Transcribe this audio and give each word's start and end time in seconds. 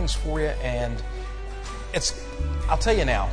things 0.00 0.14
for 0.14 0.40
you, 0.40 0.46
and 0.62 1.02
it's, 1.92 2.24
I'll 2.70 2.78
tell 2.78 2.96
you 2.96 3.04
now, 3.04 3.28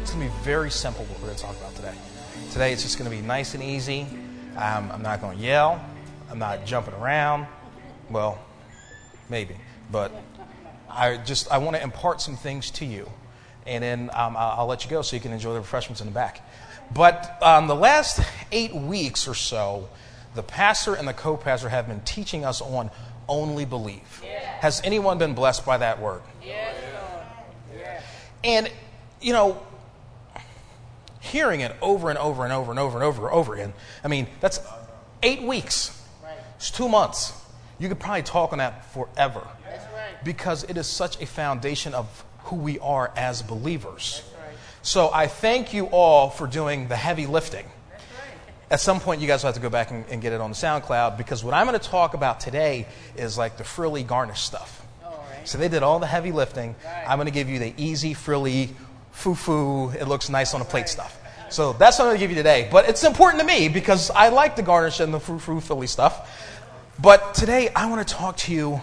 it's 0.00 0.12
going 0.12 0.24
to 0.24 0.32
be 0.32 0.42
very 0.44 0.70
simple 0.70 1.04
what 1.06 1.18
we're 1.18 1.26
going 1.26 1.36
to 1.36 1.42
talk 1.42 1.56
about 1.56 1.74
today. 1.74 1.94
Today, 2.52 2.72
it's 2.72 2.84
just 2.84 2.96
going 2.96 3.10
to 3.10 3.16
be 3.16 3.20
nice 3.22 3.54
and 3.54 3.62
easy. 3.62 4.06
Um, 4.56 4.88
I'm 4.92 5.02
not 5.02 5.20
going 5.20 5.36
to 5.36 5.42
yell. 5.42 5.84
I'm 6.30 6.38
not 6.38 6.64
jumping 6.64 6.94
around. 6.94 7.48
Well, 8.08 8.38
maybe, 9.28 9.56
but 9.90 10.12
I 10.88 11.16
just 11.16 11.50
I 11.50 11.58
want 11.58 11.74
to 11.74 11.82
impart 11.82 12.20
some 12.20 12.36
things 12.36 12.70
to 12.72 12.84
you, 12.84 13.10
and 13.66 13.82
then 13.82 14.10
um, 14.12 14.36
I'll, 14.36 14.60
I'll, 14.60 14.66
let 14.66 14.84
you 14.84 14.90
go 14.90 15.02
so 15.02 15.16
you 15.16 15.22
can 15.22 15.32
enjoy 15.32 15.54
the 15.54 15.60
refreshments 15.60 16.00
in 16.00 16.06
the 16.06 16.12
back. 16.12 16.48
But 16.94 17.36
um, 17.42 17.66
the 17.66 17.74
last 17.74 18.20
eight 18.52 18.76
weeks 18.76 19.26
or 19.26 19.34
so, 19.34 19.88
the 20.36 20.44
pastor 20.44 20.94
and 20.94 21.08
the 21.08 21.14
co-pastor 21.14 21.68
have 21.68 21.88
been 21.88 22.00
teaching 22.02 22.44
us 22.44 22.60
on 22.60 22.92
only 23.28 23.64
believe. 23.64 24.22
Yeah. 24.24 24.40
Has 24.60 24.80
anyone 24.84 25.18
been 25.18 25.34
blessed 25.34 25.64
by 25.66 25.78
that 25.78 26.00
word? 26.00 26.22
Yeah. 26.44 26.72
And 28.44 28.70
you 29.20 29.32
know, 29.32 29.60
hearing 31.20 31.60
it 31.60 31.74
over 31.82 32.10
and 32.10 32.18
over 32.18 32.44
and 32.44 32.52
over 32.52 32.70
and 32.70 32.78
over 32.78 32.96
and 32.96 33.04
over 33.04 33.26
and 33.26 33.34
over 33.34 33.54
again. 33.54 33.72
I 34.04 34.08
mean, 34.08 34.28
that's 34.40 34.60
eight 35.22 35.42
weeks. 35.42 36.00
Right. 36.22 36.36
It's 36.54 36.70
two 36.70 36.88
months. 36.88 37.32
You 37.78 37.88
could 37.88 37.98
probably 37.98 38.22
talk 38.22 38.52
on 38.52 38.58
that 38.58 38.92
forever. 38.92 39.46
Right. 39.66 40.24
Because 40.24 40.64
it 40.64 40.76
is 40.76 40.86
such 40.86 41.20
a 41.20 41.26
foundation 41.26 41.92
of 41.92 42.24
who 42.44 42.56
we 42.56 42.78
are 42.78 43.12
as 43.16 43.42
believers. 43.42 44.22
Right. 44.38 44.56
So 44.82 45.10
I 45.12 45.26
thank 45.26 45.74
you 45.74 45.86
all 45.86 46.30
for 46.30 46.46
doing 46.46 46.86
the 46.88 46.96
heavy 46.96 47.26
lifting. 47.26 47.66
Right. 48.68 48.74
At 48.74 48.80
some 48.80 49.00
point, 49.00 49.20
you 49.20 49.26
guys 49.26 49.42
will 49.42 49.48
have 49.48 49.54
to 49.54 49.60
go 49.60 49.70
back 49.70 49.90
and, 49.90 50.04
and 50.10 50.20
get 50.20 50.32
it 50.32 50.40
on 50.40 50.50
the 50.50 50.56
SoundCloud 50.56 51.16
because 51.16 51.44
what 51.44 51.54
I'm 51.54 51.66
going 51.66 51.78
to 51.78 51.88
talk 51.88 52.14
about 52.14 52.40
today 52.40 52.86
is 53.16 53.38
like 53.38 53.56
the 53.56 53.64
frilly 53.64 54.02
garnish 54.02 54.40
stuff. 54.40 54.84
Right. 55.02 55.48
So 55.48 55.58
they 55.58 55.68
did 55.68 55.82
all 55.82 55.98
the 55.98 56.06
heavy 56.06 56.32
lifting. 56.32 56.74
Right. 56.84 57.04
I'm 57.08 57.18
going 57.18 57.26
to 57.26 57.32
give 57.32 57.48
you 57.48 57.58
the 57.58 57.72
easy, 57.76 58.14
frilly, 58.14 58.74
foo 59.16 59.34
foo, 59.34 59.90
it 59.90 60.06
looks 60.06 60.28
nice 60.28 60.52
on 60.52 60.60
a 60.60 60.64
plate 60.64 60.88
stuff. 60.88 61.18
So 61.48 61.72
that's 61.72 61.98
what 61.98 62.04
I'm 62.04 62.10
going 62.10 62.18
to 62.18 62.22
give 62.22 62.30
you 62.30 62.36
today. 62.36 62.68
But 62.70 62.88
it's 62.88 63.04
important 63.04 63.40
to 63.40 63.46
me 63.46 63.68
because 63.68 64.10
I 64.10 64.28
like 64.28 64.56
the 64.56 64.62
garnish 64.62 65.00
and 65.00 65.14
the 65.14 65.20
foo 65.20 65.38
foo, 65.38 65.60
frilly 65.60 65.86
stuff. 65.86 66.52
But 66.98 67.34
today, 67.34 67.70
I 67.74 67.88
want 67.88 68.06
to 68.06 68.14
talk 68.14 68.36
to 68.38 68.52
you, 68.52 68.80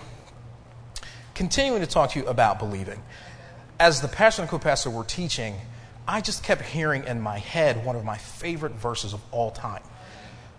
continuing 1.35 1.81
to 1.81 1.87
talk 1.87 2.11
to 2.11 2.19
you 2.19 2.25
about 2.25 2.59
believing. 2.59 3.01
As 3.79 4.01
the 4.01 4.07
pastor 4.07 4.43
and 4.43 4.49
co 4.49 4.59
pastor 4.59 4.89
were 4.89 5.03
teaching, 5.03 5.55
I 6.07 6.21
just 6.21 6.43
kept 6.43 6.61
hearing 6.61 7.05
in 7.05 7.21
my 7.21 7.39
head 7.39 7.85
one 7.85 7.95
of 7.95 8.03
my 8.03 8.17
favorite 8.17 8.73
verses 8.73 9.13
of 9.13 9.21
all 9.31 9.51
time. 9.51 9.81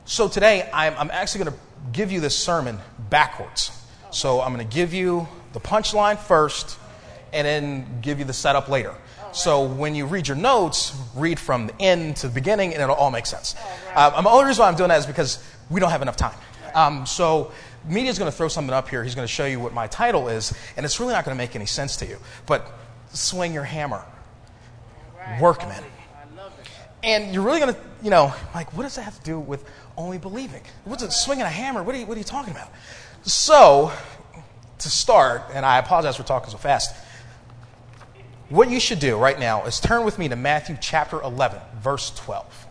So 0.07 0.29
today, 0.29 0.69
I'm, 0.73 0.95
I'm 0.97 1.11
actually 1.11 1.45
going 1.45 1.57
to 1.57 1.63
give 1.93 2.13
you 2.13 2.21
this 2.21 2.37
sermon 2.37 2.79
backwards. 3.11 3.71
So 4.11 4.41
I'm 4.41 4.55
going 4.55 4.67
to 4.67 4.75
give 4.75 4.95
you 4.95 5.29
the 5.53 5.61
punchline 5.61 6.19
first 6.19 6.79
and 7.33 7.47
then 7.47 8.01
give 8.01 8.19
you 8.19 8.25
the 8.25 8.33
setup 8.33 8.69
later. 8.69 8.95
So 9.33 9.65
when 9.65 9.95
you 9.95 10.07
read 10.07 10.29
your 10.29 10.37
notes, 10.37 10.97
read 11.17 11.41
from 11.41 11.67
the 11.67 11.83
end 11.83 12.17
to 12.19 12.29
the 12.29 12.33
beginning, 12.33 12.73
and 12.73 12.81
it'll 12.81 12.95
all 12.95 13.11
make 13.11 13.27
sense. 13.27 13.57
Uh, 13.95 14.23
the 14.23 14.29
only 14.29 14.45
reason 14.45 14.63
why 14.63 14.69
I'm 14.69 14.77
doing 14.77 14.91
that 14.91 14.99
is 15.01 15.07
because 15.07 15.45
we 15.69 15.81
don't 15.81 15.91
have 15.91 16.03
enough 16.03 16.17
time. 16.17 16.37
Um, 16.75 17.07
so 17.07 17.51
media's 17.89 18.19
going 18.19 18.31
to 18.31 18.37
throw 18.37 18.49
something 18.49 18.73
up 18.73 18.89
here. 18.89 19.03
He's 19.03 19.17
going 19.17 19.27
to 19.27 19.33
show 19.33 19.47
you 19.47 19.59
what 19.59 19.75
my 19.75 19.89
title 19.89 20.29
is, 20.29 20.55
and 20.77 20.87
it's 20.87 21.01
really 21.01 21.13
not 21.13 21.25
going 21.25 21.37
to 21.37 21.39
make 21.39 21.57
any 21.57 21.67
sense 21.67 21.97
to 21.97 22.07
you. 22.07 22.19
But 22.47 22.71
swing 23.13 23.53
your 23.53 23.65
hammer, 23.65 24.05
It. 25.85 25.91
And 27.03 27.35
you're 27.35 27.43
really 27.43 27.61
going 27.61 27.75
to, 27.75 27.81
you 28.03 28.11
know, 28.11 28.33
like, 28.55 28.73
what 28.75 28.85
does 28.85 28.95
that 28.97 29.03
have 29.03 29.19
to 29.19 29.25
do 29.25 29.39
with 29.39 29.65
only 29.97 30.19
believing? 30.19 30.63
What's 30.85 31.03
it, 31.03 31.13
swinging 31.13 31.45
a 31.45 31.51
hammer? 31.51 31.83
What 31.83 31.95
are 31.95 31.99
you, 31.99 32.07
what 32.07 32.17
are 32.17 32.19
you 32.19 32.25
talking 32.25 32.53
about? 32.53 32.71
So, 33.23 33.93
to 34.79 34.89
start, 34.89 35.43
and 35.53 35.67
I 35.67 35.79
apologize 35.79 36.17
for 36.17 36.23
talking 36.23 36.51
so 36.51 36.57
fast, 36.57 36.95
what 38.49 38.71
you 38.71 38.81
should 38.81 39.01
do 39.01 39.17
right 39.17 39.39
now 39.39 39.65
is 39.65 39.81
turn 39.81 40.05
with 40.05 40.19
me 40.19 40.29
to 40.29 40.37
Matthew 40.37 40.77
chapter 40.81 41.21
11, 41.21 41.61
verse 41.81 42.11
12. 42.11 42.67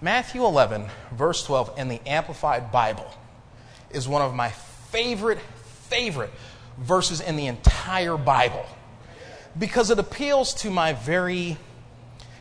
Matthew 0.00 0.44
11, 0.44 0.86
verse 1.12 1.44
12, 1.44 1.78
in 1.78 1.88
the 1.88 2.00
Amplified 2.06 2.72
Bible 2.72 3.10
is 3.90 4.08
one 4.08 4.22
of 4.22 4.34
my 4.34 4.50
favorite, 4.50 5.38
favorite 5.88 6.30
verses 6.78 7.20
in 7.20 7.36
the 7.36 7.46
entire 7.46 8.16
Bible 8.16 8.64
because 9.58 9.90
it 9.90 9.98
appeals 9.98 10.54
to 10.54 10.70
my 10.70 10.92
very 10.92 11.56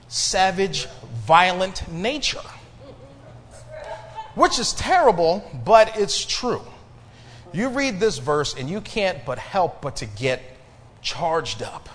savage, 0.07 0.87
violent 1.25 1.89
nature. 1.91 2.39
Which 4.35 4.59
is 4.59 4.73
terrible, 4.73 5.43
but 5.65 5.97
it's 5.97 6.25
true. 6.25 6.61
You 7.51 7.69
read 7.69 7.99
this 7.99 8.19
verse 8.19 8.55
and 8.55 8.69
you 8.69 8.81
can't 8.81 9.25
but 9.25 9.39
help 9.39 9.81
but 9.81 9.97
to 9.97 10.05
get 10.05 10.41
charged 11.01 11.63
up. 11.63 11.89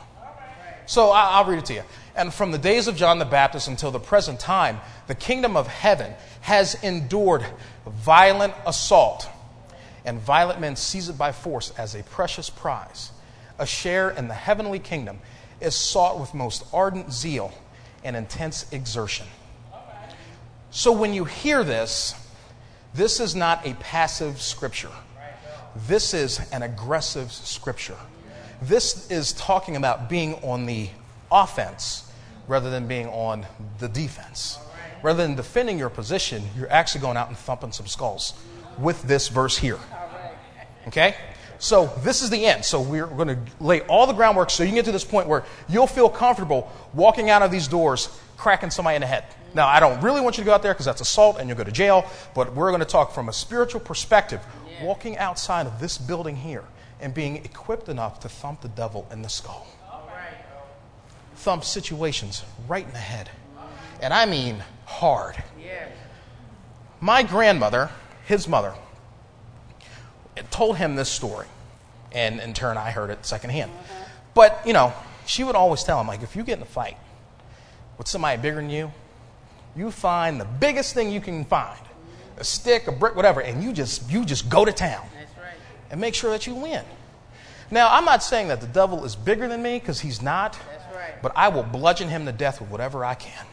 So 0.86 1.10
I'll 1.10 1.44
read 1.44 1.58
it 1.58 1.64
to 1.66 1.74
you. 1.74 1.82
And 2.16 2.32
from 2.32 2.52
the 2.52 2.58
days 2.58 2.86
of 2.86 2.96
John 2.96 3.18
the 3.18 3.24
Baptist 3.24 3.68
until 3.68 3.90
the 3.90 4.00
present 4.00 4.38
time, 4.38 4.80
the 5.06 5.14
kingdom 5.14 5.56
of 5.56 5.66
heaven 5.66 6.12
has 6.42 6.74
endured 6.82 7.44
violent 7.86 8.54
assault, 8.66 9.28
and 10.04 10.20
violent 10.20 10.60
men 10.60 10.76
seize 10.76 11.08
it 11.08 11.18
by 11.18 11.32
force 11.32 11.72
as 11.78 11.94
a 11.94 12.02
precious 12.04 12.50
prize. 12.50 13.10
A 13.58 13.66
share 13.66 14.10
in 14.10 14.28
the 14.28 14.34
heavenly 14.34 14.78
kingdom 14.78 15.20
is 15.60 15.74
sought 15.74 16.20
with 16.20 16.34
most 16.34 16.64
ardent 16.72 17.12
zeal 17.12 17.52
and 18.02 18.16
intense 18.16 18.66
exertion. 18.72 19.26
So 20.70 20.92
when 20.92 21.14
you 21.14 21.24
hear 21.24 21.62
this, 21.62 22.14
this 22.94 23.20
is 23.20 23.34
not 23.34 23.66
a 23.66 23.74
passive 23.74 24.40
scripture. 24.40 24.90
This 25.88 26.14
is 26.14 26.40
an 26.52 26.62
aggressive 26.62 27.32
scripture. 27.32 27.96
This 28.62 29.10
is 29.10 29.32
talking 29.32 29.76
about 29.76 30.08
being 30.08 30.34
on 30.36 30.66
the 30.66 30.88
offense 31.30 32.10
rather 32.46 32.70
than 32.70 32.86
being 32.86 33.08
on 33.08 33.46
the 33.78 33.88
defense. 33.88 34.58
Rather 35.02 35.22
than 35.22 35.34
defending 35.34 35.78
your 35.78 35.90
position, 35.90 36.42
you're 36.56 36.70
actually 36.70 37.00
going 37.00 37.16
out 37.16 37.28
and 37.28 37.36
thumping 37.36 37.72
some 37.72 37.86
skulls 37.86 38.34
with 38.78 39.02
this 39.02 39.28
verse 39.28 39.58
here. 39.58 39.78
Okay? 40.88 41.14
So 41.58 41.86
this 42.02 42.22
is 42.22 42.30
the 42.30 42.44
end. 42.46 42.64
So 42.64 42.80
we're 42.80 43.06
going 43.06 43.28
to 43.28 43.38
lay 43.60 43.80
all 43.82 44.06
the 44.06 44.12
groundwork 44.12 44.50
so 44.50 44.62
you 44.62 44.68
can 44.68 44.76
get 44.76 44.84
to 44.86 44.92
this 44.92 45.04
point 45.04 45.28
where 45.28 45.44
you'll 45.68 45.86
feel 45.86 46.08
comfortable 46.08 46.70
walking 46.92 47.30
out 47.30 47.42
of 47.42 47.50
these 47.50 47.68
doors, 47.68 48.08
cracking 48.36 48.70
somebody 48.70 48.96
in 48.96 49.00
the 49.00 49.06
head. 49.06 49.24
Now, 49.54 49.68
I 49.68 49.78
don't 49.80 50.00
really 50.02 50.20
want 50.20 50.36
you 50.36 50.42
to 50.42 50.46
go 50.46 50.54
out 50.54 50.62
there 50.62 50.74
because 50.74 50.86
that's 50.86 51.00
assault 51.00 51.38
and 51.38 51.48
you'll 51.48 51.56
go 51.56 51.64
to 51.64 51.72
jail, 51.72 52.10
but 52.34 52.54
we're 52.54 52.70
going 52.70 52.80
to 52.80 52.86
talk 52.86 53.12
from 53.12 53.28
a 53.28 53.32
spiritual 53.32 53.80
perspective, 53.80 54.40
walking 54.82 55.16
outside 55.18 55.66
of 55.66 55.78
this 55.78 55.96
building 55.96 56.36
here 56.36 56.64
and 57.00 57.14
being 57.14 57.36
equipped 57.36 57.88
enough 57.88 58.20
to 58.20 58.28
thump 58.28 58.60
the 58.62 58.68
devil 58.68 59.06
in 59.12 59.22
the 59.22 59.28
skull. 59.28 59.66
All 59.90 60.10
right. 60.12 60.36
Thump 61.36 61.64
situations 61.64 62.44
right 62.66 62.84
in 62.84 62.92
the 62.92 62.98
head. 62.98 63.30
And 64.00 64.12
I 64.12 64.26
mean 64.26 64.62
hard. 64.86 65.42
Yeah. 65.62 65.88
My 67.00 67.22
grandmother, 67.22 67.90
his 68.26 68.48
mother, 68.48 68.74
told 70.50 70.76
him 70.76 70.96
this 70.96 71.08
story. 71.08 71.46
And 72.12 72.40
in 72.40 72.54
turn, 72.54 72.76
I 72.76 72.90
heard 72.90 73.10
it 73.10 73.26
secondhand. 73.26 73.72
But, 74.34 74.62
you 74.64 74.72
know, 74.72 74.92
she 75.26 75.44
would 75.44 75.56
always 75.56 75.82
tell 75.82 76.00
him, 76.00 76.06
like, 76.06 76.22
if 76.22 76.36
you 76.36 76.42
get 76.42 76.58
in 76.58 76.62
a 76.62 76.66
fight 76.66 76.96
with 77.98 78.08
somebody 78.08 78.40
bigger 78.40 78.56
than 78.56 78.70
you, 78.70 78.92
you 79.76 79.90
find 79.90 80.40
the 80.40 80.44
biggest 80.44 80.94
thing 80.94 81.10
you 81.10 81.20
can 81.20 81.44
find 81.44 81.80
a 82.36 82.44
stick, 82.44 82.86
a 82.88 82.92
brick, 82.92 83.14
whatever, 83.14 83.40
and 83.40 83.62
you 83.62 83.72
just, 83.72 84.10
you 84.10 84.24
just 84.24 84.48
go 84.48 84.64
to 84.64 84.72
town 84.72 85.06
That's 85.14 85.36
right. 85.38 85.54
and 85.90 86.00
make 86.00 86.14
sure 86.14 86.30
that 86.30 86.46
you 86.46 86.54
win. 86.54 86.84
Now, 87.70 87.88
I'm 87.90 88.04
not 88.04 88.22
saying 88.22 88.48
that 88.48 88.60
the 88.60 88.66
devil 88.66 89.04
is 89.04 89.16
bigger 89.16 89.48
than 89.48 89.62
me 89.62 89.78
because 89.78 90.00
he's 90.00 90.20
not, 90.20 90.58
right. 90.94 91.14
but 91.22 91.32
I 91.36 91.48
will 91.48 91.62
bludgeon 91.62 92.08
him 92.08 92.26
to 92.26 92.32
death 92.32 92.60
with 92.60 92.70
whatever 92.70 93.04
I 93.04 93.14
can. 93.14 93.46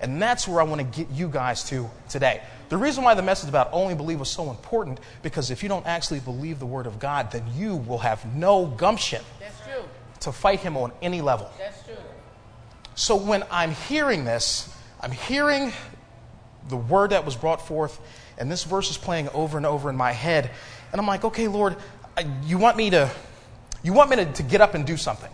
And 0.00 0.20
that's 0.20 0.46
where 0.46 0.60
I 0.60 0.64
want 0.64 0.80
to 0.80 1.04
get 1.04 1.10
you 1.10 1.28
guys 1.28 1.64
to 1.70 1.88
today. 2.10 2.42
The 2.68 2.76
reason 2.76 3.04
why 3.04 3.14
the 3.14 3.22
message 3.22 3.48
about 3.48 3.68
only 3.72 3.94
believe 3.94 4.18
was 4.18 4.30
so 4.30 4.50
important 4.50 5.00
because 5.22 5.50
if 5.50 5.62
you 5.62 5.68
don't 5.68 5.86
actually 5.86 6.20
believe 6.20 6.58
the 6.58 6.66
word 6.66 6.86
of 6.86 6.98
God, 6.98 7.30
then 7.30 7.44
you 7.56 7.76
will 7.76 7.98
have 7.98 8.24
no 8.34 8.66
gumption 8.66 9.22
That's 9.40 9.60
true. 9.60 9.84
to 10.20 10.32
fight 10.32 10.60
him 10.60 10.76
on 10.76 10.92
any 11.02 11.20
level. 11.20 11.50
That's 11.58 11.82
true. 11.84 11.94
So 12.94 13.16
when 13.16 13.44
I'm 13.50 13.72
hearing 13.72 14.24
this, 14.24 14.74
I'm 15.00 15.10
hearing 15.10 15.72
the 16.68 16.76
word 16.76 17.10
that 17.10 17.24
was 17.24 17.36
brought 17.36 17.66
forth, 17.66 18.00
and 18.38 18.50
this 18.50 18.64
verse 18.64 18.90
is 18.90 18.96
playing 18.96 19.28
over 19.30 19.56
and 19.56 19.66
over 19.66 19.90
in 19.90 19.96
my 19.96 20.12
head, 20.12 20.50
and 20.92 21.00
I'm 21.00 21.06
like, 21.06 21.24
okay, 21.24 21.48
Lord, 21.48 21.76
you 22.44 22.56
want 22.56 22.76
me 22.76 22.90
to, 22.90 23.10
you 23.82 23.92
want 23.92 24.10
me 24.10 24.16
to, 24.16 24.32
to 24.32 24.42
get 24.42 24.60
up 24.60 24.74
and 24.74 24.86
do 24.86 24.96
something? 24.96 25.30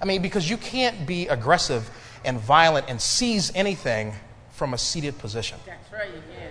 I 0.00 0.04
mean, 0.04 0.22
because 0.22 0.48
you 0.48 0.56
can't 0.56 1.06
be 1.06 1.28
aggressive 1.28 1.88
and 2.24 2.40
violent 2.40 2.86
and 2.88 3.00
seize 3.00 3.52
anything 3.54 4.14
from 4.50 4.74
a 4.74 4.78
seated 4.78 5.18
position. 5.18 5.58
That's 5.66 5.92
right. 5.92 6.08
You 6.08 6.22
can. 6.34 6.50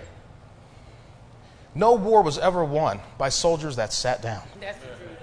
No 1.76 1.92
war 1.92 2.22
was 2.22 2.38
ever 2.38 2.64
won 2.64 3.00
by 3.18 3.28
soldiers 3.28 3.76
that 3.76 3.92
sat 3.92 4.22
down, 4.22 4.42
That's 4.60 4.78
the 4.78 4.86
truth. 4.86 5.18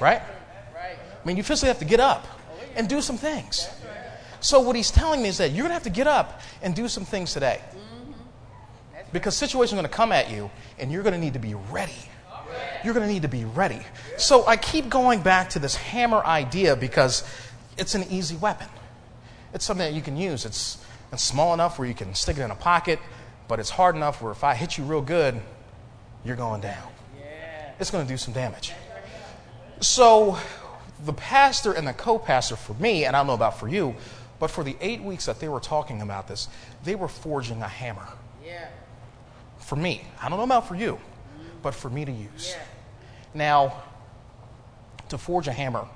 right? 0.00 0.22
Right. 0.74 0.96
I 1.22 1.26
mean, 1.26 1.36
you 1.36 1.42
physically 1.42 1.68
have 1.68 1.78
to 1.80 1.84
get 1.84 2.00
up 2.00 2.26
and 2.74 2.88
do 2.88 3.02
some 3.02 3.18
things. 3.18 3.68
So, 4.40 4.60
what 4.60 4.74
he's 4.74 4.90
telling 4.90 5.22
me 5.22 5.28
is 5.28 5.38
that 5.38 5.50
you're 5.50 5.62
going 5.64 5.70
to 5.70 5.74
have 5.74 5.82
to 5.82 5.90
get 5.90 6.06
up 6.06 6.40
and 6.62 6.74
do 6.74 6.88
some 6.88 7.04
things 7.04 7.32
today. 7.34 7.60
Because 9.12 9.36
situations 9.36 9.74
are 9.78 9.82
going 9.82 9.90
to 9.90 9.96
come 9.96 10.12
at 10.12 10.30
you, 10.30 10.50
and 10.78 10.90
you're 10.90 11.02
going 11.02 11.14
to 11.14 11.20
need 11.20 11.34
to 11.34 11.38
be 11.38 11.54
ready. 11.54 11.92
You're 12.82 12.94
going 12.94 13.06
to 13.06 13.12
need 13.12 13.22
to 13.22 13.28
be 13.28 13.44
ready. 13.44 13.80
So 14.16 14.46
I 14.46 14.56
keep 14.56 14.88
going 14.88 15.20
back 15.20 15.50
to 15.50 15.58
this 15.58 15.76
hammer 15.76 16.24
idea 16.24 16.74
because 16.74 17.22
it's 17.76 17.94
an 17.94 18.04
easy 18.10 18.36
weapon. 18.36 18.68
It's 19.52 19.64
something 19.64 19.86
that 19.86 19.94
you 19.94 20.02
can 20.02 20.16
use. 20.16 20.44
It's, 20.46 20.78
it's 21.12 21.22
small 21.22 21.52
enough 21.54 21.78
where 21.78 21.86
you 21.88 21.94
can 21.94 22.14
stick 22.14 22.38
it 22.38 22.42
in 22.42 22.50
a 22.50 22.54
pocket, 22.56 22.98
but 23.48 23.60
it's 23.60 23.70
hard 23.70 23.96
enough 23.96 24.22
where 24.22 24.32
if 24.32 24.44
I 24.44 24.54
hit 24.54 24.78
you 24.78 24.84
real 24.84 25.02
good, 25.02 25.40
you're 26.24 26.36
going 26.36 26.60
down. 26.60 26.88
It's 27.78 27.90
going 27.90 28.04
to 28.04 28.08
do 28.08 28.16
some 28.16 28.32
damage. 28.32 28.72
So 29.80 30.38
the 31.04 31.12
pastor 31.12 31.72
and 31.72 31.86
the 31.86 31.92
co 31.92 32.18
pastor 32.18 32.56
for 32.56 32.74
me, 32.74 33.04
and 33.04 33.14
I 33.14 33.20
don't 33.20 33.26
know 33.26 33.34
about 33.34 33.58
for 33.60 33.68
you, 33.68 33.94
but 34.38 34.50
for 34.50 34.64
the 34.64 34.76
eight 34.80 35.02
weeks 35.02 35.26
that 35.26 35.40
they 35.40 35.48
were 35.48 35.60
talking 35.60 36.00
about 36.02 36.28
this, 36.28 36.48
they 36.84 36.94
were 36.94 37.08
forging 37.08 37.62
a 37.62 37.68
hammer 37.68 38.06
Yeah. 38.44 38.68
for 39.58 39.76
me. 39.76 40.06
I 40.20 40.28
don't 40.28 40.38
know 40.38 40.44
about 40.44 40.68
for 40.68 40.74
you, 40.74 40.92
mm-hmm. 40.94 41.48
but 41.62 41.74
for 41.74 41.90
me 41.90 42.04
to 42.04 42.12
use. 42.12 42.54
Yeah. 42.56 42.62
Now, 43.34 43.82
to 45.08 45.18
forge 45.18 45.48
a 45.48 45.52
hammer 45.52 45.86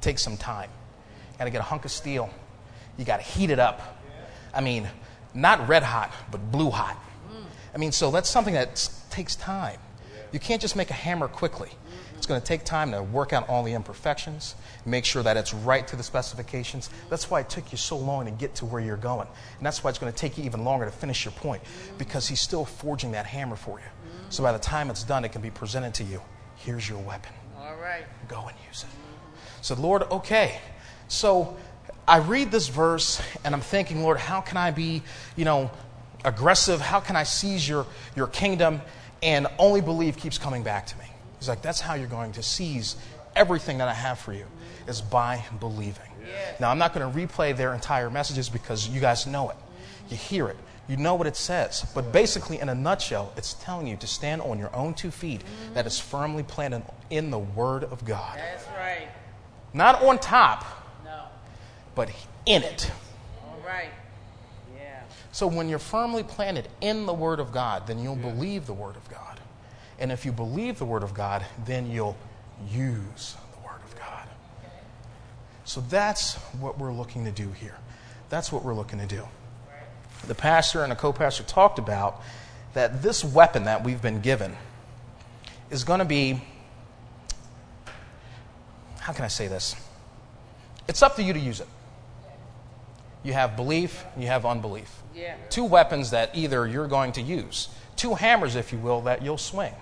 takes 0.00 0.22
some 0.22 0.36
time. 0.36 0.70
You 1.32 1.38
got 1.38 1.44
to 1.44 1.50
get 1.50 1.60
a 1.60 1.64
hunk 1.64 1.84
of 1.84 1.90
steel. 1.90 2.30
You 2.96 3.04
got 3.04 3.18
to 3.18 3.22
heat 3.22 3.50
it 3.50 3.58
up. 3.58 3.98
I 4.52 4.60
mean, 4.60 4.88
not 5.34 5.68
red 5.68 5.82
hot, 5.82 6.12
but 6.30 6.50
blue 6.50 6.70
hot. 6.70 6.96
I 7.74 7.78
mean, 7.78 7.92
so 7.92 8.10
that's 8.10 8.28
something 8.28 8.54
that 8.54 8.90
takes 9.10 9.36
time. 9.36 9.78
You 10.32 10.40
can't 10.40 10.60
just 10.60 10.76
make 10.76 10.90
a 10.90 10.94
hammer 10.94 11.28
quickly. 11.28 11.70
It's 12.16 12.26
going 12.26 12.40
to 12.40 12.46
take 12.46 12.64
time 12.64 12.92
to 12.92 13.02
work 13.02 13.32
out 13.32 13.48
all 13.48 13.62
the 13.62 13.72
imperfections, 13.72 14.54
make 14.84 15.06
sure 15.06 15.22
that 15.22 15.38
it's 15.38 15.54
right 15.54 15.86
to 15.88 15.96
the 15.96 16.02
specifications. 16.02 16.90
That's 17.08 17.30
why 17.30 17.40
it 17.40 17.48
took 17.48 17.72
you 17.72 17.78
so 17.78 17.96
long 17.96 18.26
to 18.26 18.30
get 18.30 18.54
to 18.56 18.66
where 18.66 18.82
you're 18.82 18.98
going. 18.98 19.26
And 19.56 19.66
that's 19.66 19.82
why 19.82 19.88
it's 19.88 19.98
going 19.98 20.12
to 20.12 20.18
take 20.18 20.36
you 20.36 20.44
even 20.44 20.62
longer 20.62 20.84
to 20.84 20.90
finish 20.90 21.24
your 21.24 21.32
point, 21.32 21.62
because 21.96 22.28
he's 22.28 22.40
still 22.40 22.66
forging 22.66 23.12
that 23.12 23.24
hammer 23.24 23.56
for 23.56 23.78
you. 23.78 23.86
So 24.28 24.42
by 24.42 24.52
the 24.52 24.58
time 24.58 24.90
it's 24.90 25.02
done, 25.02 25.24
it 25.24 25.32
can 25.32 25.40
be 25.40 25.50
presented 25.50 25.94
to 25.94 26.04
you. 26.04 26.20
Here's 26.56 26.86
your 26.86 26.98
weapon 26.98 27.32
All 27.58 27.76
right. 27.76 28.04
go 28.28 28.46
and 28.48 28.56
use 28.68 28.82
it. 28.82 28.90
So, 29.62 29.74
Lord, 29.74 30.02
okay. 30.10 30.60
So 31.08 31.56
I 32.10 32.18
read 32.18 32.50
this 32.50 32.66
verse 32.66 33.22
and 33.44 33.54
I'm 33.54 33.60
thinking, 33.60 34.02
Lord, 34.02 34.18
how 34.18 34.40
can 34.40 34.56
I 34.56 34.72
be, 34.72 35.02
you 35.36 35.44
know, 35.44 35.70
aggressive? 36.24 36.80
How 36.80 36.98
can 36.98 37.14
I 37.14 37.22
seize 37.22 37.68
your, 37.68 37.86
your 38.16 38.26
kingdom? 38.26 38.82
And 39.22 39.46
only 39.58 39.80
believe 39.80 40.16
keeps 40.16 40.36
coming 40.36 40.64
back 40.64 40.86
to 40.88 40.98
me. 40.98 41.04
He's 41.38 41.48
like, 41.48 41.62
that's 41.62 41.80
how 41.80 41.94
you're 41.94 42.08
going 42.08 42.32
to 42.32 42.42
seize 42.42 42.96
everything 43.36 43.78
that 43.78 43.86
I 43.86 43.94
have 43.94 44.18
for 44.18 44.32
you, 44.32 44.46
is 44.88 45.00
by 45.00 45.44
believing. 45.60 46.02
Now, 46.58 46.70
I'm 46.70 46.78
not 46.78 46.94
going 46.94 47.10
to 47.10 47.16
replay 47.18 47.56
their 47.56 47.74
entire 47.74 48.10
messages 48.10 48.48
because 48.48 48.88
you 48.88 49.00
guys 49.00 49.26
know 49.26 49.50
it. 49.50 49.56
You 50.08 50.16
hear 50.16 50.48
it. 50.48 50.56
You 50.88 50.96
know 50.96 51.14
what 51.14 51.28
it 51.28 51.36
says. 51.36 51.86
But 51.94 52.12
basically, 52.12 52.58
in 52.58 52.68
a 52.68 52.74
nutshell, 52.74 53.32
it's 53.36 53.54
telling 53.54 53.86
you 53.86 53.96
to 53.98 54.06
stand 54.08 54.42
on 54.42 54.58
your 54.58 54.74
own 54.74 54.94
two 54.94 55.12
feet 55.12 55.42
that 55.74 55.86
is 55.86 56.00
firmly 56.00 56.42
planted 56.42 56.82
in 57.08 57.30
the 57.30 57.38
Word 57.38 57.84
of 57.84 58.04
God. 58.04 58.36
That's 58.36 58.66
right. 58.76 59.08
Not 59.72 60.02
on 60.02 60.18
top. 60.18 60.64
But 62.00 62.10
in 62.46 62.62
it. 62.62 62.90
All 63.44 63.60
right. 63.66 63.90
Yeah. 64.74 65.02
So 65.32 65.46
when 65.46 65.68
you're 65.68 65.78
firmly 65.78 66.22
planted 66.22 66.66
in 66.80 67.04
the 67.04 67.12
Word 67.12 67.40
of 67.40 67.52
God, 67.52 67.86
then 67.86 67.98
you'll 67.98 68.16
believe 68.16 68.64
the 68.64 68.72
Word 68.72 68.96
of 68.96 69.06
God. 69.10 69.38
And 69.98 70.10
if 70.10 70.24
you 70.24 70.32
believe 70.32 70.78
the 70.78 70.86
Word 70.86 71.02
of 71.02 71.12
God, 71.12 71.44
then 71.66 71.90
you'll 71.90 72.16
use 72.70 73.36
the 73.52 73.68
Word 73.68 73.82
of 73.84 73.94
God. 73.98 74.26
So 75.66 75.82
that's 75.90 76.36
what 76.58 76.78
we're 76.78 76.90
looking 76.90 77.26
to 77.26 77.30
do 77.30 77.52
here. 77.52 77.76
That's 78.30 78.50
what 78.50 78.64
we're 78.64 78.72
looking 78.72 78.98
to 79.00 79.06
do. 79.06 79.28
The 80.26 80.34
pastor 80.34 80.82
and 80.82 80.90
the 80.90 80.96
co 80.96 81.12
pastor 81.12 81.42
talked 81.42 81.78
about 81.78 82.22
that 82.72 83.02
this 83.02 83.22
weapon 83.22 83.64
that 83.64 83.84
we've 83.84 84.00
been 84.00 84.22
given 84.22 84.56
is 85.68 85.84
going 85.84 85.98
to 85.98 86.06
be 86.06 86.40
how 89.00 89.12
can 89.12 89.26
I 89.26 89.28
say 89.28 89.48
this? 89.48 89.76
It's 90.88 91.02
up 91.02 91.16
to 91.16 91.22
you 91.22 91.32
to 91.32 91.38
use 91.38 91.60
it. 91.60 91.68
You 93.22 93.32
have 93.34 93.56
belief, 93.56 94.04
you 94.18 94.26
have 94.28 94.46
unbelief. 94.46 95.02
Yeah. 95.14 95.36
Two 95.50 95.64
weapons 95.64 96.10
that 96.10 96.30
either 96.34 96.66
you're 96.66 96.88
going 96.88 97.12
to 97.12 97.22
use, 97.22 97.68
two 97.96 98.14
hammers, 98.14 98.56
if 98.56 98.72
you 98.72 98.78
will, 98.78 99.02
that 99.02 99.22
you'll 99.22 99.38
swing. 99.38 99.74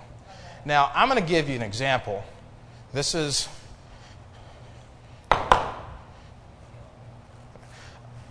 Now, 0.65 0.91
I'm 0.93 1.09
going 1.09 1.21
to 1.21 1.27
give 1.27 1.47
you 1.47 1.55
an 1.55 1.61
example. 1.61 2.23
This 2.93 3.15
is. 3.15 3.47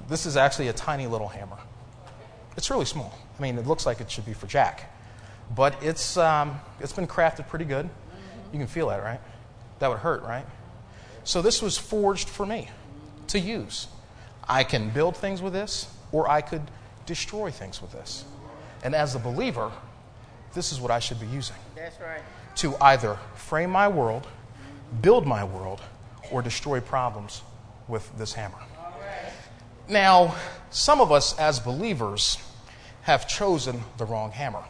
This 0.09 0.25
is 0.25 0.37
actually 0.39 0.69
a 0.69 0.73
tiny 0.73 1.07
little 1.07 1.29
hammer. 1.29 1.59
It's 2.57 2.71
really 2.71 2.87
small. 2.87 3.17
I 3.39 3.43
mean, 3.43 3.59
it 3.59 3.67
looks 3.67 3.85
like 3.87 4.01
it 4.01 4.11
should 4.11 4.25
be 4.25 4.33
for 4.33 4.47
Jack, 4.47 4.91
but 5.55 5.75
it's 5.83 6.17
um, 6.17 6.59
it's 6.81 6.93
been 6.93 7.07
crafted 7.07 7.47
pretty 7.49 7.67
good. 7.67 7.89
You 8.53 8.59
can 8.59 8.67
feel 8.67 8.89
that, 8.89 9.03
right? 9.03 9.21
That 9.79 9.89
would 9.89 9.99
hurt, 9.99 10.23
right? 10.23 10.47
So 11.25 11.43
this 11.43 11.61
was 11.61 11.77
forged 11.77 12.29
for 12.29 12.47
me 12.47 12.69
to 13.29 13.39
use. 13.39 13.87
I 14.49 14.65
can 14.65 14.91
build 14.91 15.17
things 15.17 15.43
with 15.43 15.53
this, 15.53 15.93
or 16.13 16.29
I 16.29 16.41
could 16.41 16.63
destroy 17.07 17.51
things 17.51 17.83
with 17.83 17.93
this. 17.93 18.25
And 18.83 18.95
as 18.95 19.15
a 19.15 19.19
believer, 19.19 19.71
this 20.55 20.73
is 20.73 20.81
what 20.81 20.91
I 20.91 20.99
should 20.99 21.21
be 21.21 21.27
using 21.27 21.57
That's 21.75 22.01
right. 22.01 22.23
to 22.57 22.77
either 22.81 23.19
frame 23.35 23.71
my 23.71 23.89
world, 23.89 24.27
build 25.03 25.27
my 25.27 25.45
world, 25.45 25.81
or 26.31 26.43
destroy 26.43 26.81
problems 26.81 27.43
with 27.89 28.11
this 28.19 28.33
hammer. 28.35 28.59
Now, 29.89 30.35
some 30.71 31.01
of 31.01 31.11
us 31.11 31.39
as 31.39 31.59
believers 31.61 32.39
have 33.03 33.27
chosen 33.27 33.83
the 33.97 34.05
wrong 34.05 34.31
hammer. 34.31 34.63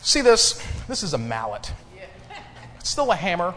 See 0.00 0.20
this? 0.20 0.60
This 0.88 1.02
is 1.02 1.14
a 1.14 1.18
mallet. 1.18 1.72
It's 2.78 2.90
still 2.90 3.10
a 3.10 3.16
hammer, 3.16 3.54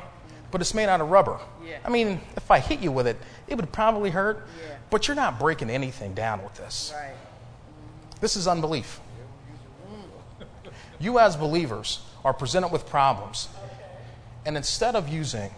but 0.51 0.61
it's 0.61 0.73
made 0.73 0.89
out 0.89 1.01
of 1.01 1.09
rubber. 1.09 1.39
Yeah. 1.65 1.77
I 1.85 1.89
mean, 1.89 2.19
if 2.35 2.49
I 2.51 2.59
hit 2.59 2.79
you 2.79 2.91
with 2.91 3.07
it, 3.07 3.17
it 3.47 3.55
would 3.55 3.71
probably 3.71 4.09
hurt, 4.09 4.47
Yeah. 4.61 4.75
but 4.89 5.07
you're 5.07 5.15
not 5.15 5.39
breaking 5.39 5.69
anything 5.69 6.13
down 6.13 6.43
with 6.43 6.55
this. 6.55 6.93
Right. 6.95 7.13
This 8.21 8.35
is 8.35 8.47
unbelief. 8.47 8.99
You, 10.99 11.19
as 11.19 11.35
believers, 11.37 12.01
are 12.25 12.33
presented 12.33 12.69
with 12.69 12.85
problems. 12.87 13.47
And 14.45 14.57
instead 14.57 14.95
of 14.95 15.07
using 15.07 15.51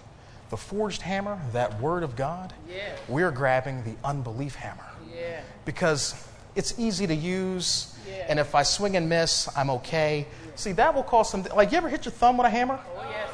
the 0.49 0.57
forged 0.57 1.01
hammer, 1.01 1.39
that 1.53 1.79
word 1.79 2.03
of 2.03 2.15
God, 2.15 2.53
Yeah. 2.69 2.95
we're 3.07 3.31
grabbing 3.31 3.83
the 3.83 3.95
unbelief 4.07 4.55
hammer. 4.55 4.85
Yeah. 5.15 5.39
Because 5.65 6.13
it's 6.55 6.77
easy 6.77 7.07
to 7.07 7.15
use, 7.15 7.95
Yeah. 8.07 8.25
and 8.29 8.39
if 8.39 8.53
I 8.53 8.63
swing 8.63 8.95
and 8.97 9.07
miss, 9.09 9.49
I'm 9.55 9.69
okay. 9.71 10.27
See, 10.55 10.73
that 10.73 10.93
will 10.93 11.03
cause 11.03 11.29
some. 11.31 11.43
Like, 11.55 11.71
you 11.71 11.77
ever 11.77 11.89
hit 11.89 12.05
your 12.05 12.11
thumb 12.11 12.37
with 12.37 12.45
a 12.45 12.49
hammer? 12.49 12.79
Oh 12.97 13.01
yes. 13.09 13.29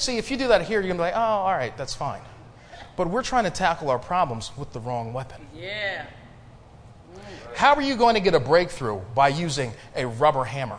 See, 0.00 0.16
if 0.16 0.30
you 0.30 0.38
do 0.38 0.48
that 0.48 0.62
here, 0.62 0.80
you're 0.80 0.88
going 0.88 0.96
to 0.96 1.02
be 1.02 1.10
like, 1.10 1.14
oh, 1.14 1.20
all 1.20 1.52
right, 1.52 1.76
that's 1.76 1.94
fine. 1.94 2.22
But 2.96 3.10
we're 3.10 3.22
trying 3.22 3.44
to 3.44 3.50
tackle 3.50 3.90
our 3.90 3.98
problems 3.98 4.50
with 4.56 4.72
the 4.72 4.80
wrong 4.80 5.12
weapon. 5.12 5.46
Yeah. 5.54 6.06
How 7.54 7.74
are 7.74 7.82
you 7.82 7.96
going 7.96 8.14
to 8.14 8.20
get 8.20 8.32
a 8.34 8.40
breakthrough 8.40 9.00
by 9.14 9.28
using 9.28 9.74
a 9.94 10.06
rubber 10.06 10.44
hammer? 10.44 10.78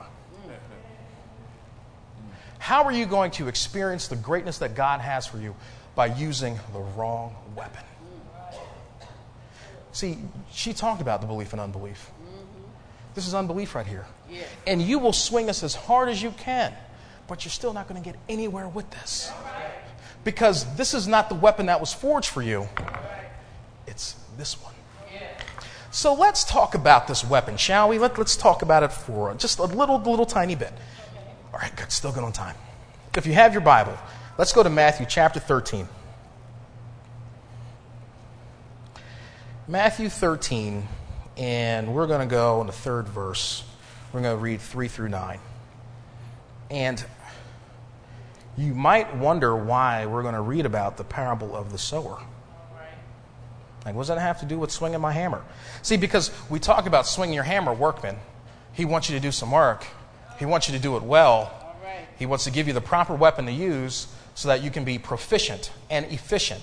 How 2.57 2.83
are 2.85 2.91
you 2.91 3.05
going 3.05 3.29
to 3.31 3.47
experience 3.47 4.07
the 4.07 4.15
greatness 4.15 4.57
that 4.57 4.73
God 4.73 5.01
has 5.01 5.27
for 5.27 5.37
you 5.37 5.55
by 5.93 6.07
using 6.07 6.59
the 6.73 6.79
wrong 6.79 7.35
weapon? 7.55 7.83
See, 9.91 10.17
she 10.51 10.73
talked 10.73 11.01
about 11.01 11.21
the 11.21 11.27
belief 11.27 11.53
and 11.53 11.61
unbelief. 11.61 12.09
Mm-hmm. 12.23 12.63
This 13.13 13.27
is 13.27 13.35
unbelief 13.35 13.75
right 13.75 13.85
here. 13.85 14.07
Yeah. 14.31 14.43
And 14.65 14.81
you 14.81 14.97
will 14.97 15.13
swing 15.13 15.47
us 15.47 15.61
as 15.61 15.75
hard 15.75 16.09
as 16.09 16.23
you 16.23 16.31
can, 16.31 16.73
but 17.31 17.45
you're 17.45 17.49
still 17.49 17.71
not 17.71 17.87
going 17.87 18.03
to 18.03 18.05
get 18.05 18.19
anywhere 18.27 18.67
with 18.67 18.91
this. 18.91 19.31
Because 20.25 20.65
this 20.75 20.93
is 20.93 21.07
not 21.07 21.29
the 21.29 21.35
weapon 21.35 21.67
that 21.67 21.79
was 21.79 21.93
forged 21.93 22.27
for 22.27 22.41
you, 22.41 22.67
it's 23.87 24.17
this 24.37 24.61
one. 24.61 24.73
So 25.91 26.13
let's 26.13 26.43
talk 26.43 26.75
about 26.75 27.07
this 27.07 27.23
weapon, 27.23 27.55
shall 27.55 27.87
we? 27.87 27.99
Let, 27.99 28.17
let's 28.17 28.35
talk 28.35 28.63
about 28.63 28.83
it 28.83 28.91
for 28.91 29.33
just 29.35 29.59
a 29.59 29.63
little, 29.63 29.97
little 29.97 30.25
tiny 30.25 30.55
bit. 30.55 30.73
All 31.53 31.59
right, 31.59 31.73
good. 31.73 31.89
Still 31.89 32.11
good 32.11 32.25
on 32.25 32.33
time. 32.33 32.57
If 33.15 33.25
you 33.25 33.31
have 33.31 33.53
your 33.53 33.61
Bible, 33.61 33.97
let's 34.37 34.51
go 34.51 34.61
to 34.61 34.69
Matthew 34.69 35.05
chapter 35.05 35.39
13. 35.39 35.87
Matthew 39.69 40.09
13, 40.09 40.85
and 41.37 41.93
we're 41.93 42.07
going 42.07 42.27
to 42.27 42.35
go 42.35 42.59
in 42.59 42.67
the 42.67 42.73
third 42.73 43.07
verse. 43.07 43.63
We're 44.11 44.19
going 44.19 44.37
to 44.37 44.43
read 44.43 44.59
3 44.59 44.89
through 44.89 45.07
9. 45.07 45.39
And 46.69 47.05
you 48.57 48.73
might 48.73 49.15
wonder 49.15 49.55
why 49.55 50.05
we're 50.05 50.21
going 50.21 50.35
to 50.35 50.41
read 50.41 50.65
about 50.65 50.97
the 50.97 51.03
parable 51.03 51.55
of 51.55 51.71
the 51.71 51.77
sower. 51.77 52.19
Like, 53.85 53.95
what 53.95 54.01
does 54.01 54.09
that 54.09 54.19
have 54.19 54.39
to 54.41 54.45
do 54.45 54.59
with 54.59 54.71
swinging 54.71 55.01
my 55.01 55.11
hammer? 55.11 55.43
See, 55.81 55.97
because 55.97 56.31
we 56.49 56.59
talk 56.59 56.85
about 56.85 57.07
swinging 57.07 57.33
your 57.33 57.43
hammer, 57.43 57.73
workman. 57.73 58.17
He 58.73 58.85
wants 58.85 59.09
you 59.09 59.15
to 59.15 59.21
do 59.21 59.31
some 59.31 59.51
work, 59.51 59.85
he 60.37 60.45
wants 60.45 60.67
you 60.67 60.75
to 60.75 60.81
do 60.81 60.97
it 60.97 61.03
well. 61.03 61.51
Right. 61.83 62.05
He 62.17 62.25
wants 62.25 62.43
to 62.45 62.51
give 62.51 62.67
you 62.67 62.73
the 62.73 62.81
proper 62.81 63.15
weapon 63.15 63.45
to 63.45 63.51
use 63.51 64.07
so 64.35 64.47
that 64.49 64.63
you 64.63 64.71
can 64.71 64.83
be 64.83 64.97
proficient 64.97 65.71
and 65.89 66.05
efficient 66.07 66.61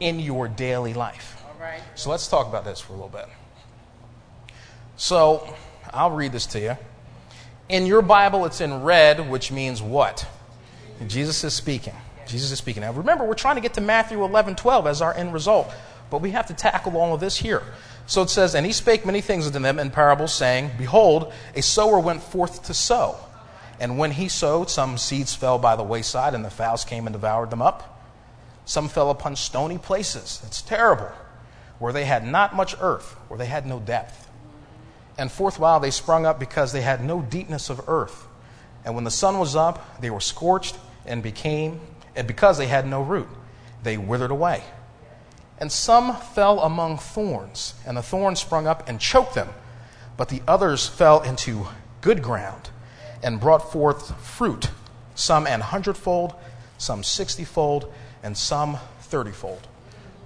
in 0.00 0.20
your 0.20 0.48
daily 0.48 0.94
life. 0.94 1.42
All 1.46 1.60
right. 1.60 1.80
So 1.94 2.10
let's 2.10 2.28
talk 2.28 2.46
about 2.48 2.64
this 2.64 2.80
for 2.80 2.92
a 2.92 2.96
little 2.96 3.08
bit. 3.08 3.28
So 4.96 5.54
I'll 5.92 6.10
read 6.10 6.32
this 6.32 6.46
to 6.46 6.60
you. 6.60 6.76
In 7.68 7.86
your 7.86 8.02
Bible, 8.02 8.44
it's 8.44 8.60
in 8.60 8.82
red, 8.82 9.28
which 9.28 9.50
means 9.50 9.82
what? 9.82 10.26
Jesus 11.06 11.44
is 11.44 11.54
speaking. 11.54 11.94
Jesus 12.26 12.50
is 12.50 12.58
speaking. 12.58 12.82
Now, 12.82 12.92
remember, 12.92 13.24
we're 13.24 13.34
trying 13.34 13.56
to 13.56 13.60
get 13.60 13.74
to 13.74 13.80
Matthew 13.80 14.22
11 14.24 14.56
12 14.56 14.86
as 14.86 15.02
our 15.02 15.14
end 15.14 15.32
result, 15.32 15.72
but 16.10 16.20
we 16.20 16.30
have 16.30 16.46
to 16.46 16.54
tackle 16.54 16.96
all 16.96 17.14
of 17.14 17.20
this 17.20 17.36
here. 17.36 17.62
So 18.06 18.22
it 18.22 18.30
says, 18.30 18.54
And 18.54 18.64
he 18.64 18.72
spake 18.72 19.04
many 19.04 19.20
things 19.20 19.46
unto 19.46 19.58
them 19.58 19.78
in 19.78 19.90
parables, 19.90 20.32
saying, 20.32 20.70
Behold, 20.78 21.32
a 21.54 21.62
sower 21.62 21.98
went 21.98 22.22
forth 22.22 22.64
to 22.64 22.74
sow. 22.74 23.16
And 23.78 23.98
when 23.98 24.12
he 24.12 24.28
sowed, 24.28 24.70
some 24.70 24.96
seeds 24.96 25.34
fell 25.34 25.58
by 25.58 25.76
the 25.76 25.82
wayside, 25.82 26.34
and 26.34 26.44
the 26.44 26.50
fowls 26.50 26.84
came 26.84 27.06
and 27.06 27.12
devoured 27.12 27.50
them 27.50 27.60
up. 27.60 27.92
Some 28.64 28.88
fell 28.88 29.10
upon 29.10 29.36
stony 29.36 29.78
places. 29.78 30.42
It's 30.46 30.62
terrible. 30.62 31.10
Where 31.78 31.92
they 31.92 32.04
had 32.04 32.26
not 32.26 32.56
much 32.56 32.74
earth, 32.80 33.12
where 33.28 33.38
they 33.38 33.46
had 33.46 33.66
no 33.66 33.78
depth. 33.78 34.28
And 35.18 35.30
forthwhile 35.30 35.80
they 35.80 35.90
sprung 35.90 36.26
up 36.26 36.40
because 36.40 36.72
they 36.72 36.80
had 36.82 37.04
no 37.04 37.22
deepness 37.22 37.70
of 37.70 37.88
earth. 37.88 38.26
And 38.84 38.94
when 38.94 39.04
the 39.04 39.10
sun 39.10 39.38
was 39.38 39.56
up, 39.56 40.00
they 40.00 40.10
were 40.10 40.20
scorched 40.20 40.76
and 41.06 41.22
became, 41.22 41.80
and 42.14 42.26
because 42.26 42.58
they 42.58 42.66
had 42.66 42.86
no 42.86 43.02
root, 43.02 43.28
they 43.82 43.96
withered 43.96 44.30
away. 44.30 44.62
And 45.58 45.72
some 45.72 46.16
fell 46.16 46.60
among 46.60 46.98
thorns, 46.98 47.74
and 47.86 47.96
the 47.96 48.02
thorns 48.02 48.40
sprung 48.40 48.66
up 48.66 48.88
and 48.88 49.00
choked 49.00 49.34
them. 49.34 49.48
But 50.16 50.28
the 50.28 50.42
others 50.46 50.86
fell 50.86 51.22
into 51.22 51.66
good 52.00 52.22
ground 52.22 52.70
and 53.22 53.40
brought 53.40 53.72
forth 53.72 54.20
fruit, 54.24 54.70
some 55.14 55.46
an 55.46 55.60
hundredfold, 55.60 56.34
some 56.78 57.02
sixtyfold, 57.02 57.92
and 58.22 58.36
some 58.36 58.78
thirtyfold. 59.02 59.60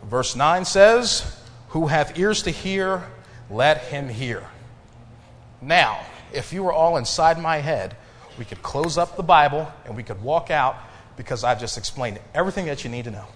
Verse 0.04 0.34
9 0.34 0.64
says, 0.64 1.36
Who 1.68 1.86
hath 1.86 2.18
ears 2.18 2.42
to 2.42 2.50
hear, 2.50 3.04
let 3.48 3.78
him 3.84 4.08
hear. 4.08 4.46
Now, 5.60 6.00
if 6.32 6.52
you 6.52 6.62
were 6.62 6.72
all 6.72 6.96
inside 6.96 7.38
my 7.40 7.58
head, 7.58 7.96
we 8.40 8.46
could 8.46 8.62
close 8.62 8.96
up 8.96 9.18
the 9.18 9.22
Bible 9.22 9.70
and 9.84 9.94
we 9.94 10.02
could 10.02 10.22
walk 10.22 10.50
out 10.50 10.74
because 11.18 11.44
I've 11.44 11.60
just 11.60 11.76
explained 11.76 12.18
everything 12.34 12.64
that 12.66 12.82
you 12.82 12.90
need 12.90 13.04
to 13.04 13.10
know. 13.10 13.26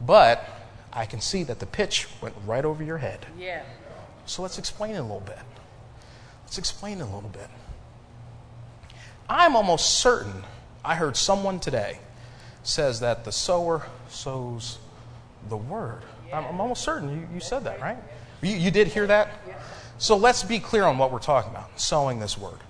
But 0.00 0.48
I 0.92 1.06
can 1.06 1.20
see 1.20 1.42
that 1.42 1.58
the 1.58 1.66
pitch 1.66 2.06
went 2.22 2.36
right 2.46 2.64
over 2.64 2.84
your 2.84 2.98
head. 2.98 3.26
Yeah. 3.36 3.64
So 4.26 4.42
let's 4.42 4.60
explain 4.60 4.94
it 4.94 4.98
a 4.98 5.02
little 5.02 5.18
bit. 5.26 5.40
Let's 6.44 6.56
explain 6.56 7.00
it 7.00 7.02
a 7.02 7.06
little 7.06 7.30
bit. 7.30 7.48
I'm 9.28 9.56
almost 9.56 9.98
certain 9.98 10.44
I 10.84 10.94
heard 10.94 11.16
someone 11.16 11.58
today 11.58 11.98
says 12.62 13.00
that 13.00 13.24
the 13.24 13.32
sower 13.32 13.86
sows 14.08 14.78
the 15.48 15.56
word. 15.56 16.02
I'm, 16.32 16.44
I'm 16.44 16.60
almost 16.60 16.84
certain 16.84 17.10
you, 17.10 17.28
you 17.34 17.40
said 17.40 17.64
that, 17.64 17.80
right? 17.80 17.98
You, 18.40 18.54
you 18.54 18.70
did 18.70 18.86
hear 18.86 19.08
that? 19.08 19.30
So 19.98 20.16
let's 20.16 20.44
be 20.44 20.60
clear 20.60 20.84
on 20.84 20.96
what 20.96 21.10
we're 21.10 21.18
talking 21.18 21.50
about 21.50 21.80
sowing 21.80 22.20
this 22.20 22.38
word. 22.38 22.60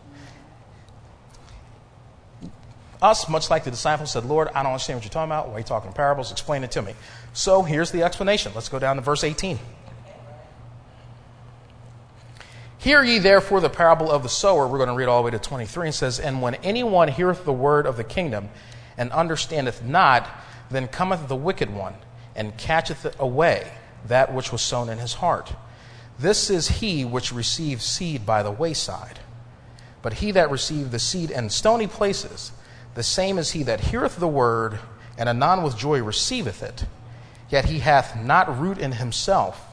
Us, 3.04 3.28
much 3.28 3.50
like 3.50 3.64
the 3.64 3.70
disciples, 3.70 4.12
said, 4.12 4.24
Lord, 4.24 4.48
I 4.54 4.62
don't 4.62 4.72
understand 4.72 4.96
what 4.96 5.04
you're 5.04 5.10
talking 5.10 5.30
about. 5.30 5.48
Why 5.48 5.56
are 5.56 5.58
you 5.58 5.64
talking 5.64 5.88
in 5.88 5.94
parables? 5.94 6.32
Explain 6.32 6.64
it 6.64 6.70
to 6.70 6.80
me. 6.80 6.94
So 7.34 7.62
here's 7.62 7.90
the 7.90 8.02
explanation. 8.02 8.52
Let's 8.54 8.70
go 8.70 8.78
down 8.78 8.96
to 8.96 9.02
verse 9.02 9.22
18. 9.22 9.58
Hear 12.78 13.04
ye 13.04 13.18
therefore 13.18 13.60
the 13.60 13.68
parable 13.68 14.10
of 14.10 14.22
the 14.22 14.30
sower. 14.30 14.66
We're 14.66 14.78
going 14.78 14.88
to 14.88 14.94
read 14.94 15.08
all 15.08 15.20
the 15.20 15.26
way 15.26 15.30
to 15.32 15.38
23. 15.38 15.90
It 15.90 15.92
says, 15.92 16.18
And 16.18 16.40
when 16.40 16.54
anyone 16.56 17.08
heareth 17.08 17.44
the 17.44 17.52
word 17.52 17.86
of 17.86 17.98
the 17.98 18.04
kingdom 18.04 18.48
and 18.96 19.12
understandeth 19.12 19.84
not, 19.84 20.26
then 20.70 20.88
cometh 20.88 21.28
the 21.28 21.36
wicked 21.36 21.74
one 21.74 21.94
and 22.34 22.56
catcheth 22.56 23.20
away 23.20 23.70
that 24.06 24.32
which 24.32 24.50
was 24.50 24.62
sown 24.62 24.88
in 24.88 24.96
his 24.96 25.14
heart. 25.14 25.52
This 26.18 26.48
is 26.48 26.68
he 26.68 27.04
which 27.04 27.32
received 27.32 27.82
seed 27.82 28.24
by 28.24 28.42
the 28.42 28.50
wayside. 28.50 29.18
But 30.00 30.14
he 30.14 30.30
that 30.30 30.50
received 30.50 30.90
the 30.90 30.98
seed 30.98 31.30
in 31.30 31.50
stony 31.50 31.86
places, 31.86 32.52
the 32.94 33.02
same 33.02 33.38
is 33.38 33.52
he 33.52 33.62
that 33.64 33.80
heareth 33.80 34.16
the 34.16 34.28
word, 34.28 34.78
and 35.18 35.28
anon 35.28 35.62
with 35.62 35.76
joy 35.76 36.02
receiveth 36.02 36.62
it. 36.62 36.86
Yet 37.48 37.66
he 37.66 37.80
hath 37.80 38.16
not 38.16 38.58
root 38.58 38.78
in 38.78 38.92
himself, 38.92 39.66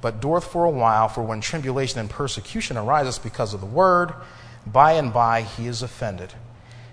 but 0.00 0.20
dureth 0.20 0.44
for 0.44 0.64
a 0.64 0.70
while, 0.70 1.08
for 1.08 1.22
when 1.22 1.40
tribulation 1.40 2.00
and 2.00 2.10
persecution 2.10 2.76
arises 2.76 3.18
because 3.18 3.54
of 3.54 3.60
the 3.60 3.66
word, 3.66 4.12
by 4.66 4.92
and 4.92 5.12
by 5.12 5.42
he 5.42 5.66
is 5.66 5.82
offended. 5.82 6.34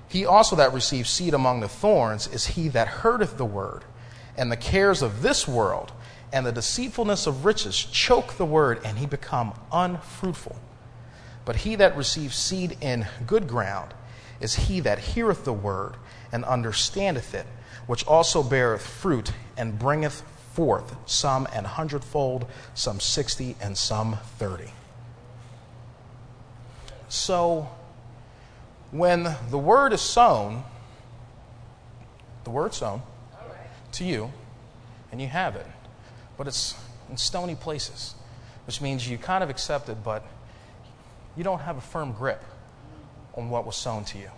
He 0.08 0.26
also 0.26 0.56
that 0.56 0.74
receives 0.74 1.10
seed 1.10 1.34
among 1.34 1.62
the 1.62 1.68
thorns 1.68 2.28
is 2.28 2.48
he 2.48 2.68
that 2.70 2.88
heardeth 2.88 3.38
the 3.38 3.46
word, 3.46 3.84
and 4.38 4.52
the 4.52 4.58
cares 4.58 5.02
of 5.02 5.22
this 5.22 5.48
world 5.48 5.92
and 6.34 6.46
the 6.46 6.52
deceitfulness 6.52 7.28
of 7.28 7.46
riches 7.46 7.78
choke 7.78 8.38
the 8.38 8.46
word, 8.46 8.80
and 8.86 8.98
he 8.98 9.06
become 9.06 9.54
unfruitful. 9.72 10.56
But 11.44 11.58
he 11.58 11.76
that 11.76 11.98
receives 11.98 12.36
seed 12.36 12.78
in 12.82 13.08
good 13.28 13.48
ground 13.48 13.94
is 14.42 14.56
he 14.56 14.80
that 14.82 15.00
heareth 15.00 15.46
the 15.46 15.54
word 15.54 15.94
and 16.32 16.44
understandeth 16.44 17.34
it, 17.34 17.46
which 17.86 18.06
also 18.06 18.44
beareth 18.44 18.86
fruit 18.86 19.32
and 19.56 19.78
bringeth 19.78 20.24
forth 20.54 20.96
some 21.06 21.48
an 21.54 21.64
hundredfold, 21.64 22.46
some 22.74 23.00
sixty, 23.00 23.56
and 23.62 23.78
some 23.78 24.18
thirty. 24.38 24.72
So, 27.08 27.70
when 28.92 29.36
the 29.50 29.58
word 29.58 29.94
is 29.94 30.02
sown, 30.02 30.64
the 32.44 32.50
word 32.50 32.74
sown 32.74 33.04
to 33.94 34.04
you, 34.04 34.32
and 35.12 35.22
you 35.22 35.28
have 35.28 35.56
it, 35.56 35.66
but 36.38 36.48
it's 36.48 36.76
in 37.10 37.18
stony 37.18 37.56
places, 37.56 38.16
which 38.66 38.82
means 38.82 39.08
you 39.08 39.18
kind 39.18 39.44
of 39.44 39.50
accept 39.50 39.90
it, 39.90 40.04
but 40.04 40.26
you 41.36 41.44
don't 41.44 41.60
have 41.60 41.78
a 41.78 41.82
firm 41.82 42.14
grip 42.14 42.42
on 43.36 43.50
what 43.50 43.66
was 43.66 43.76
sown 43.76 44.06
to 44.06 44.18
you. 44.18 44.30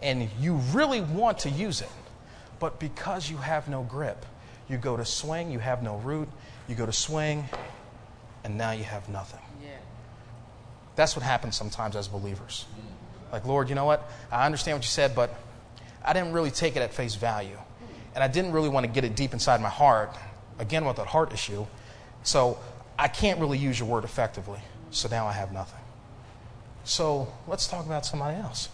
And 0.00 0.28
you 0.40 0.54
really 0.72 1.00
want 1.00 1.40
to 1.40 1.50
use 1.50 1.80
it, 1.80 1.88
but 2.58 2.80
because 2.80 3.30
you 3.30 3.36
have 3.36 3.68
no 3.68 3.82
grip, 3.82 4.26
you 4.68 4.76
go 4.76 4.96
to 4.96 5.04
swing, 5.04 5.50
you 5.50 5.58
have 5.58 5.82
no 5.82 5.96
root, 5.98 6.28
you 6.68 6.74
go 6.74 6.86
to 6.86 6.92
swing, 6.92 7.48
and 8.44 8.58
now 8.58 8.72
you 8.72 8.84
have 8.84 9.08
nothing. 9.08 9.40
Yeah. 9.62 9.70
That's 10.96 11.16
what 11.16 11.24
happens 11.24 11.56
sometimes 11.56 11.96
as 11.96 12.08
believers. 12.08 12.66
Like, 13.32 13.46
Lord, 13.46 13.68
you 13.68 13.74
know 13.74 13.86
what? 13.86 14.08
I 14.30 14.44
understand 14.44 14.76
what 14.76 14.84
you 14.84 14.90
said, 14.90 15.14
but 15.14 15.34
I 16.04 16.12
didn't 16.12 16.32
really 16.32 16.50
take 16.50 16.76
it 16.76 16.80
at 16.80 16.92
face 16.92 17.14
value. 17.14 17.58
And 18.14 18.22
I 18.22 18.28
didn't 18.28 18.52
really 18.52 18.68
want 18.68 18.84
to 18.84 18.92
get 18.92 19.04
it 19.04 19.16
deep 19.16 19.32
inside 19.32 19.62
my 19.62 19.70
heart, 19.70 20.14
again, 20.58 20.84
with 20.84 20.96
that 20.96 21.06
heart 21.06 21.32
issue. 21.32 21.66
So 22.24 22.58
I 22.98 23.08
can't 23.08 23.40
really 23.40 23.56
use 23.56 23.78
your 23.78 23.88
word 23.88 24.04
effectively. 24.04 24.60
So 24.90 25.08
now 25.08 25.26
I 25.26 25.32
have 25.32 25.50
nothing. 25.52 25.80
So 26.84 27.32
let's 27.46 27.66
talk 27.66 27.86
about 27.86 28.04
somebody 28.04 28.38
else. 28.38 28.68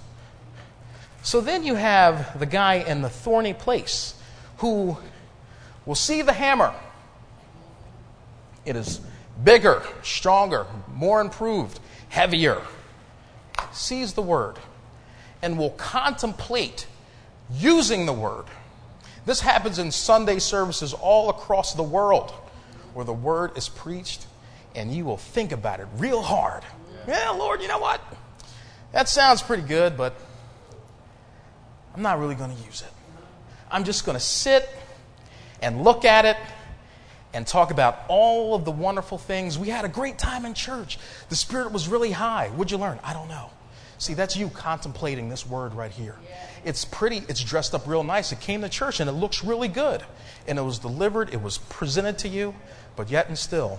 So 1.23 1.41
then 1.41 1.65
you 1.65 1.75
have 1.75 2.39
the 2.39 2.47
guy 2.47 2.75
in 2.75 3.03
the 3.03 3.09
thorny 3.09 3.53
place 3.53 4.15
who 4.59 4.97
will 5.85 5.95
see 5.95 6.23
the 6.23 6.33
hammer. 6.33 6.75
It 8.65 8.77
is 8.77 9.01
bigger, 9.43 9.83
stronger, 10.03 10.67
more 10.95 11.21
improved, 11.21 11.81
heavier. 12.09 12.61
Sees 13.73 14.15
the 14.15 14.23
word 14.23 14.59
and 15.43 15.59
will 15.59 15.71
contemplate 15.71 16.87
using 17.51 18.07
the 18.07 18.13
word. 18.13 18.45
This 19.27 19.41
happens 19.41 19.79
in 19.79 19.91
Sunday 19.91 20.39
services 20.39 20.95
all 20.95 21.31
across 21.31 21.75
the 21.75 21.83
world 21.83 22.31
where 22.95 23.05
the 23.05 23.13
word 23.13 23.57
is 23.57 23.69
preached 23.69 24.27
and 24.75 24.93
you 24.93 25.05
will 25.05 25.17
think 25.17 25.53
about 25.53 25.81
it 25.81 25.87
real 25.97 26.23
hard. 26.23 26.65
Yeah, 27.07 27.31
Lord, 27.31 27.63
you 27.63 27.69
know 27.69 27.79
what? 27.79 27.98
That 28.99 29.09
sounds 29.09 29.43
pretty 29.43 29.63
good, 29.63 29.97
but 29.97 30.13
I'm 31.95 32.03
not 32.03 32.19
really 32.19 32.35
going 32.35 32.51
to 32.51 32.63
use 32.65 32.83
it. 32.83 32.93
I'm 33.71 33.85
just 33.85 34.05
going 34.05 34.19
to 34.19 34.21
sit 34.21 34.69
and 35.63 35.85
look 35.85 36.05
at 36.05 36.25
it 36.25 36.37
and 37.33 37.47
talk 37.47 37.71
about 37.71 38.01
all 38.09 38.57
of 38.57 38.65
the 38.65 38.73
wonderful 38.73 39.17
things. 39.17 39.57
We 39.57 39.69
had 39.69 39.85
a 39.85 39.89
great 39.89 40.19
time 40.19 40.45
in 40.45 40.53
church. 40.53 40.99
The 41.29 41.37
spirit 41.37 41.71
was 41.71 41.87
really 41.87 42.11
high. 42.11 42.49
What'd 42.49 42.73
you 42.73 42.79
learn? 42.79 42.99
I 43.05 43.13
don't 43.13 43.29
know. 43.29 43.51
See, 43.99 44.15
that's 44.15 44.37
you 44.37 44.49
contemplating 44.49 45.29
this 45.29 45.47
word 45.47 45.75
right 45.75 45.93
here. 45.93 46.17
It's 46.65 46.85
pretty, 46.85 47.19
it's 47.29 47.45
dressed 47.45 47.77
up 47.77 47.87
real 47.87 48.03
nice. 48.03 48.33
It 48.33 48.41
came 48.41 48.63
to 48.63 48.69
church 48.69 48.99
and 48.99 49.09
it 49.09 49.13
looks 49.13 49.45
really 49.45 49.69
good. 49.69 50.03
And 50.49 50.59
it 50.59 50.63
was 50.63 50.81
delivered, 50.81 51.33
it 51.33 51.41
was 51.41 51.59
presented 51.59 52.19
to 52.19 52.29
you, 52.29 52.53
but 52.97 53.11
yet 53.11 53.29
and 53.29 53.39
still, 53.39 53.79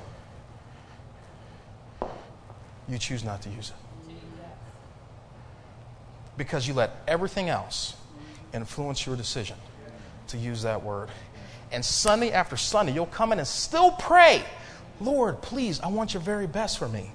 you 2.88 2.98
choose 2.98 3.26
not 3.26 3.42
to 3.42 3.50
use 3.50 3.72
it. 3.72 3.89
Because 6.40 6.66
you 6.66 6.74
let 6.74 6.96
everything 7.06 7.50
else 7.50 7.96
influence 8.54 9.06
your 9.06 9.18
decision 9.18 9.58
to 10.30 10.38
use 10.38 10.62
that 10.62 10.82
word. 10.82 11.10
And 11.70 11.84
Sunday 11.84 12.32
after 12.32 12.56
Sunday, 12.56 12.94
you'll 12.94 13.08
come 13.08 13.34
in 13.34 13.40
and 13.40 13.48
still 13.48 13.92
pray, 13.92 14.42
Lord, 15.02 15.42
please, 15.42 15.82
I 15.82 15.90
want 15.90 16.14
your 16.14 16.24
very 16.24 16.48
best 16.48 16.80
for 16.80 16.88
me. 16.88 17.12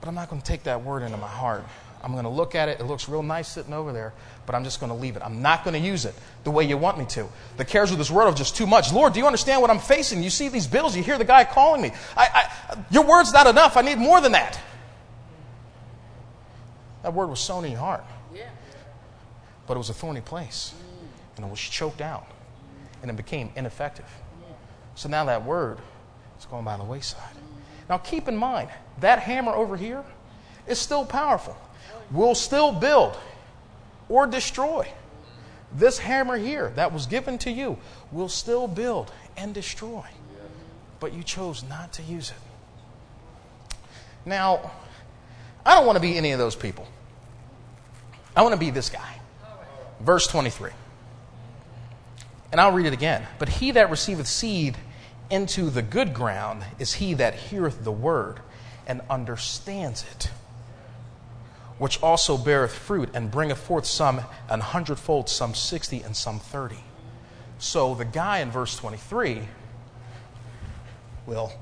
But 0.00 0.08
I'm 0.08 0.14
not 0.14 0.30
going 0.30 0.40
to 0.40 0.46
take 0.46 0.62
that 0.62 0.84
word 0.84 1.02
into 1.02 1.16
my 1.16 1.26
heart. 1.26 1.64
I'm 2.04 2.12
going 2.12 2.22
to 2.22 2.30
look 2.30 2.54
at 2.54 2.68
it. 2.68 2.78
It 2.78 2.84
looks 2.84 3.08
real 3.08 3.24
nice 3.24 3.48
sitting 3.48 3.74
over 3.74 3.92
there, 3.92 4.12
but 4.46 4.54
I'm 4.54 4.62
just 4.62 4.78
going 4.78 4.92
to 4.92 4.96
leave 4.96 5.16
it. 5.16 5.22
I'm 5.24 5.42
not 5.42 5.64
going 5.64 5.74
to 5.74 5.84
use 5.84 6.04
it 6.04 6.14
the 6.44 6.52
way 6.52 6.62
you 6.62 6.76
want 6.78 6.98
me 6.98 7.06
to. 7.06 7.26
The 7.56 7.64
cares 7.64 7.90
of 7.90 7.98
this 7.98 8.12
world 8.12 8.32
are 8.32 8.36
just 8.36 8.54
too 8.54 8.66
much. 8.66 8.92
Lord, 8.92 9.14
do 9.14 9.18
you 9.18 9.26
understand 9.26 9.60
what 9.60 9.70
I'm 9.70 9.80
facing? 9.80 10.22
You 10.22 10.30
see 10.30 10.48
these 10.48 10.68
bills. 10.68 10.94
You 10.96 11.02
hear 11.02 11.18
the 11.18 11.24
guy 11.24 11.42
calling 11.42 11.82
me. 11.82 11.90
I, 12.16 12.28
I, 12.32 12.84
your 12.92 13.04
word's 13.04 13.32
not 13.32 13.48
enough. 13.48 13.76
I 13.76 13.82
need 13.82 13.98
more 13.98 14.20
than 14.20 14.32
that. 14.32 14.60
That 17.04 17.12
word 17.12 17.28
was 17.28 17.38
sown 17.38 17.66
in 17.66 17.72
your 17.72 17.80
heart, 17.80 18.02
Yeah. 18.34 18.48
but 19.66 19.74
it 19.74 19.78
was 19.78 19.90
a 19.90 19.94
thorny 19.94 20.22
place. 20.22 20.72
Mm. 20.74 21.36
And 21.36 21.44
it 21.44 21.50
was 21.50 21.60
choked 21.60 22.00
out. 22.00 22.26
And 23.02 23.10
it 23.10 23.16
became 23.16 23.52
ineffective. 23.54 24.08
So 24.94 25.10
now 25.10 25.26
that 25.26 25.44
word 25.44 25.80
is 26.38 26.46
going 26.46 26.64
by 26.64 26.78
the 26.78 26.84
wayside. 26.84 27.36
Now 27.90 27.98
keep 27.98 28.26
in 28.26 28.38
mind, 28.38 28.70
that 29.00 29.18
hammer 29.18 29.52
over 29.52 29.76
here 29.76 30.02
is 30.66 30.78
still 30.78 31.04
powerful. 31.04 31.58
Will 32.10 32.34
still 32.34 32.72
build 32.72 33.18
or 34.08 34.26
destroy. 34.26 34.88
This 35.74 35.98
hammer 35.98 36.38
here 36.38 36.72
that 36.76 36.90
was 36.90 37.04
given 37.04 37.36
to 37.38 37.50
you 37.50 37.76
will 38.12 38.30
still 38.30 38.66
build 38.66 39.12
and 39.36 39.52
destroy. 39.52 40.06
But 41.00 41.12
you 41.12 41.22
chose 41.22 41.62
not 41.64 41.92
to 41.94 42.02
use 42.02 42.30
it. 42.30 43.76
Now, 44.24 44.70
I 45.66 45.74
don't 45.74 45.86
want 45.86 45.96
to 45.96 46.00
be 46.00 46.16
any 46.16 46.32
of 46.32 46.38
those 46.38 46.56
people. 46.56 46.86
I 48.36 48.42
want 48.42 48.52
to 48.54 48.60
be 48.60 48.70
this 48.70 48.90
guy. 48.90 49.20
Verse 50.00 50.26
23. 50.26 50.70
And 52.52 52.60
I'll 52.60 52.72
read 52.72 52.86
it 52.86 52.92
again. 52.92 53.26
But 53.38 53.48
he 53.48 53.70
that 53.72 53.90
receiveth 53.90 54.26
seed 54.26 54.76
into 55.30 55.70
the 55.70 55.82
good 55.82 56.14
ground 56.14 56.64
is 56.78 56.94
he 56.94 57.14
that 57.14 57.34
heareth 57.34 57.84
the 57.84 57.92
word 57.92 58.40
and 58.86 59.00
understands 59.08 60.04
it, 60.12 60.30
which 61.78 62.00
also 62.02 62.36
beareth 62.36 62.74
fruit 62.74 63.08
and 63.14 63.30
bringeth 63.30 63.58
forth 63.58 63.86
some 63.86 64.20
an 64.48 64.60
hundredfold, 64.60 65.28
some 65.28 65.54
sixty, 65.54 66.02
and 66.02 66.16
some 66.16 66.38
thirty. 66.38 66.84
So 67.58 67.94
the 67.94 68.04
guy 68.04 68.40
in 68.40 68.50
verse 68.50 68.76
23 68.76 69.48
will 71.26 71.52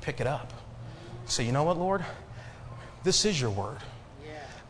pick 0.00 0.20
it 0.20 0.26
up. 0.26 0.52
Say, 1.26 1.44
you 1.44 1.52
know 1.52 1.64
what, 1.64 1.78
Lord? 1.78 2.04
This 3.04 3.24
is 3.24 3.40
your 3.40 3.50
word. 3.50 3.78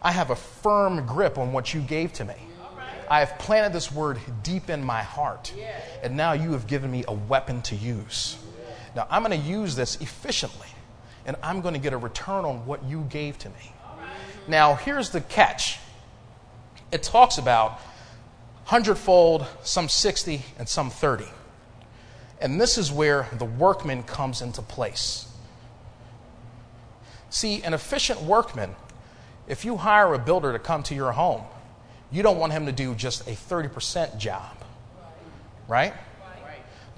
I 0.03 0.13
have 0.13 0.31
a 0.31 0.37
firm 0.37 1.07
grip 1.07 1.39
on 1.39 1.53
what 1.53 1.73
you 1.73 1.81
gave 1.81 2.13
to 2.15 2.25
me. 2.25 2.35
I 3.09 3.21
have 3.21 3.39
planted 3.39 3.73
this 3.73 3.91
word 3.91 4.19
deep 4.43 4.69
in 4.69 4.85
my 4.85 5.03
heart. 5.03 5.53
And 6.03 6.17
now 6.17 6.33
you 6.33 6.53
have 6.53 6.67
given 6.67 6.91
me 6.91 7.05
a 7.09 7.15
weapon 7.15 7.63
to 7.63 7.77
use. 7.77 8.37
Now 8.95 9.07
I'm 9.11 9.25
going 9.25 9.41
to 9.41 9.49
use 9.49 9.77
this 9.77 9.97
efficiently. 10.01 10.69
And 11.27 11.37
I'm 11.43 11.63
going 11.63 11.75
to 11.75 11.81
get 11.81 11.95
a 11.95 11.97
return 11.97 12.45
on 12.45 12.67
what 12.67 12.85
you 12.85 13.07
gave 13.09 13.39
to 13.39 13.49
me. 13.49 13.73
Now, 14.47 14.75
here's 14.75 15.09
the 15.11 15.23
catch 15.23 15.79
it 16.93 17.03
talks 17.03 17.39
about 17.39 17.81
hundredfold, 18.65 19.47
some 19.63 19.89
60, 19.89 20.43
and 20.59 20.69
some 20.69 20.91
30. 20.91 21.25
And 22.41 22.61
this 22.61 22.79
is 22.79 22.93
where 22.93 23.27
the 23.39 23.45
workman 23.45 24.03
comes 24.03 24.43
into 24.43 24.61
place. 24.61 25.27
See, 27.35 27.65
an 27.65 27.75
efficient 27.75 28.23
workman, 28.23 28.77
if 29.49 29.65
you 29.65 29.77
hire 29.77 30.15
a 30.15 30.21
builder 30.21 30.53
to 30.53 30.59
come 30.61 30.85
to 30.85 30.95
your 30.95 31.11
home, 31.11 31.43
you 32.13 32.23
don't 32.23 32.39
want 32.39 32.53
him 32.53 32.67
to 32.67 32.71
do 32.71 32.95
just 32.95 33.23
a 33.23 33.33
30% 33.33 34.19
job, 34.19 34.57
right? 35.67 35.93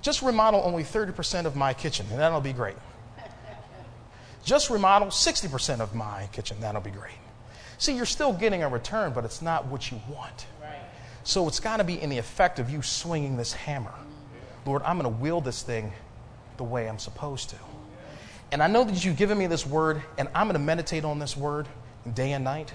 Just 0.02 0.20
remodel 0.20 0.60
only 0.62 0.82
30% 0.82 1.46
of 1.46 1.56
my 1.56 1.72
kitchen, 1.72 2.04
and 2.10 2.20
that'll 2.20 2.42
be 2.42 2.52
great. 2.52 2.76
Just 4.44 4.68
remodel 4.68 5.08
60% 5.08 5.80
of 5.80 5.94
my 5.94 6.28
kitchen, 6.32 6.58
that'll 6.60 6.82
be 6.82 6.90
great. 6.90 7.16
See, 7.78 7.96
you're 7.96 8.04
still 8.04 8.34
getting 8.34 8.62
a 8.62 8.68
return, 8.68 9.14
but 9.14 9.24
it's 9.24 9.40
not 9.40 9.64
what 9.68 9.90
you 9.90 9.98
want. 10.06 10.44
So 11.24 11.48
it's 11.48 11.60
got 11.60 11.78
to 11.78 11.84
be 11.84 11.98
in 11.98 12.10
the 12.10 12.18
effect 12.18 12.58
of 12.58 12.68
you 12.68 12.82
swinging 12.82 13.38
this 13.38 13.54
hammer. 13.54 13.94
Lord, 14.66 14.82
I'm 14.82 14.98
going 14.98 15.10
to 15.10 15.18
wield 15.18 15.46
this 15.46 15.62
thing 15.62 15.94
the 16.58 16.64
way 16.64 16.90
I'm 16.90 16.98
supposed 16.98 17.48
to. 17.50 17.56
And 18.56 18.62
I 18.62 18.68
know 18.68 18.84
that 18.84 19.04
you've 19.04 19.18
given 19.18 19.36
me 19.36 19.46
this 19.48 19.66
word, 19.66 20.00
and 20.16 20.28
I'm 20.34 20.46
going 20.46 20.54
to 20.54 20.58
meditate 20.58 21.04
on 21.04 21.18
this 21.18 21.36
word 21.36 21.68
day 22.14 22.32
and 22.32 22.42
night. 22.42 22.72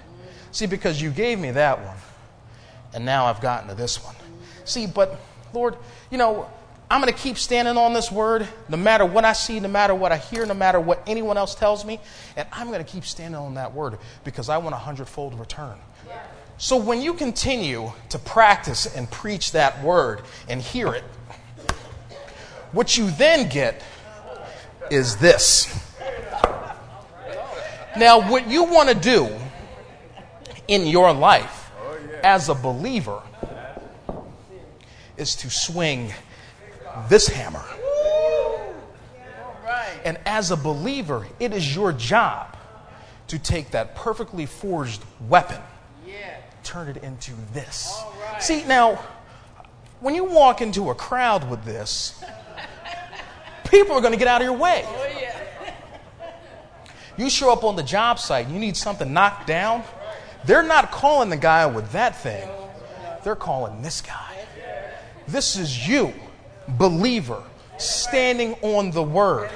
See, 0.51 0.67
because 0.67 1.01
you 1.01 1.09
gave 1.09 1.39
me 1.39 1.49
that 1.49 1.83
one, 1.83 1.97
and 2.93 3.03
now 3.03 3.25
I've 3.25 3.41
gotten 3.41 3.67
to 3.67 3.73
this 3.73 3.97
one. 4.05 4.13
See, 4.63 4.85
but 4.85 5.19
Lord, 5.55 5.75
you 6.11 6.19
know, 6.19 6.47
I'm 6.91 7.01
going 7.01 7.11
to 7.11 7.19
keep 7.19 7.35
standing 7.35 7.77
on 7.77 7.93
this 7.93 8.11
word 8.11 8.47
no 8.69 8.77
matter 8.77 9.05
what 9.05 9.25
I 9.25 9.33
see, 9.33 9.59
no 9.59 9.69
matter 9.69 9.95
what 9.95 10.11
I 10.11 10.17
hear, 10.17 10.45
no 10.45 10.53
matter 10.53 10.79
what 10.79 11.01
anyone 11.07 11.35
else 11.35 11.55
tells 11.55 11.83
me. 11.83 11.99
And 12.37 12.47
I'm 12.51 12.67
going 12.67 12.85
to 12.85 12.91
keep 12.91 13.03
standing 13.03 13.41
on 13.41 13.55
that 13.55 13.73
word 13.73 13.97
because 14.23 14.49
I 14.49 14.59
want 14.59 14.75
a 14.75 14.77
hundredfold 14.77 15.39
return. 15.39 15.79
So 16.59 16.77
when 16.77 17.01
you 17.01 17.15
continue 17.15 17.91
to 18.09 18.19
practice 18.19 18.85
and 18.85 19.09
preach 19.09 19.53
that 19.53 19.83
word 19.83 20.21
and 20.47 20.61
hear 20.61 20.93
it, 20.93 21.05
what 22.71 22.99
you 22.99 23.09
then 23.09 23.49
get 23.49 23.81
is 24.89 25.17
this. 25.17 25.67
Now, 27.97 28.29
what 28.29 28.47
you 28.47 28.63
want 28.63 28.89
to 28.89 28.95
do 28.95 29.29
in 30.67 30.87
your 30.87 31.11
life 31.13 31.71
as 32.23 32.49
a 32.49 32.55
believer 32.55 33.21
is 35.17 35.35
to 35.37 35.49
swing 35.49 36.13
this 37.09 37.27
hammer. 37.27 37.63
And 40.03 40.17
as 40.25 40.51
a 40.51 40.57
believer, 40.57 41.27
it 41.39 41.53
is 41.53 41.75
your 41.75 41.91
job 41.93 42.57
to 43.27 43.37
take 43.37 43.71
that 43.71 43.95
perfectly 43.95 44.45
forged 44.45 45.03
weapon, 45.29 45.61
turn 46.63 46.87
it 46.87 46.97
into 46.97 47.33
this. 47.53 48.01
See, 48.39 48.63
now, 48.63 48.99
when 49.99 50.15
you 50.15 50.23
walk 50.23 50.61
into 50.61 50.89
a 50.89 50.95
crowd 50.95 51.49
with 51.49 51.63
this, 51.63 52.23
people 53.71 53.95
are 53.95 54.01
going 54.01 54.13
to 54.13 54.19
get 54.19 54.27
out 54.27 54.41
of 54.41 54.45
your 54.45 54.57
way. 54.57 54.83
Oh, 54.85 55.07
you 57.17 57.29
show 57.29 57.51
up 57.51 57.63
on 57.63 57.75
the 57.75 57.83
job 57.83 58.19
site, 58.19 58.47
you 58.47 58.59
need 58.59 58.77
something 58.77 59.11
knocked 59.11 59.47
down. 59.47 59.83
They're 60.45 60.63
not 60.63 60.91
calling 60.91 61.29
the 61.29 61.37
guy 61.37 61.65
with 61.65 61.91
that 61.91 62.15
thing, 62.15 62.47
they're 63.23 63.35
calling 63.35 63.81
this 63.81 64.01
guy. 64.01 64.27
This 65.27 65.55
is 65.55 65.87
you, 65.87 66.13
believer, 66.67 67.41
standing 67.77 68.53
on 68.61 68.91
the 68.91 69.03
word, 69.03 69.49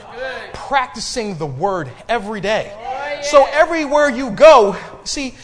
practicing 0.53 1.37
the 1.37 1.45
word 1.45 1.91
every 2.07 2.39
day. 2.39 2.71
Oh, 2.73 3.21
so 3.23 3.45
everywhere 3.51 4.09
you 4.09 4.31
go, 4.31 4.75
see, 5.03 5.35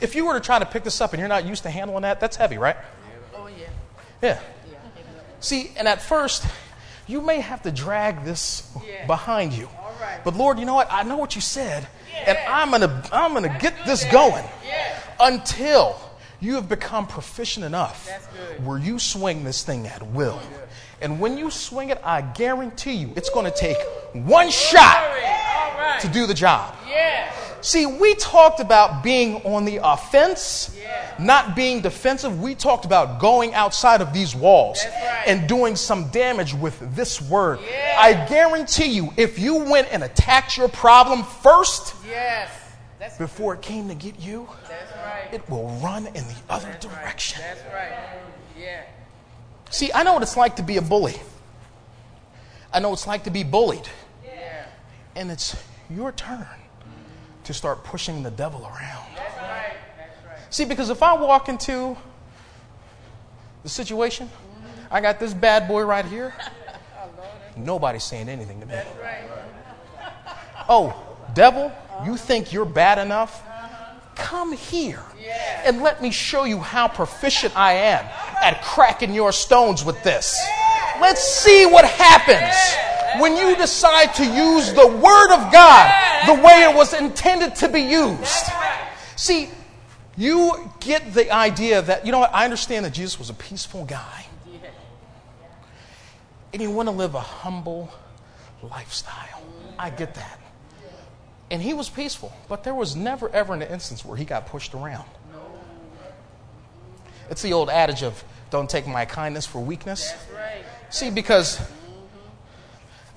if 0.00 0.14
you 0.14 0.24
were 0.26 0.34
to 0.34 0.40
try 0.40 0.58
to 0.58 0.66
pick 0.66 0.84
this 0.84 1.00
up 1.00 1.12
and 1.12 1.20
you're 1.20 1.28
not 1.28 1.44
used 1.44 1.64
to 1.64 1.70
handling 1.70 2.02
that, 2.02 2.20
that's 2.20 2.36
heavy, 2.36 2.56
right? 2.56 2.76
Oh, 3.34 3.48
yeah. 3.48 3.68
Yeah. 4.22 4.40
See, 5.40 5.72
and 5.76 5.88
at 5.88 6.00
first, 6.00 6.46
you 7.10 7.20
may 7.20 7.40
have 7.40 7.62
to 7.62 7.72
drag 7.72 8.24
this 8.24 8.62
Yeah. 8.86 9.06
behind 9.06 9.52
you. 9.52 9.68
Right. 10.00 10.20
But 10.24 10.34
Lord, 10.34 10.58
you 10.58 10.64
know 10.64 10.74
what? 10.74 10.88
I 10.90 11.02
know 11.02 11.16
what 11.16 11.34
you 11.34 11.40
said, 11.40 11.86
and 12.26 12.38
I'm 12.48 12.70
gonna 12.70 13.02
I'm 13.12 13.34
gonna 13.34 13.58
get 13.60 13.74
this 13.84 14.04
going 14.04 14.44
Yeah. 14.66 14.94
until 15.20 15.96
you 16.40 16.54
have 16.54 16.68
become 16.68 17.06
proficient 17.06 17.66
enough 17.66 18.08
where 18.64 18.78
you 18.78 18.98
swing 18.98 19.44
this 19.44 19.62
thing 19.62 19.86
at 19.86 20.02
will. 20.06 20.40
And 21.02 21.20
when 21.20 21.36
you 21.38 21.50
swing 21.50 21.90
it, 21.90 21.98
I 22.04 22.20
guarantee 22.22 22.92
you, 22.94 23.12
it's 23.16 23.30
going 23.30 23.46
to 23.50 23.56
take 23.56 23.78
one 24.12 24.50
shot 24.50 24.96
right. 25.78 25.98
to 26.00 26.08
do 26.08 26.26
the 26.26 26.34
job. 26.34 26.74
See, 27.62 27.84
we 27.86 28.14
talked 28.14 28.60
about 28.60 29.02
being 29.02 29.36
on 29.42 29.64
the 29.64 29.80
offense, 29.82 30.74
Yeah. 30.80 31.14
not 31.18 31.54
being 31.54 31.80
defensive. 31.82 32.40
We 32.40 32.54
talked 32.54 32.84
about 32.84 33.18
going 33.18 33.54
outside 33.54 34.00
of 34.00 34.12
these 34.12 34.34
walls 34.34 34.82
right. 34.84 35.24
and 35.26 35.46
doing 35.48 35.76
some 35.76 36.08
damage 36.08 36.54
with 36.54 36.94
this 36.96 37.20
word. 37.20 37.60
Yeah. 37.70 37.96
I 37.98 38.26
guarantee 38.26 38.86
you, 38.86 39.12
if 39.16 39.38
you 39.38 39.56
went 39.56 39.88
and 39.92 40.02
attacked 40.02 40.56
your 40.56 40.68
problem 40.68 41.22
first 41.22 41.94
Yes. 42.06 42.50
That's, 42.98 43.16
before 43.16 43.54
it 43.54 43.62
came 43.62 43.88
to 43.88 43.94
get 43.94 44.18
you, 44.20 44.48
that's 44.68 44.92
right. 44.96 45.32
it 45.32 45.48
will 45.48 45.68
run 45.82 46.06
in 46.06 46.12
the 46.14 46.34
other 46.48 46.66
That's 46.66 46.86
right. 46.86 47.00
direction. 47.00 47.42
That's 47.42 47.62
right. 47.72 47.92
Yeah. 48.58 48.82
See, 49.70 49.90
I 49.94 50.02
know 50.02 50.14
what 50.14 50.22
it's 50.22 50.36
like 50.36 50.56
to 50.56 50.62
be 50.62 50.76
a 50.76 50.82
bully. 50.82 51.14
I 52.72 52.80
know 52.80 52.90
what 52.90 52.98
it's 52.98 53.06
like 53.06 53.24
to 53.24 53.30
be 53.30 53.42
bullied. 53.42 53.88
Yeah. 54.24 54.66
And 55.16 55.30
it's 55.30 55.56
your 55.88 56.12
turn 56.12 56.46
to 57.44 57.54
start 57.54 57.84
pushing 57.84 58.22
the 58.22 58.30
devil 58.30 58.62
around. 58.62 59.06
That's 59.16 59.36
right. 59.38 59.72
That's 59.96 60.26
right. 60.26 60.54
See, 60.54 60.64
because 60.64 60.90
if 60.90 61.02
I 61.02 61.14
walk 61.14 61.48
into 61.48 61.96
the 63.62 63.68
situation, 63.68 64.28
I 64.90 65.00
got 65.00 65.20
this 65.20 65.32
bad 65.34 65.68
boy 65.68 65.82
right 65.82 66.04
here, 66.04 66.34
oh, 66.98 67.08
nobody's 67.56 68.04
saying 68.04 68.28
anything 68.28 68.60
to 68.60 68.66
me. 68.66 68.72
That's 68.72 68.98
right. 69.00 69.24
Oh, 70.68 70.94
devil, 71.34 71.72
you 72.04 72.16
think 72.16 72.52
you're 72.52 72.64
bad 72.64 72.98
enough? 72.98 73.42
Uh-huh. 73.44 73.94
Come 74.14 74.52
here 74.52 75.02
Yeah. 75.20 75.62
and 75.64 75.82
let 75.82 76.00
me 76.00 76.12
show 76.12 76.44
you 76.44 76.58
how 76.60 76.86
proficient 76.86 77.56
I 77.56 77.72
am 77.72 78.04
at 78.42 78.62
cracking 78.62 79.12
your 79.12 79.32
stones 79.32 79.84
with 79.84 80.00
this. 80.04 80.38
Let's 81.00 81.22
see 81.24 81.66
what 81.66 81.84
happens 81.86 82.54
when 83.18 83.36
you 83.36 83.56
decide 83.56 84.14
to 84.14 84.24
use 84.24 84.72
the 84.72 84.86
Word 84.86 85.32
of 85.34 85.52
God 85.52 86.26
the 86.26 86.34
way 86.34 86.68
it 86.70 86.74
was 86.74 86.92
intended 86.92 87.54
to 87.56 87.68
be 87.68 87.80
used. 87.80 88.46
See, 89.16 89.48
you 90.16 90.70
get 90.80 91.14
the 91.14 91.30
idea 91.32 91.82
that, 91.82 92.04
you 92.06 92.12
know 92.12 92.20
what, 92.20 92.34
I 92.34 92.44
understand 92.44 92.84
that 92.84 92.92
Jesus 92.92 93.18
was 93.18 93.30
a 93.30 93.34
peaceful 93.34 93.84
guy. 93.84 94.26
And 96.52 96.60
you 96.60 96.70
want 96.70 96.88
to 96.88 96.94
live 96.94 97.14
a 97.14 97.20
humble 97.20 97.90
lifestyle. 98.62 99.42
I 99.78 99.90
get 99.90 100.14
that. 100.14 100.40
And 101.50 101.62
he 101.62 101.74
was 101.74 101.88
peaceful, 101.88 102.32
but 102.48 102.64
there 102.64 102.74
was 102.74 102.94
never 102.94 103.28
ever 103.30 103.54
an 103.54 103.62
instance 103.62 104.04
where 104.04 104.16
he 104.16 104.24
got 104.24 104.46
pushed 104.46 104.74
around. 104.74 105.08
It's 107.28 107.42
the 107.42 107.52
old 107.52 107.70
adage 107.70 108.02
of 108.02 108.22
don't 108.50 108.68
take 108.68 108.86
my 108.86 109.04
kindness 109.04 109.46
for 109.46 109.60
weakness. 109.60 110.12
See, 110.90 111.10
because 111.10 111.60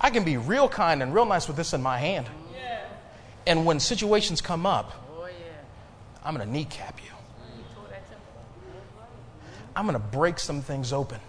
I 0.03 0.09
can 0.09 0.23
be 0.25 0.35
real 0.37 0.67
kind 0.67 1.01
and 1.01 1.13
real 1.13 1.25
nice 1.25 1.47
with 1.47 1.55
this 1.57 1.73
in 1.73 1.81
my 1.81 1.97
hand. 1.97 2.27
And 3.47 3.65
when 3.65 3.79
situations 3.79 4.41
come 4.41 4.65
up, 4.65 4.91
Oh, 5.17 5.25
yeah. 5.25 5.33
I'm 6.23 6.35
going 6.35 6.45
to 6.47 6.51
kneecap 6.53 6.99
you. 7.03 7.09
Mm, 7.09 7.57
you 7.57 7.63
tore 7.75 7.85
that 7.89 8.07
temple. 8.07 8.25
I'm 9.75 9.85
going 9.85 9.93
to 9.99 10.07
break 10.17 10.39
some 10.39 10.61
things 10.61 10.93
open. 10.93 11.19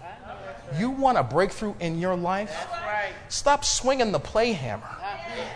You 0.77 0.89
want 0.91 1.17
a 1.17 1.23
breakthrough 1.23 1.73
in 1.79 1.99
your 1.99 2.15
life? 2.15 2.67
Right. 2.71 3.11
Stop 3.29 3.63
swinging 3.65 4.11
the 4.11 4.19
play 4.19 4.51
hammer. 4.53 4.87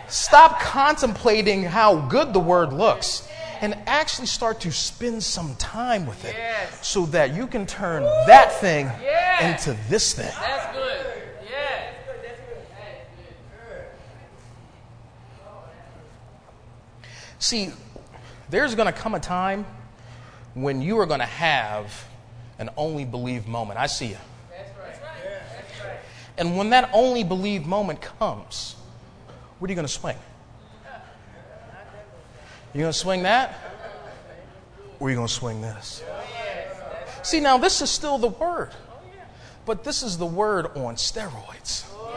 Stop 0.08 0.60
contemplating 0.60 1.62
how 1.62 1.96
good 2.08 2.32
the 2.32 2.40
word 2.40 2.72
looks 2.72 3.26
and 3.60 3.76
actually 3.86 4.26
start 4.26 4.60
to 4.60 4.70
spend 4.72 5.22
some 5.22 5.54
time 5.56 6.06
with 6.06 6.24
it 6.24 6.34
Yes. 6.36 6.86
so 6.86 7.06
that 7.06 7.34
you 7.34 7.46
can 7.46 7.66
turn 7.66 8.02
that 8.26 8.52
thing 8.60 8.86
into 9.42 9.76
this 9.88 10.12
thing. 10.14 10.30
That's 10.38 10.76
good. 10.76 11.06
Yeah. 11.50 11.92
See, 17.40 17.72
there's 18.50 18.74
going 18.74 18.92
to 18.92 18.98
come 18.98 19.14
a 19.14 19.20
time 19.20 19.66
when 20.54 20.82
you 20.82 20.98
are 20.98 21.06
going 21.06 21.20
to 21.20 21.26
have 21.26 22.06
an 22.58 22.68
only 22.76 23.06
believe 23.06 23.48
moment. 23.48 23.80
I 23.80 23.86
see 23.86 24.08
you. 24.08 24.16
That's 24.50 24.78
right. 24.78 24.94
That's 24.94 25.84
right. 25.84 25.98
And 26.36 26.56
when 26.56 26.70
that 26.70 26.90
only 26.92 27.24
believe 27.24 27.66
moment 27.66 28.02
comes, 28.02 28.76
what 29.58 29.68
are 29.68 29.72
you 29.72 29.74
going 29.74 29.86
to 29.86 29.92
swing? 29.92 30.16
You 32.74 32.80
going 32.82 32.92
to 32.92 32.98
swing 32.98 33.22
that? 33.24 33.58
Or 35.00 35.08
are 35.08 35.10
you 35.10 35.16
going 35.16 35.26
to 35.26 35.32
swing 35.32 35.62
this? 35.62 36.04
Oh, 36.06 37.22
see, 37.22 37.40
now 37.40 37.56
this 37.56 37.80
is 37.80 37.90
still 37.90 38.18
the 38.18 38.28
word, 38.28 38.70
but 39.64 39.82
this 39.82 40.02
is 40.02 40.18
the 40.18 40.26
word 40.26 40.66
on 40.76 40.96
steroids. 40.96 41.86
Oh, 41.92 42.16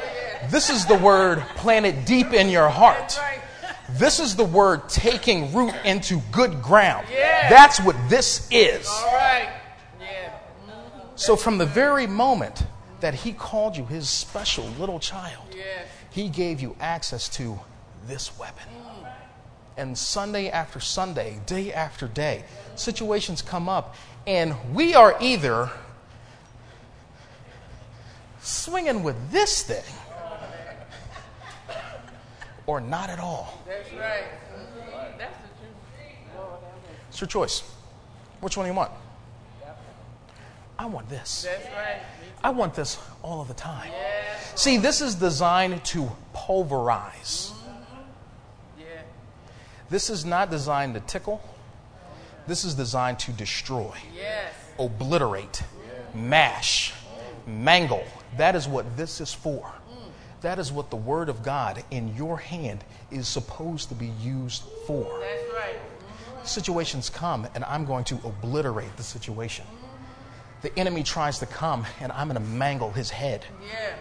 this 0.51 0.69
is 0.69 0.85
the 0.85 0.97
word 0.97 1.39
planted 1.55 2.03
deep 2.03 2.33
in 2.33 2.49
your 2.49 2.67
heart. 2.67 3.17
Right. 3.89 3.99
This 3.99 4.19
is 4.19 4.35
the 4.35 4.43
word 4.43 4.89
taking 4.89 5.53
root 5.53 5.73
into 5.85 6.21
good 6.31 6.61
ground. 6.61 7.07
Yeah. 7.11 7.49
That's 7.49 7.79
what 7.79 7.95
this 8.09 8.47
is. 8.51 8.87
All 8.87 9.13
right. 9.13 9.49
Yeah. 9.99 10.31
So, 11.15 11.35
from 11.35 11.57
the 11.57 11.65
very 11.65 12.07
moment 12.07 12.65
that 13.01 13.13
he 13.13 13.33
called 13.33 13.77
you 13.77 13.85
his 13.85 14.09
special 14.09 14.65
little 14.79 14.99
child, 14.99 15.43
Yes. 15.55 15.87
he 16.09 16.29
gave 16.29 16.61
you 16.61 16.75
access 16.79 17.29
to 17.29 17.59
this 18.07 18.37
weapon. 18.39 18.67
Mm. 18.69 19.07
And 19.77 19.97
Sunday 19.97 20.49
after 20.49 20.79
Sunday, 20.79 21.39
day 21.45 21.73
after 21.73 22.07
day, 22.07 22.45
situations 22.75 23.41
come 23.41 23.67
up, 23.67 23.95
and 24.25 24.55
we 24.73 24.95
are 24.95 25.15
either 25.19 25.69
swinging 28.41 29.03
with 29.03 29.31
this 29.31 29.63
thing 29.63 29.83
or 32.65 32.79
not 32.81 33.09
at 33.09 33.19
all. 33.19 33.61
That's 33.67 33.91
right. 33.93 34.23
Mm-hmm. 34.55 35.17
That's 35.17 35.37
the 35.37 35.47
truth. 35.59 36.35
Lord, 36.35 36.49
have 36.51 36.61
mercy. 36.61 36.99
It's 37.09 37.21
your 37.21 37.27
choice. 37.27 37.63
Which 38.41 38.57
one 38.57 38.65
do 38.65 38.71
you 38.71 38.77
want? 38.77 38.91
I 40.77 40.85
want 40.87 41.07
this. 41.07 41.43
That's 41.43 41.65
right. 41.75 42.01
I 42.43 42.49
want 42.49 42.73
this 42.73 42.97
all 43.21 43.41
of 43.41 43.47
the 43.47 43.53
time. 43.53 43.91
See, 44.55 44.77
this 44.77 45.01
is 45.01 45.15
designed 45.15 45.83
to 45.85 46.11
pulverize. 46.33 47.51
Mm-hmm. 47.53 48.81
Yeah. 48.81 48.85
This 49.89 50.09
is 50.09 50.25
not 50.25 50.49
designed 50.49 50.95
to 50.95 50.99
tickle. 51.01 51.41
This 52.47 52.65
is 52.65 52.73
designed 52.73 53.19
to 53.19 53.31
destroy, 53.31 53.95
Yes. 54.13 54.53
obliterate, 54.77 55.63
mash, 56.13 56.93
mangle. 57.47 58.03
That 58.35 58.55
is 58.55 58.67
what 58.67 58.97
this 58.97 59.21
is 59.21 59.33
for. 59.33 59.71
That 60.43 60.59
is 60.59 60.73
what 60.73 60.89
the 60.89 60.97
Word 60.97 61.29
of 61.29 61.41
God 61.41 61.83
in 61.89 62.13
your 62.17 62.37
hand 62.37 62.83
is 63.09 63.29
supposed 63.29 63.87
to 63.89 63.95
be 63.95 64.11
used 64.21 64.63
for. 64.85 65.19
That's 65.21 65.53
right. 65.53 66.45
Situations 66.45 67.09
come, 67.09 67.47
and 67.55 67.63
I'm 67.63 67.85
going 67.85 68.03
to 68.05 68.15
obliterate 68.25 68.95
the 68.97 69.03
situation. 69.03 69.65
The 70.61 70.77
enemy 70.77 71.01
tries 71.01 71.39
to 71.39 71.45
come, 71.45 71.85
and 72.01 72.11
I'm 72.11 72.27
going 72.27 72.41
to 72.41 72.49
mangle 72.49 72.91
his 72.91 73.09
head. 73.09 73.45
Yeah. 73.65 73.95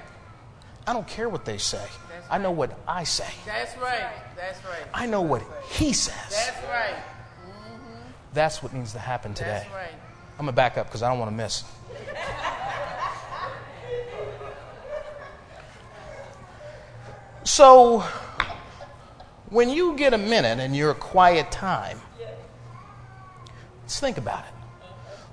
I 0.84 0.92
don't 0.92 1.06
care 1.06 1.28
what 1.28 1.44
they 1.44 1.58
say. 1.58 1.78
Right. 1.78 2.22
I 2.28 2.38
know 2.38 2.50
what 2.50 2.76
I 2.88 3.04
say. 3.04 3.28
That's 3.46 3.76
right. 3.76 4.10
That's 4.36 4.64
right. 4.64 4.82
I 4.92 5.06
know 5.06 5.22
what 5.22 5.44
he 5.70 5.92
says. 5.92 6.16
That's 6.28 6.64
right. 6.68 6.96
Mm-hmm. 7.46 8.10
That's 8.34 8.64
what 8.64 8.72
needs 8.72 8.92
to 8.94 8.98
happen 8.98 9.32
today. 9.32 9.62
That's 9.62 9.74
right. 9.74 9.94
I'm 10.38 10.46
going 10.46 10.48
to 10.48 10.52
back 10.56 10.76
up 10.76 10.88
because 10.88 11.04
I 11.04 11.08
don't 11.08 11.20
want 11.20 11.30
to 11.30 11.36
miss. 11.36 11.62
So, 17.44 18.04
when 19.50 19.68
you 19.68 19.96
get 19.96 20.14
a 20.14 20.18
minute 20.18 20.60
in 20.60 20.74
your 20.74 20.94
quiet 20.94 21.50
time, 21.50 22.00
let's 23.82 23.98
think 23.98 24.16
about 24.16 24.44
it. 24.44 24.52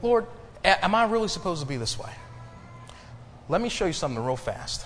Lord, 0.01 0.25
am 0.63 0.95
I 0.95 1.05
really 1.05 1.27
supposed 1.27 1.61
to 1.61 1.67
be 1.67 1.77
this 1.77 1.99
way? 1.99 2.11
Let 3.47 3.61
me 3.61 3.69
show 3.69 3.85
you 3.85 3.93
something 3.93 4.23
real 4.23 4.35
fast. 4.35 4.85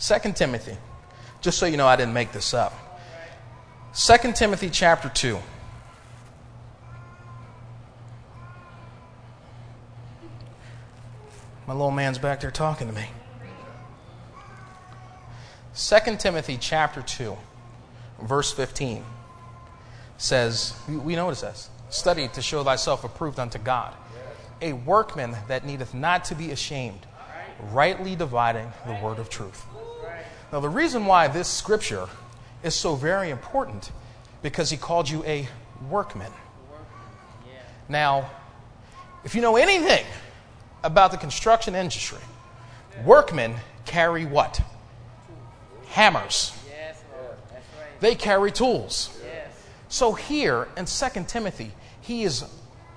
2 0.00 0.32
Timothy, 0.32 0.76
just 1.40 1.58
so 1.58 1.66
you 1.66 1.76
know 1.76 1.86
I 1.86 1.96
didn't 1.96 2.14
make 2.14 2.32
this 2.32 2.52
up. 2.54 2.72
2 3.94 4.32
Timothy 4.32 4.68
chapter 4.70 5.08
2. 5.08 5.38
My 11.66 11.72
little 11.72 11.90
man's 11.90 12.18
back 12.18 12.40
there 12.40 12.50
talking 12.50 12.88
to 12.88 12.92
me. 12.92 13.06
2 15.76 16.16
Timothy 16.18 16.56
chapter 16.56 17.02
2, 17.02 17.36
verse 18.22 18.52
15 18.52 19.04
says, 20.18 20.74
we- 20.88 21.16
notice 21.16 21.40
says 21.40 21.68
study 21.90 22.28
to 22.28 22.40
show 22.40 22.62
thyself 22.62 23.02
approved 23.02 23.40
unto 23.40 23.58
God, 23.58 23.92
a 24.62 24.72
workman 24.72 25.36
that 25.48 25.66
needeth 25.66 25.92
not 25.92 26.24
to 26.26 26.36
be 26.36 26.52
ashamed, 26.52 27.06
rightly 27.72 28.14
dividing 28.14 28.72
the 28.86 28.94
word 28.94 29.18
of 29.18 29.28
truth. 29.28 29.64
Now, 30.52 30.60
the 30.60 30.68
reason 30.68 31.06
why 31.06 31.26
this 31.26 31.48
scripture 31.48 32.08
is 32.62 32.74
so 32.74 32.94
very 32.94 33.30
important 33.30 33.90
because 34.42 34.70
he 34.70 34.76
called 34.76 35.08
you 35.08 35.24
a 35.24 35.48
workman. 35.90 36.30
Now, 37.88 38.30
if 39.24 39.34
you 39.34 39.40
know 39.40 39.56
anything 39.56 40.04
about 40.84 41.10
the 41.10 41.16
construction 41.16 41.74
industry, 41.74 42.20
workmen 43.04 43.56
carry 43.84 44.24
what? 44.24 44.60
Hammers. 45.94 46.52
Yes, 46.68 47.04
Lord. 47.12 47.36
That's 47.52 47.64
right. 47.78 48.00
They 48.00 48.16
carry 48.16 48.50
tools. 48.50 49.16
Yes. 49.24 49.46
So 49.88 50.12
here 50.12 50.66
in 50.76 50.86
2 50.86 51.24
Timothy, 51.28 51.70
he 52.00 52.24
is 52.24 52.44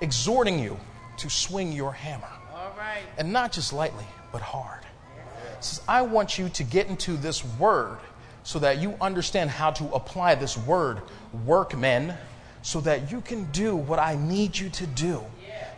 exhorting 0.01 0.57
you 0.57 0.79
to 1.17 1.29
swing 1.29 1.71
your 1.71 1.91
hammer. 1.91 2.27
All 2.55 2.73
right. 2.75 3.03
And 3.19 3.31
not 3.31 3.51
just 3.51 3.71
lightly, 3.71 4.05
but 4.31 4.41
hard. 4.41 4.81
He 4.81 5.63
says, 5.63 5.81
I 5.87 6.01
want 6.01 6.39
you 6.39 6.49
to 6.49 6.63
get 6.63 6.87
into 6.87 7.17
this 7.17 7.45
word 7.59 7.99
so 8.41 8.57
that 8.57 8.79
you 8.79 8.95
understand 8.99 9.51
how 9.51 9.69
to 9.71 9.93
apply 9.93 10.33
this 10.33 10.57
word, 10.57 11.03
workmen, 11.45 12.15
so 12.63 12.81
that 12.81 13.11
you 13.11 13.21
can 13.21 13.43
do 13.51 13.75
what 13.75 13.99
I 13.99 14.15
need 14.15 14.57
you 14.57 14.69
to 14.69 14.87
do. 14.87 15.23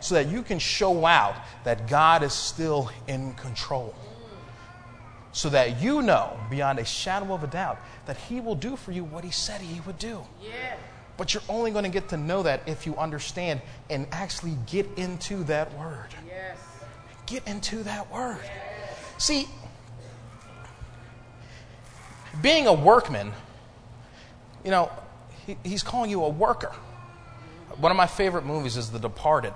So 0.00 0.14
that 0.14 0.28
you 0.28 0.42
can 0.42 0.58
show 0.58 1.04
out 1.04 1.34
that 1.64 1.86
God 1.86 2.22
is 2.22 2.32
still 2.32 2.90
in 3.08 3.34
control. 3.34 3.94
So 5.32 5.48
that 5.50 5.80
you 5.80 6.02
know 6.02 6.38
beyond 6.50 6.78
a 6.80 6.84
shadow 6.84 7.32
of 7.34 7.44
a 7.44 7.46
doubt 7.46 7.78
that 8.06 8.16
He 8.16 8.40
will 8.40 8.56
do 8.56 8.76
for 8.76 8.90
you 8.92 9.04
what 9.04 9.22
He 9.24 9.30
said 9.30 9.60
He 9.60 9.80
would 9.80 9.98
do. 9.98 10.22
Yeah. 10.42 10.76
But 11.16 11.34
you're 11.34 11.42
only 11.48 11.70
going 11.70 11.84
to 11.84 11.90
get 11.90 12.08
to 12.08 12.16
know 12.16 12.42
that 12.44 12.62
if 12.66 12.86
you 12.86 12.96
understand 12.96 13.60
and 13.90 14.06
actually 14.10 14.56
get 14.66 14.86
into 14.96 15.44
that 15.44 15.72
word. 15.78 16.08
Yes. 16.26 16.58
Get 17.26 17.46
into 17.46 17.82
that 17.84 18.10
word. 18.10 18.40
Yes. 18.42 18.96
See, 19.18 19.46
being 22.42 22.66
a 22.66 22.72
workman, 22.72 23.32
you 24.64 24.70
know, 24.70 24.90
he, 25.46 25.56
he's 25.64 25.82
calling 25.82 26.10
you 26.10 26.24
a 26.24 26.28
worker. 26.28 26.72
One 27.78 27.90
of 27.92 27.96
my 27.96 28.06
favorite 28.06 28.44
movies 28.44 28.76
is 28.76 28.90
The 28.90 28.98
Departed. 28.98 29.54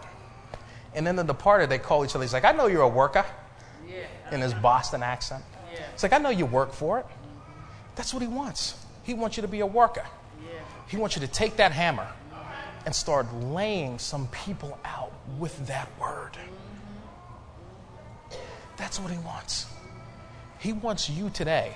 And 0.94 1.06
in 1.08 1.16
The 1.16 1.22
Departed, 1.24 1.70
they 1.70 1.78
call 1.78 2.04
each 2.04 2.14
other, 2.14 2.22
he's 2.24 2.32
like, 2.32 2.44
I 2.44 2.52
know 2.52 2.66
you're 2.66 2.82
a 2.82 2.88
worker, 2.88 3.24
Yeah. 3.88 4.04
in 4.32 4.40
his 4.40 4.54
Boston 4.54 5.02
accent. 5.02 5.42
Yeah. 5.74 5.80
It's 5.92 6.02
like, 6.02 6.12
I 6.12 6.18
know 6.18 6.30
you 6.30 6.46
work 6.46 6.72
for 6.72 7.00
it. 7.00 7.06
That's 7.96 8.12
what 8.14 8.22
he 8.22 8.28
wants. 8.28 8.74
He 9.02 9.14
wants 9.14 9.36
you 9.36 9.42
to 9.42 9.48
be 9.48 9.60
a 9.60 9.66
worker. 9.66 10.04
Yeah. 10.42 10.58
He 10.88 10.96
wants 10.96 11.16
you 11.16 11.20
to 11.20 11.28
take 11.28 11.56
that 11.56 11.72
hammer 11.72 12.08
and 12.86 12.94
start 12.94 13.32
laying 13.34 13.98
some 13.98 14.28
people 14.28 14.78
out 14.84 15.12
with 15.38 15.66
that 15.66 15.88
word. 16.00 16.36
That's 18.76 18.98
what 19.00 19.10
he 19.10 19.18
wants. 19.18 19.66
He 20.58 20.72
wants 20.72 21.08
you 21.08 21.30
today 21.30 21.74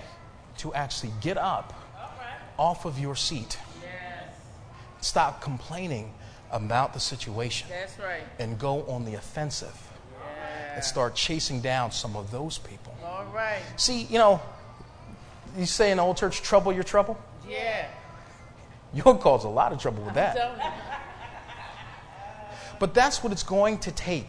to 0.58 0.74
actually 0.74 1.12
get 1.20 1.38
up 1.38 1.74
off 2.58 2.84
of 2.84 2.98
your 2.98 3.14
seat 3.14 3.58
Yes. 3.82 4.34
Stop 5.00 5.40
complaining 5.40 6.12
about 6.50 6.92
the 6.94 7.00
situation 7.00 7.68
That's 7.70 7.98
right. 7.98 8.22
and 8.38 8.58
go 8.58 8.82
on 8.86 9.04
the 9.04 9.14
offensive 9.14 9.76
and 10.74 10.82
start 10.82 11.14
chasing 11.14 11.60
down 11.60 11.90
some 11.92 12.16
of 12.16 12.30
those 12.30 12.58
people. 12.58 12.94
Right. 13.32 13.60
See, 13.76 14.02
you 14.02 14.18
know, 14.18 14.40
you 15.56 15.66
say 15.66 15.90
in 15.90 15.96
the 15.96 16.02
old 16.02 16.16
church, 16.16 16.42
trouble 16.42 16.72
your 16.72 16.84
trouble. 16.84 17.18
Yeah. 17.48 17.86
You'll 18.92 19.16
cause 19.16 19.44
a 19.44 19.48
lot 19.48 19.72
of 19.72 19.80
trouble 19.80 20.04
with 20.04 20.14
that. 20.14 20.36
But 22.78 22.94
that's 22.94 23.24
what 23.24 23.32
it's 23.32 23.42
going 23.42 23.78
to 23.78 23.90
take. 23.90 24.28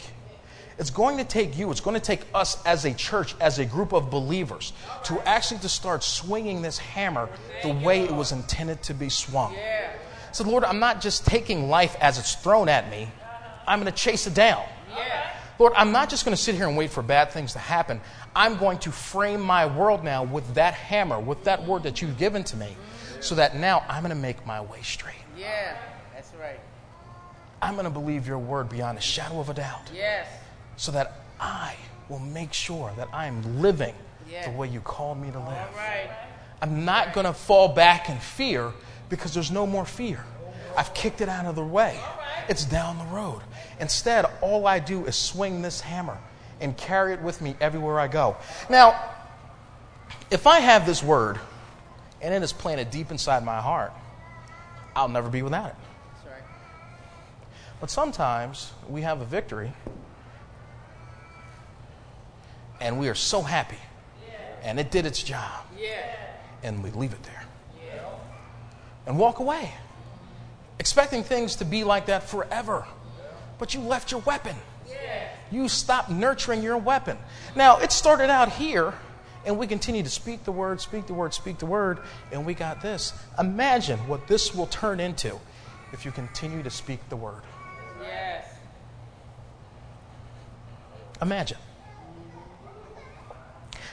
It's 0.78 0.90
going 0.90 1.18
to 1.18 1.26
take 1.26 1.58
you, 1.58 1.70
it's 1.72 1.82
going 1.82 1.96
to 1.96 2.02
take 2.02 2.22
us 2.34 2.64
as 2.66 2.86
a 2.86 2.94
church, 2.94 3.36
as 3.42 3.60
a 3.60 3.66
group 3.66 3.92
of 3.92 4.10
believers, 4.10 4.72
to 5.04 5.20
actually 5.28 5.60
to 5.60 5.70
start 5.70 6.04
swinging 6.04 6.62
this 6.62 6.78
hammer 6.78 7.30
the 7.64 7.74
way 7.74 8.04
it 8.04 8.12
was 8.12 8.32
intended 8.32 8.82
to 8.84 8.94
be 8.94 9.10
swung. 9.10 9.54
Yeah. 9.54 9.92
So, 10.32 10.46
Lord, 10.46 10.64
I'm 10.64 10.80
not 10.80 11.02
just 11.02 11.26
taking 11.26 11.70
life 11.70 11.98
as 12.00 12.18
it's 12.18 12.34
thrown 12.36 12.70
at 12.70 12.90
me, 12.90 13.10
I'm 13.68 13.82
going 13.82 13.92
to 13.92 13.98
chase 13.98 14.26
it 14.26 14.34
down. 14.34 14.64
Lord, 15.60 15.74
I'm 15.76 15.92
not 15.92 16.10
just 16.10 16.24
going 16.26 16.36
to 16.36 16.42
sit 16.42 16.56
here 16.56 16.68
and 16.68 16.78
wait 16.78 16.90
for 16.90 17.04
bad 17.04 17.32
things 17.32 17.54
to 17.54 17.60
happen. 17.60 18.00
I'm 18.36 18.58
going 18.58 18.80
to 18.80 18.92
frame 18.92 19.42
my 19.42 19.66
world 19.66 20.04
now 20.06 20.24
with 20.24 20.54
that 20.56 20.74
hammer, 20.74 21.20
with 21.20 21.44
that 21.44 21.66
word 21.66 21.84
that 21.84 22.02
you've 22.02 22.18
given 22.18 22.44
to 22.46 22.56
me, 22.58 22.78
so 23.20 23.36
that 23.36 23.58
now 23.58 23.84
I'm 23.90 24.02
going 24.02 24.16
to 24.16 24.22
make 24.22 24.46
my 24.46 24.62
way 24.62 24.80
straight. 24.82 25.16
Yeah. 25.38 25.76
That's 26.14 26.32
right. 26.40 26.60
I'm 27.62 27.74
going 27.74 27.84
to 27.84 27.92
believe 27.92 28.26
your 28.26 28.40
word 28.40 28.70
beyond 28.70 28.98
a 28.98 29.02
shadow 29.02 29.42
of 29.42 29.50
a 29.50 29.54
doubt, 29.54 29.92
Yes. 29.94 30.28
so 30.78 30.94
that 30.94 31.14
I 31.42 31.76
will 32.08 32.20
make 32.20 32.54
sure 32.54 32.94
that 32.96 33.10
I'm 33.14 33.62
living 33.62 33.94
Yeah. 34.32 34.50
the 34.50 34.58
way 34.58 34.70
you 34.70 34.80
called 34.80 35.20
me 35.22 35.30
to 35.30 35.40
live. 35.40 35.76
right. 35.76 36.10
I'm 36.62 36.86
not 36.86 37.14
going 37.14 37.26
to 37.26 37.34
fall 37.34 37.68
back 37.70 38.10
in 38.10 38.18
fear 38.18 38.72
because 39.10 39.34
there's 39.34 39.52
no 39.52 39.66
more 39.66 39.86
fear. 39.86 40.24
I've 40.80 40.94
kicked 40.94 41.20
it 41.20 41.28
out 41.28 41.46
of 41.46 41.56
the 41.56 41.64
way. 41.64 42.00
It's 42.48 42.64
down 42.64 42.98
the 42.98 43.14
road. 43.14 43.42
Instead, 43.82 44.26
all 44.40 44.66
I 44.66 44.80
do 44.80 45.06
is 45.08 45.16
swing 45.18 45.62
this 45.62 45.82
hammer 45.82 46.18
and 46.62 46.76
carry 46.78 47.12
it 47.12 47.22
with 47.22 47.42
me 47.42 47.58
everywhere 47.60 48.00
I 48.00 48.08
go. 48.08 48.38
Now, 48.70 48.98
if 50.32 50.48
I 50.48 50.62
have 50.62 50.86
this 50.86 51.04
word 51.04 51.38
and 52.22 52.34
it 52.34 52.42
is 52.42 52.54
planted 52.54 52.92
deep 52.92 53.12
inside 53.12 53.44
my 53.44 53.60
heart, 53.60 53.92
I'll 54.96 55.10
never 55.10 55.30
be 55.30 55.42
without 55.42 55.68
it. 55.68 55.76
Right. 56.26 56.44
But 57.82 57.92
sometimes 57.92 58.72
we 58.88 59.02
have 59.02 59.20
a 59.20 59.26
victory 59.26 59.74
and 62.80 62.98
we 62.98 63.10
are 63.10 63.16
so 63.16 63.42
happy 63.42 63.80
and 64.64 64.80
it 64.80 64.92
did 64.92 65.06
its 65.06 65.22
job 65.22 65.66
Yeah. 65.78 65.90
and 66.64 66.82
we 66.82 66.92
leave 66.92 67.12
it 67.12 67.24
there 67.24 67.44
and 69.06 69.20
walk 69.20 69.40
away, 69.40 69.74
expecting 70.80 71.24
things 71.24 71.58
to 71.58 71.66
be 71.66 71.84
like 71.84 72.08
that 72.08 72.24
forever. 72.24 72.86
But 73.58 73.74
you 73.74 73.82
left 73.82 74.12
your 74.12 74.22
weapon. 74.22 74.56
You 75.52 75.68
stopped 75.68 76.10
nurturing 76.10 76.64
your 76.64 76.78
weapon. 76.78 77.18
Now, 77.56 77.80
it 77.80 77.92
started 77.92 78.30
out 78.30 78.52
here, 78.52 78.94
and 79.46 79.58
we 79.58 79.66
continue 79.68 80.04
to 80.04 80.10
speak 80.10 80.44
the 80.44 80.52
word, 80.52 80.80
speak 80.80 81.08
the 81.08 81.14
word, 81.14 81.34
speak 81.34 81.58
the 81.58 81.66
word, 81.66 82.00
and 82.32 82.46
we 82.46 82.54
got 82.54 82.82
this. 82.82 83.14
Imagine 83.40 83.98
what 84.08 84.28
this 84.28 84.54
will 84.54 84.68
turn 84.68 85.00
into 85.00 85.38
if 85.92 86.06
you 86.06 86.12
continue 86.12 86.62
to 86.62 86.70
speak 86.70 87.00
the 87.10 87.16
word. 87.16 87.42
Yes. 88.02 88.46
Imagine. 91.22 91.58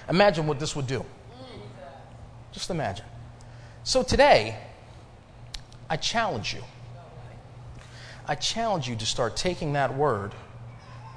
Imagine 0.08 0.46
what 0.46 0.60
this 0.60 0.76
would 0.76 0.86
do. 0.86 1.04
Just 2.52 2.70
imagine. 2.70 3.06
So 3.82 4.02
today, 4.02 4.56
I 5.88 5.96
challenge 5.96 6.54
you. 6.54 6.62
I 8.28 8.34
challenge 8.34 8.88
you 8.88 8.96
to 8.96 9.06
start 9.06 9.36
taking 9.36 9.74
that 9.74 9.96
word 9.96 10.32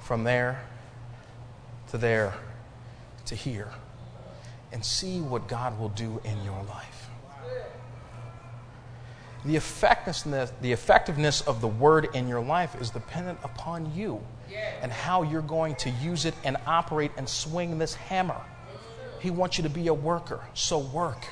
from 0.04 0.24
there 0.24 0.64
to 1.90 1.98
there 1.98 2.34
to 3.26 3.36
here 3.36 3.72
and 4.72 4.84
see 4.86 5.20
what 5.20 5.48
God 5.48 5.80
will 5.80 5.90
do 5.90 6.22
in 6.24 6.44
your 6.44 6.64
life. 6.64 7.10
The 9.46 9.56
effectiveness, 9.56 10.52
the 10.62 10.72
effectiveness 10.72 11.42
of 11.42 11.62
the 11.62 11.68
word 11.68 12.10
in 12.14 12.28
your 12.28 12.42
life 12.42 12.80
is 12.80 12.90
dependent 12.90 13.40
upon 13.44 13.96
you 13.96 14.22
and 14.82 14.92
how 14.92 15.24
you're 15.24 15.42
going 15.42 15.76
to 15.76 15.90
use 15.90 16.26
it 16.26 16.34
and 16.44 16.58
operate 16.68 17.12
and 17.18 17.28
swing 17.28 17.78
this 17.78 17.94
hammer. 17.94 18.40
He 19.20 19.32
wants 19.32 19.58
you 19.58 19.64
to 19.64 19.70
be 19.70 19.88
a 19.88 19.94
worker, 19.94 20.42
so 20.54 20.80
work. 20.80 21.26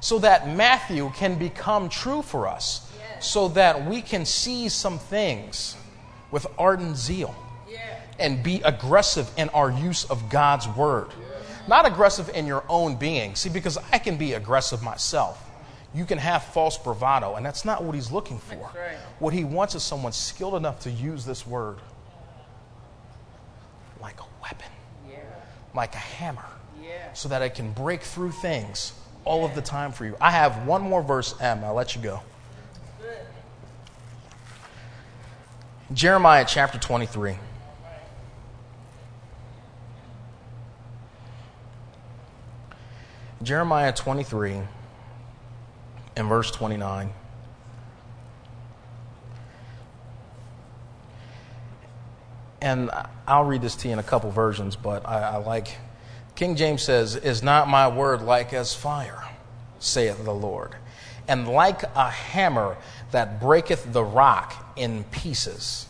So 0.00 0.18
that 0.20 0.54
Matthew 0.54 1.10
can 1.16 1.38
become 1.38 1.88
true 1.88 2.22
for 2.22 2.46
us, 2.46 2.92
so 3.24 3.48
that 3.48 3.86
we 3.86 4.02
can 4.02 4.26
see 4.26 4.68
some 4.68 4.98
things 4.98 5.76
with 6.30 6.46
ardent 6.58 6.96
zeal 6.96 7.34
Yeah. 7.68 7.78
and 8.18 8.42
be 8.42 8.60
aggressive 8.62 9.30
in 9.36 9.48
our 9.50 9.70
use 9.70 10.04
of 10.10 10.28
God's 10.28 10.68
word. 10.68 11.08
Not 11.66 11.86
aggressive 11.86 12.28
in 12.34 12.46
your 12.46 12.62
own 12.68 12.96
being. 12.96 13.34
See, 13.34 13.48
because 13.48 13.78
I 13.90 13.98
can 13.98 14.16
be 14.18 14.34
aggressive 14.34 14.82
myself. 14.82 15.42
You 15.94 16.04
can 16.04 16.18
have 16.18 16.42
false 16.44 16.76
bravado, 16.76 17.36
and 17.36 17.46
that's 17.46 17.64
not 17.64 17.82
what 17.82 17.94
he's 17.94 18.10
looking 18.12 18.38
for. 18.38 18.70
Right. 18.74 18.98
What 19.20 19.32
he 19.32 19.44
wants 19.44 19.74
is 19.74 19.82
someone 19.82 20.12
skilled 20.12 20.56
enough 20.56 20.80
to 20.80 20.90
use 20.90 21.24
this 21.24 21.46
word 21.46 21.78
like 24.02 24.20
a 24.20 24.24
weapon, 24.42 24.68
Yeah. 25.08 25.16
like 25.74 25.94
a 25.94 25.98
hammer, 25.98 26.44
Yeah. 26.82 27.12
so 27.14 27.28
that 27.30 27.40
it 27.40 27.54
can 27.54 27.72
break 27.72 28.02
through 28.02 28.32
things 28.32 28.92
all 29.24 29.44
of 29.46 29.54
the 29.54 29.62
time 29.62 29.92
for 29.92 30.04
you. 30.04 30.16
I 30.20 30.30
have 30.32 30.66
one 30.66 30.82
more 30.82 31.00
verse, 31.02 31.34
M. 31.40 31.64
I'll 31.64 31.72
let 31.74 31.94
you 31.96 32.02
go. 32.02 32.20
Jeremiah 35.94 36.44
chapter 36.44 36.76
23. 36.76 37.38
Jeremiah 43.44 43.92
23 43.92 44.60
and 46.16 46.28
verse 46.28 46.50
29. 46.50 47.12
And 52.60 52.90
I'll 53.28 53.44
read 53.44 53.62
this 53.62 53.76
to 53.76 53.88
you 53.88 53.92
in 53.92 54.00
a 54.00 54.02
couple 54.02 54.32
versions, 54.32 54.74
but 54.74 55.06
I, 55.06 55.20
I 55.20 55.36
like 55.36 55.76
King 56.34 56.56
James 56.56 56.82
says, 56.82 57.14
Is 57.14 57.40
not 57.40 57.68
my 57.68 57.86
word 57.86 58.20
like 58.20 58.52
as 58.52 58.74
fire, 58.74 59.22
saith 59.78 60.24
the 60.24 60.34
Lord, 60.34 60.74
and 61.28 61.46
like 61.46 61.84
a 61.84 62.10
hammer 62.10 62.78
that 63.12 63.40
breaketh 63.40 63.92
the 63.92 64.02
rock 64.02 64.63
in 64.76 65.04
pieces. 65.04 65.86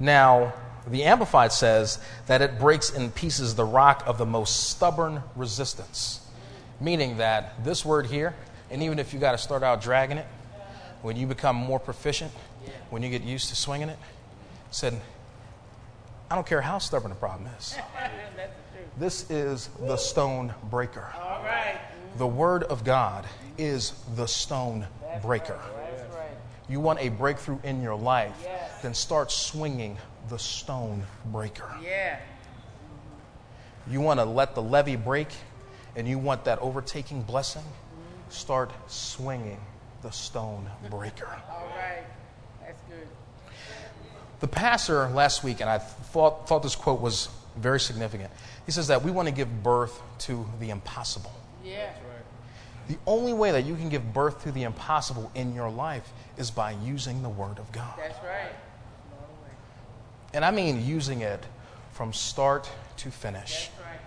Now, 0.00 0.52
the 0.86 1.04
Amplified 1.04 1.52
says 1.52 1.98
that 2.26 2.42
it 2.42 2.58
breaks 2.58 2.90
in 2.90 3.10
pieces 3.10 3.54
the 3.54 3.64
rock 3.64 4.02
of 4.06 4.18
the 4.18 4.26
most 4.26 4.70
stubborn 4.70 5.22
resistance. 5.34 6.20
Meaning 6.80 7.18
that 7.18 7.64
this 7.64 7.84
word 7.84 8.06
here, 8.06 8.34
and 8.70 8.82
even 8.82 8.98
if 8.98 9.14
you 9.14 9.20
got 9.20 9.32
to 9.32 9.38
start 9.38 9.62
out 9.62 9.80
dragging 9.80 10.18
it, 10.18 10.26
when 11.02 11.16
you 11.16 11.26
become 11.26 11.56
more 11.56 11.78
proficient, 11.78 12.32
when 12.90 13.02
you 13.02 13.10
get 13.10 13.22
used 13.22 13.48
to 13.50 13.56
swinging 13.56 13.88
it, 13.88 13.98
said, 14.70 15.00
I 16.30 16.34
don't 16.34 16.46
care 16.46 16.60
how 16.60 16.78
stubborn 16.78 17.10
the 17.10 17.16
problem 17.16 17.48
is. 17.58 17.76
That's 17.94 18.12
the 18.72 18.78
truth. 18.78 18.88
This 18.98 19.30
is 19.30 19.68
the 19.80 19.96
stone 19.96 20.54
breaker. 20.70 21.12
All 21.16 21.42
right. 21.44 21.78
The 22.16 22.26
word 22.26 22.64
of 22.64 22.84
God 22.84 23.26
is 23.58 23.92
the 24.16 24.26
stone 24.26 24.86
breaker. 25.22 25.60
You 26.68 26.80
want 26.80 27.00
a 27.00 27.08
breakthrough 27.10 27.58
in 27.62 27.82
your 27.82 27.94
life, 27.94 28.34
Yes. 28.42 28.82
then 28.82 28.94
start 28.94 29.30
swinging 29.30 29.98
the 30.28 30.38
stone 30.38 31.04
breaker. 31.26 31.70
Yeah. 31.82 32.18
You 33.90 34.00
want 34.00 34.18
to 34.20 34.24
let 34.24 34.54
the 34.54 34.62
levee 34.62 34.96
break 34.96 35.28
and 35.96 36.08
you 36.08 36.18
want 36.18 36.44
that 36.44 36.58
overtaking 36.60 37.22
blessing, 37.22 37.62
start 38.30 38.70
swinging 38.90 39.60
the 40.02 40.10
stone 40.10 40.68
breaker. 40.90 41.28
All 41.50 41.66
right. 41.76 42.04
That's 42.62 42.80
good. 42.88 43.06
The 44.40 44.48
pastor 44.48 45.08
last 45.10 45.44
week, 45.44 45.60
and 45.60 45.68
I 45.68 45.78
thought, 45.78 46.48
thought 46.48 46.62
this 46.62 46.74
quote 46.76 47.00
was 47.00 47.28
very 47.56 47.78
significant. 47.78 48.30
He 48.66 48.72
says 48.72 48.88
that 48.88 49.02
we 49.04 49.10
want 49.10 49.28
to 49.28 49.34
give 49.34 49.62
birth 49.62 50.00
to 50.20 50.46
the 50.60 50.70
impossible. 50.70 51.32
Yeah. 51.62 51.90
The 52.88 52.98
only 53.06 53.32
way 53.32 53.52
that 53.52 53.64
you 53.64 53.76
can 53.76 53.88
give 53.88 54.12
birth 54.12 54.42
to 54.42 54.52
the 54.52 54.64
impossible 54.64 55.30
in 55.34 55.54
your 55.54 55.70
life 55.70 56.10
is 56.36 56.50
by 56.50 56.72
using 56.72 57.22
the 57.22 57.28
Word 57.28 57.58
of 57.58 57.70
God. 57.72 57.94
That's 57.96 58.18
right. 58.24 58.52
And 60.32 60.44
I 60.44 60.50
mean 60.50 60.84
using 60.84 61.20
it 61.20 61.44
from 61.92 62.12
start 62.12 62.68
to 62.98 63.10
finish. 63.10 63.68
That's 63.68 63.86
right. 63.86 64.00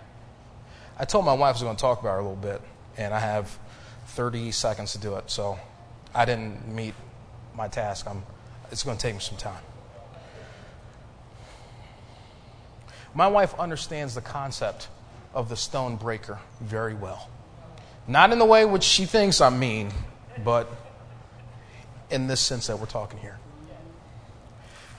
I 0.98 1.04
told 1.04 1.24
my 1.24 1.32
wife 1.32 1.50
I 1.50 1.52
was 1.52 1.62
going 1.62 1.76
to 1.76 1.80
talk 1.80 2.00
about 2.00 2.16
it 2.16 2.20
a 2.20 2.28
little 2.28 2.36
bit, 2.36 2.60
and 2.98 3.14
I 3.14 3.18
have 3.18 3.58
30 4.08 4.52
seconds 4.52 4.92
to 4.92 4.98
do 4.98 5.14
it. 5.16 5.30
So 5.30 5.58
I 6.14 6.24
didn't 6.24 6.68
meet 6.68 6.94
my 7.54 7.68
task. 7.68 8.06
I'm, 8.08 8.22
it's 8.70 8.82
going 8.82 8.96
to 8.96 9.02
take 9.02 9.14
me 9.14 9.20
some 9.20 9.38
time. 9.38 9.62
My 13.14 13.28
wife 13.28 13.58
understands 13.58 14.14
the 14.14 14.20
concept 14.20 14.88
of 15.32 15.48
the 15.48 15.56
stone 15.56 15.96
breaker 15.96 16.38
very 16.60 16.94
well. 16.94 17.30
Not 18.06 18.32
in 18.32 18.38
the 18.38 18.44
way 18.44 18.64
which 18.64 18.84
she 18.84 19.06
thinks 19.06 19.40
I 19.40 19.50
mean, 19.50 19.92
but 20.44 20.70
in 22.10 22.26
this 22.26 22.40
sense 22.40 22.66
that 22.66 22.78
we're 22.78 22.86
talking 22.86 23.18
here. 23.18 23.38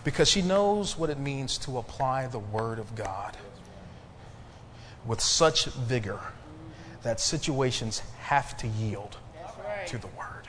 Because 0.03 0.29
she 0.29 0.41
knows 0.41 0.97
what 0.97 1.09
it 1.09 1.19
means 1.19 1.57
to 1.59 1.77
apply 1.77 2.27
the 2.27 2.39
Word 2.39 2.79
of 2.79 2.95
God 2.95 3.35
with 5.05 5.21
such 5.21 5.65
vigor 5.65 6.19
that 7.03 7.19
situations 7.19 8.01
have 8.19 8.55
to 8.57 8.67
yield 8.67 9.17
right. 9.63 9.87
to 9.87 9.97
the 9.97 10.07
Word. 10.07 10.47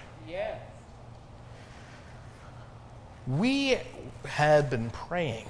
We 3.27 3.79
had 4.25 4.71
been 4.71 4.91
praying 4.91 5.47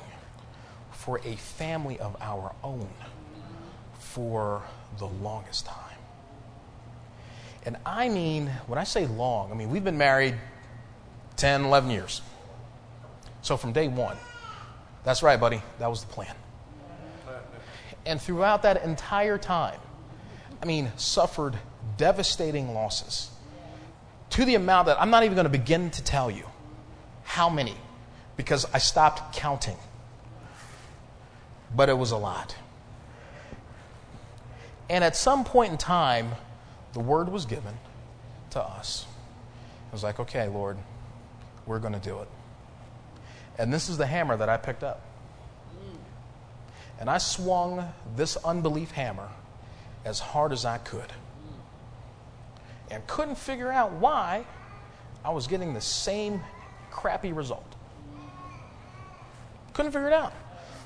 for 0.92 1.20
a 1.24 1.36
family 1.36 1.98
of 1.98 2.16
our 2.20 2.54
own 2.62 2.88
for 3.98 4.62
the 4.98 5.06
longest 5.06 5.66
time. 5.66 5.76
And 7.64 7.76
I 7.86 8.08
mean, 8.08 8.46
when 8.66 8.78
I 8.78 8.84
say 8.84 9.06
long, 9.06 9.52
I 9.52 9.54
mean, 9.54 9.70
we've 9.70 9.84
been 9.84 9.98
married 9.98 10.34
10, 11.40 11.64
11 11.64 11.90
years. 11.90 12.20
So 13.40 13.56
from 13.56 13.72
day 13.72 13.88
one, 13.88 14.18
that's 15.04 15.22
right, 15.22 15.40
buddy, 15.40 15.62
that 15.78 15.88
was 15.88 16.04
the 16.04 16.12
plan. 16.12 16.34
And 18.04 18.20
throughout 18.20 18.62
that 18.62 18.84
entire 18.84 19.38
time, 19.38 19.80
I 20.62 20.66
mean, 20.66 20.92
suffered 20.96 21.56
devastating 21.96 22.74
losses 22.74 23.30
to 24.30 24.44
the 24.44 24.54
amount 24.54 24.86
that 24.86 25.00
I'm 25.00 25.10
not 25.10 25.24
even 25.24 25.34
going 25.34 25.46
to 25.46 25.50
begin 25.50 25.90
to 25.92 26.04
tell 26.04 26.30
you 26.30 26.44
how 27.24 27.48
many 27.48 27.74
because 28.36 28.66
I 28.74 28.78
stopped 28.78 29.34
counting. 29.34 29.76
But 31.74 31.88
it 31.88 31.96
was 31.96 32.10
a 32.10 32.16
lot. 32.18 32.54
And 34.90 35.02
at 35.02 35.16
some 35.16 35.44
point 35.44 35.72
in 35.72 35.78
time, 35.78 36.32
the 36.92 37.00
word 37.00 37.30
was 37.30 37.46
given 37.46 37.78
to 38.50 38.62
us. 38.62 39.06
It 39.88 39.92
was 39.92 40.02
like, 40.02 40.20
okay, 40.20 40.48
Lord, 40.48 40.76
we're 41.70 41.78
going 41.78 41.94
to 41.94 42.00
do 42.00 42.18
it. 42.18 42.28
And 43.56 43.72
this 43.72 43.88
is 43.88 43.96
the 43.96 44.06
hammer 44.06 44.36
that 44.36 44.48
I 44.48 44.56
picked 44.56 44.82
up. 44.82 45.00
And 46.98 47.08
I 47.08 47.18
swung 47.18 47.88
this 48.16 48.36
unbelief 48.36 48.90
hammer 48.90 49.28
as 50.04 50.18
hard 50.18 50.50
as 50.50 50.64
I 50.64 50.78
could. 50.78 51.12
And 52.90 53.06
couldn't 53.06 53.38
figure 53.38 53.70
out 53.70 53.92
why 53.92 54.44
I 55.24 55.30
was 55.30 55.46
getting 55.46 55.72
the 55.72 55.80
same 55.80 56.42
crappy 56.90 57.32
result. 57.32 57.76
Couldn't 59.72 59.92
figure 59.92 60.08
it 60.08 60.12
out. 60.12 60.32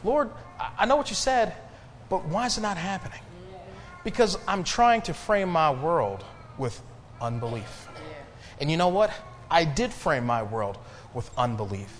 Lord, 0.05 0.31
I- 0.79 0.85
know 0.85 0.97
what 0.97 1.09
you 1.09 1.16
said, 1.16 1.55
but 2.11 2.27
why 2.27 2.44
is 2.44 2.59
it 2.59 2.61
not 2.61 2.77
happening? 2.77 3.20
Because 4.05 4.37
I'm 4.47 4.64
trying 4.64 5.01
to 5.03 5.14
frame 5.14 5.49
my 5.49 5.70
world 5.70 6.23
with 6.59 6.79
unbelief. 7.23 7.88
And 8.61 8.70
you 8.70 8.77
know 8.77 8.88
what? 8.88 9.11
I 9.50 9.64
did 9.64 9.92
frame 9.92 10.24
my 10.24 10.42
world 10.42 10.78
with 11.12 11.30
unbelief. 11.37 11.94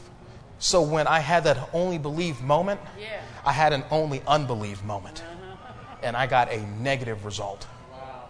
So 0.59 0.83
when 0.83 1.07
I 1.07 1.21
had 1.21 1.45
that 1.45 1.69
only 1.73 1.99
believe 1.99 2.43
moment, 2.43 2.81
Yeah. 2.99 3.21
I 3.45 3.53
had 3.53 3.73
an 3.73 3.85
only 3.91 4.23
unbelieve 4.27 4.83
moment. 4.85 5.23
Uh-huh. 5.23 5.97
And 6.03 6.17
I 6.17 6.27
got 6.27 6.51
a 6.51 6.67
negative 6.81 7.25
result. 7.25 7.67
Wow. 7.93 8.25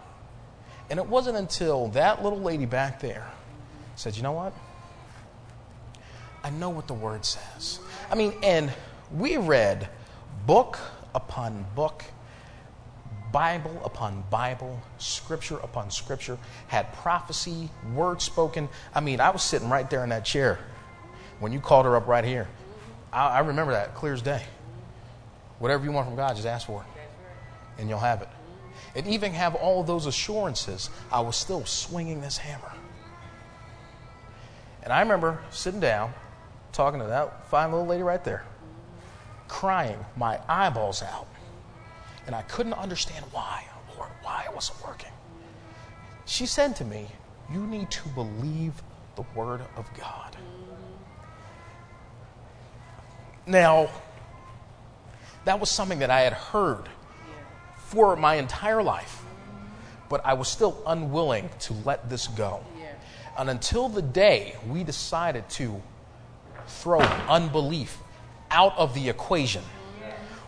And 0.90 0.98
it 0.98 1.06
wasn't 1.06 1.36
until 1.36 1.88
that 1.88 2.22
little 2.22 2.40
lady 2.40 2.66
back 2.66 3.00
there 3.00 3.30
said, 3.96 4.16
You 4.16 4.22
know 4.22 4.32
what? 4.32 4.52
I 6.42 6.50
know 6.50 6.68
what 6.70 6.86
the 6.86 6.94
word 6.94 7.24
says. 7.24 7.80
I 8.10 8.14
mean, 8.14 8.34
and 8.42 8.72
we 9.12 9.36
read 9.36 9.88
book 10.46 10.78
upon 11.14 11.64
book, 11.74 12.04
Bible 13.34 13.82
upon 13.84 14.22
Bible, 14.30 14.80
scripture 14.98 15.56
upon 15.56 15.90
scripture, 15.90 16.38
had 16.68 16.92
prophecy, 16.92 17.68
word 17.92 18.22
spoken. 18.22 18.68
I 18.94 19.00
mean, 19.00 19.20
I 19.20 19.30
was 19.30 19.42
sitting 19.42 19.68
right 19.68 19.90
there 19.90 20.04
in 20.04 20.10
that 20.10 20.24
chair 20.24 20.60
when 21.40 21.50
you 21.50 21.58
called 21.58 21.84
her 21.84 21.96
up 21.96 22.06
right 22.06 22.24
here. 22.24 22.46
I, 23.12 23.26
I 23.26 23.38
remember 23.40 23.72
that 23.72 23.96
clear 23.96 24.12
as 24.12 24.22
day. 24.22 24.44
Whatever 25.58 25.84
you 25.84 25.90
want 25.90 26.06
from 26.06 26.14
God, 26.14 26.36
just 26.36 26.46
ask 26.46 26.64
for 26.68 26.82
it 26.82 27.00
and 27.76 27.88
you'll 27.88 27.98
have 27.98 28.22
it. 28.22 28.28
And 28.94 29.04
even 29.08 29.32
have 29.32 29.56
all 29.56 29.82
those 29.82 30.06
assurances, 30.06 30.88
I 31.10 31.18
was 31.18 31.34
still 31.34 31.64
swinging 31.64 32.20
this 32.20 32.38
hammer. 32.38 32.72
And 34.84 34.92
I 34.92 35.00
remember 35.00 35.40
sitting 35.50 35.80
down, 35.80 36.14
talking 36.70 37.00
to 37.00 37.06
that 37.06 37.48
fine 37.48 37.72
little 37.72 37.86
lady 37.86 38.04
right 38.04 38.22
there, 38.22 38.44
crying 39.48 39.98
my 40.16 40.38
eyeballs 40.48 41.02
out. 41.02 41.26
And 42.26 42.34
I 42.34 42.42
couldn't 42.42 42.74
understand 42.74 43.24
why, 43.32 43.64
Lord, 43.96 44.10
why 44.22 44.44
it 44.48 44.54
wasn't 44.54 44.84
working. 44.86 45.10
She 46.26 46.46
said 46.46 46.74
to 46.76 46.84
me, 46.84 47.06
You 47.52 47.66
need 47.66 47.90
to 47.90 48.08
believe 48.10 48.82
the 49.16 49.24
Word 49.34 49.60
of 49.76 49.86
God. 49.98 50.36
Now, 53.46 53.90
that 55.44 55.60
was 55.60 55.70
something 55.70 55.98
that 55.98 56.10
I 56.10 56.20
had 56.20 56.32
heard 56.32 56.88
for 57.76 58.16
my 58.16 58.36
entire 58.36 58.82
life, 58.82 59.22
but 60.08 60.24
I 60.24 60.32
was 60.32 60.48
still 60.48 60.82
unwilling 60.86 61.50
to 61.60 61.74
let 61.84 62.08
this 62.08 62.26
go. 62.28 62.64
And 63.36 63.50
until 63.50 63.88
the 63.88 64.02
day 64.02 64.54
we 64.68 64.84
decided 64.84 65.48
to 65.50 65.82
throw 66.66 67.00
unbelief 67.00 67.98
out 68.50 68.76
of 68.78 68.94
the 68.94 69.08
equation 69.08 69.62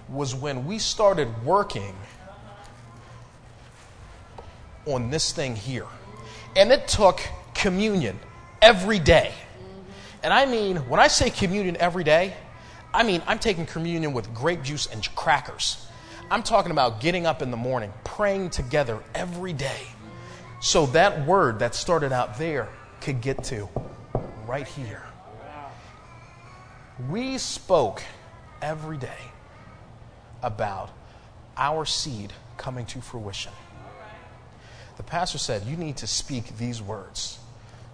was 0.09 0.35
when 0.35 0.66
we 0.66 0.79
started 0.79 1.29
working 1.45 1.95
on 4.87 5.11
this 5.11 5.33
thing 5.33 5.57
here. 5.57 5.87
And 6.55 6.71
it 6.73 6.88
took 6.88 7.21
communion 7.55 8.19
every 8.62 8.99
day. 8.99 9.33
And 10.23 10.33
I 10.33 10.47
mean, 10.47 10.77
when 10.88 11.01
I 11.01 11.09
say 11.09 11.31
communion 11.31 11.77
every 11.79 12.05
day, 12.05 12.35
I 12.95 13.03
mean, 13.03 13.23
I'm 13.27 13.38
taking 13.38 13.66
communion 13.66 14.12
with 14.12 14.33
grape 14.33 14.62
juice 14.62 14.87
and 14.87 15.07
crackers. 15.14 15.87
I'm 16.31 16.42
talking 16.42 16.73
about 16.73 17.01
getting 17.01 17.27
up 17.27 17.42
in 17.42 17.51
the 17.51 17.57
morning, 17.57 17.92
praying 18.05 18.51
together 18.51 19.01
every 19.14 19.53
day. 19.53 19.83
So 20.61 20.87
that 20.87 21.27
word 21.27 21.59
that 21.59 21.75
started 21.75 22.12
out 22.12 22.38
there 22.38 22.69
could 23.01 23.21
get 23.21 23.45
to 23.45 23.69
right 24.47 24.66
here. 24.66 25.03
We 27.11 27.37
spoke 27.38 28.03
every 28.62 28.97
day 28.97 29.19
about 30.46 30.90
our 31.56 31.85
seed 31.85 32.32
coming 32.56 32.87
to 32.87 33.00
fruition. 33.00 33.52
The 34.96 35.02
pastor 35.02 35.38
said, 35.38 35.64
You 35.64 35.76
need 35.76 35.98
to 35.98 36.06
speak 36.06 36.56
these 36.56 36.80
words 36.80 37.38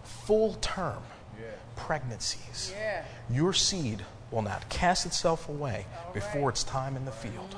full 0.05 0.55
term 0.61 1.03
pregnancies. 1.75 2.73
Yeah. 2.77 3.05
Your 3.31 3.53
seed 3.53 4.05
will 4.31 4.43
not 4.43 4.69
cast 4.69 5.07
itself 5.07 5.49
away 5.49 5.87
before 6.15 6.51
its 6.51 6.63
time 6.63 6.97
in 6.97 7.05
the 7.05 7.13
field. 7.13 7.57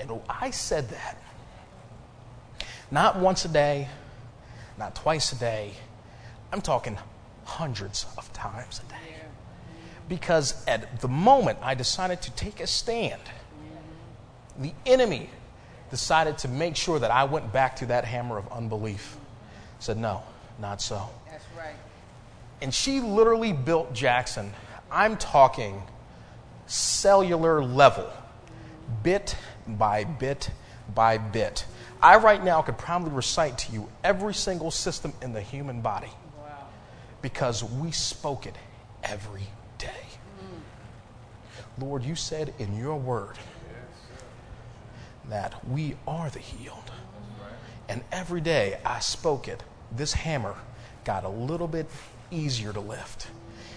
And 0.00 0.10
I 0.28 0.50
said 0.50 0.88
that 0.88 1.16
not 2.90 3.18
once 3.18 3.44
a 3.44 3.48
day, 3.48 3.88
not 4.78 4.94
twice 4.94 5.32
a 5.32 5.36
day. 5.36 5.72
I'm 6.52 6.60
talking 6.60 6.98
hundreds 7.44 8.06
of 8.18 8.32
times 8.32 8.80
a 8.86 8.90
day. 8.90 9.16
Because 10.08 10.64
at 10.66 11.00
the 11.00 11.08
moment 11.08 11.58
I 11.62 11.74
decided 11.74 12.20
to 12.22 12.30
take 12.32 12.60
a 12.60 12.66
stand, 12.66 13.22
the 14.58 14.72
enemy 14.86 15.30
decided 15.90 16.38
to 16.38 16.48
make 16.48 16.74
sure 16.76 16.98
that 16.98 17.10
I 17.10 17.24
went 17.24 17.52
back 17.52 17.76
to 17.76 17.86
that 17.86 18.04
hammer 18.04 18.38
of 18.38 18.50
unbelief. 18.50 19.16
Said, 19.78 19.98
No, 19.98 20.22
not 20.58 20.80
so. 20.80 21.08
That's 21.30 21.44
right. 21.56 21.74
And 22.60 22.72
she 22.72 23.00
literally 23.00 23.52
built 23.52 23.92
Jackson. 23.92 24.52
I'm 24.90 25.16
talking 25.16 25.82
cellular 26.66 27.62
level, 27.62 28.10
bit 29.02 29.36
by 29.66 30.04
bit 30.04 30.50
by 30.94 31.18
bit. 31.18 31.66
I 32.00 32.16
right 32.16 32.42
now 32.42 32.62
could 32.62 32.78
probably 32.78 33.12
recite 33.12 33.58
to 33.58 33.72
you 33.72 33.88
every 34.02 34.34
single 34.34 34.70
system 34.70 35.12
in 35.22 35.32
the 35.32 35.40
human 35.40 35.80
body 35.82 36.10
Wow. 36.38 36.66
because 37.20 37.62
we 37.62 37.92
spoke 37.92 38.46
it 38.46 38.56
every 39.04 39.46
day. 39.78 40.06
Mm. 40.40 41.82
Lord, 41.84 42.02
you 42.02 42.16
said 42.16 42.52
in 42.58 42.76
your 42.76 42.96
word 42.96 43.36
that 45.28 45.66
we 45.68 45.96
are 46.06 46.30
the 46.30 46.38
healed. 46.38 46.90
And 47.88 48.02
every 48.10 48.40
day 48.40 48.78
I 48.84 49.00
spoke 49.00 49.48
it, 49.48 49.62
this 49.90 50.12
hammer 50.14 50.54
got 51.04 51.24
a 51.24 51.28
little 51.28 51.68
bit 51.68 51.86
easier 52.30 52.72
to 52.72 52.80
lift. 52.80 53.26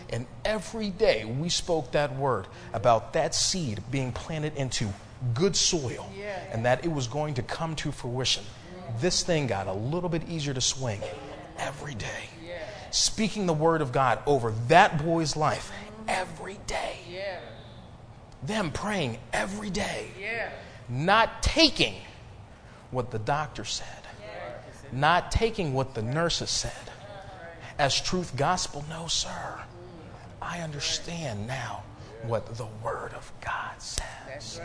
And 0.09 0.25
every 0.45 0.89
day 0.91 1.25
we 1.25 1.49
spoke 1.49 1.91
that 1.91 2.15
word 2.15 2.47
about 2.73 3.13
that 3.13 3.33
seed 3.35 3.81
being 3.91 4.11
planted 4.11 4.55
into 4.55 4.87
good 5.33 5.55
soil 5.55 6.09
Yeah. 6.17 6.39
and 6.51 6.65
that 6.65 6.85
it 6.85 6.91
was 6.91 7.07
going 7.07 7.33
to 7.35 7.41
come 7.41 7.75
to 7.77 7.91
fruition. 7.91 8.43
This 8.99 9.23
thing 9.23 9.47
got 9.47 9.67
a 9.67 9.73
little 9.73 10.09
bit 10.09 10.29
easier 10.29 10.53
to 10.53 10.61
swing 10.61 11.01
every 11.57 11.95
day. 11.95 12.29
Yeah. 12.47 12.59
Speaking 12.91 13.47
the 13.47 13.53
word 13.53 13.81
of 13.81 13.91
God 13.91 14.19
over 14.27 14.51
that 14.67 15.03
boy's 15.03 15.35
life 15.35 15.71
every 16.07 16.59
day. 16.67 16.99
Yeah. 17.11 17.39
Them 18.43 18.71
praying 18.71 19.17
every 19.33 19.71
day 19.71 20.09
Yeah. 20.21 20.49
Not 20.89 21.41
taking 21.43 21.95
what 22.91 23.11
the 23.11 23.19
doctor 23.19 23.65
said, 23.65 23.88
not 24.91 25.31
taking 25.31 25.73
what 25.73 25.93
the 25.93 26.01
nurses 26.01 26.49
said, 26.49 26.71
as 27.77 27.99
truth 27.99 28.36
gospel. 28.36 28.86
No, 28.89 29.07
sir. 29.07 29.59
I 30.41 30.59
understand 30.59 31.47
now 31.47 31.83
what 32.23 32.55
the 32.55 32.67
Word 32.83 33.13
of 33.13 33.31
God 33.41 33.81
says. 33.81 34.61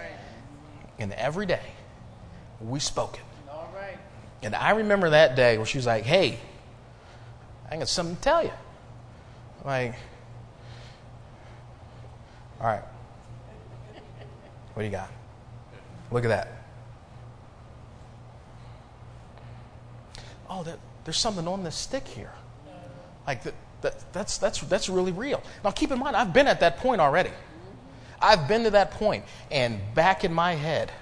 And 0.99 1.13
every 1.15 1.47
day, 1.47 1.63
we 2.61 2.79
spoke 2.79 3.17
it. 3.17 3.25
And 4.43 4.55
I 4.55 4.71
remember 4.71 5.11
that 5.11 5.37
day 5.37 5.57
where 5.59 5.67
she 5.67 5.79
was 5.79 5.87
like, 5.87 6.05
hey, 6.05 6.39
I 7.71 7.77
got 7.77 7.89
something 7.89 8.17
to 8.17 8.23
tell 8.23 8.43
you. 8.43 8.53
Like, 9.65 9.95
all 12.61 12.67
right. 12.67 12.83
What 14.75 14.83
do 14.83 14.85
you 14.85 14.91
got? 14.91 15.11
Look 16.11 16.25
at 16.25 16.29
that. 16.29 16.53
Oh, 20.49 20.67
there's 21.05 21.19
something 21.19 21.47
on 21.47 21.63
this 21.63 21.77
stick 21.77 22.07
here. 22.07 22.33
Like, 23.27 23.45
that, 23.45 23.55
that, 23.83 24.13
that's, 24.13 24.39
that's, 24.39 24.61
that's 24.63 24.89
really 24.89 25.13
real. 25.13 25.43
Now, 25.63 25.71
keep 25.71 25.93
in 25.93 25.99
mind, 25.99 26.17
I've 26.17 26.33
been 26.33 26.49
at 26.49 26.61
that 26.61 26.79
point 26.79 27.01
already. 27.01 27.31
I've 28.21 28.49
been 28.49 28.65
to 28.65 28.71
that 28.71 28.91
point, 28.91 29.25
and 29.51 29.81
back 29.95 30.25
in 30.25 30.35
my 30.35 30.55
head, 30.55 30.93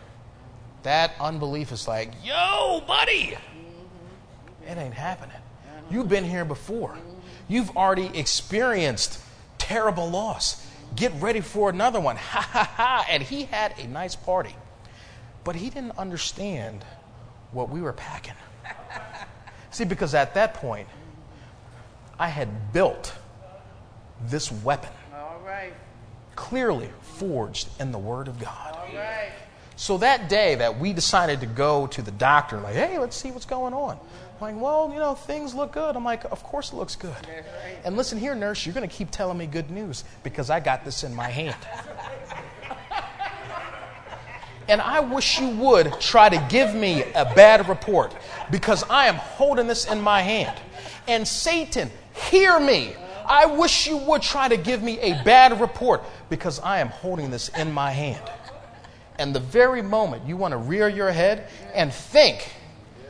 that 0.83 1.13
unbelief 1.19 1.73
is 1.73 1.89
like, 1.89 2.13
yo, 2.23 2.83
buddy, 2.87 3.37
it 4.67 4.79
ain't 4.79 4.95
happening. 4.95 5.37
You've 5.91 6.09
been 6.09 6.25
here 6.25 6.45
before. 6.45 6.97
You've 7.49 7.77
already 7.77 8.17
experienced 8.17 9.21
terrible 9.57 10.09
loss. 10.09 10.65
Get 10.95 11.13
ready 11.21 11.41
for 11.41 11.71
another 11.71 12.01
one. 12.01 12.17
Ha 12.29 12.41
ha 12.41 12.73
ha. 12.77 13.07
And 13.09 13.23
he 13.23 13.45
had 13.45 13.75
a 13.79 13.87
nice 13.87 14.15
party. 14.15 14.55
But 15.45 15.57
he 15.57 15.71
didn't 15.71 15.99
understand 15.99 16.85
what 17.53 17.71
we 17.71 17.81
were 17.81 17.93
packing. 17.93 18.35
See, 19.71 19.85
because 19.85 20.15
at 20.15 20.35
that 20.35 20.55
point, 20.55 20.89
I 22.19 22.29
had 22.29 22.73
built 22.73 23.15
this 24.27 24.51
weapon, 24.51 24.91
All 25.15 25.41
right. 25.47 25.73
clearly 26.35 26.91
forged 27.01 27.69
in 27.81 27.93
the 27.93 27.99
Word 27.99 28.29
of 28.29 28.39
God. 28.39 28.77
All 28.77 28.95
right. 28.95 29.31
So 29.77 29.99
that 29.99 30.29
day 30.29 30.57
that 30.57 30.81
we 30.81 30.93
decided 30.93 31.41
to 31.41 31.47
go 31.47 31.87
to 31.87 32.03
the 32.03 32.11
doctor, 32.11 32.59
like, 32.59 32.75
hey, 32.75 32.99
let's 32.99 33.17
see 33.17 33.31
what's 33.31 33.47
going 33.47 33.73
on. 33.73 33.93
I'm 33.93 34.41
like, 34.41 34.61
well, 34.61 34.91
you 34.93 34.99
know, 34.99 35.15
things 35.15 35.55
look 35.55 35.73
good. 35.73 35.95
I'm 35.95 36.05
like, 36.05 36.25
of 36.25 36.43
course 36.43 36.73
it 36.73 36.77
looks 36.77 36.97
good. 36.97 37.15
Right. 37.29 37.45
And 37.85 37.97
listen 37.97 38.19
here, 38.19 38.35
nurse, 38.35 38.67
you're 38.67 38.75
going 38.75 38.89
to 38.89 38.95
keep 38.95 39.13
telling 39.13 39.39
me 39.39 39.47
good 39.47 39.71
news 39.71 40.03
because 40.25 40.51
I 40.51 40.59
got 40.59 40.85
this 40.85 41.05
in 41.05 41.15
my 41.15 41.29
hand. 41.29 41.57
And 44.69 44.83
I 44.83 45.01
wish 45.01 45.41
you 45.41 45.49
would 45.49 45.99
try 45.99 46.29
to 46.29 46.47
give 46.51 46.75
me 46.75 47.03
a 47.15 47.25
bad 47.35 47.69
report 47.69 48.15
because 48.51 48.85
I 48.91 49.07
am 49.07 49.15
holding 49.15 49.67
this 49.67 49.91
in 49.91 50.01
my 50.01 50.21
hand. 50.21 50.61
And 51.07 51.27
Satan, 51.27 51.91
hear 52.31 52.61
me. 52.61 52.95
I 53.27 53.47
wish 53.47 53.87
you 53.87 53.97
would 53.97 54.23
try 54.23 54.49
to 54.49 54.57
give 54.57 54.83
me 54.83 54.99
a 55.01 55.23
bad 55.23 55.61
report 55.61 56.03
because 56.29 56.61
I 56.61 56.81
am 56.81 56.89
holding 56.89 57.31
this 57.31 57.49
in 57.51 57.73
my 57.73 57.91
hand. 57.91 58.31
And 59.19 59.35
the 59.35 59.41
very 59.41 59.83
moment 59.83 60.27
you 60.27 60.37
want 60.37 60.53
to 60.53 60.59
rear 60.59 60.89
your 60.89 61.11
head 61.11 61.49
and 61.75 61.93
think 61.93 62.53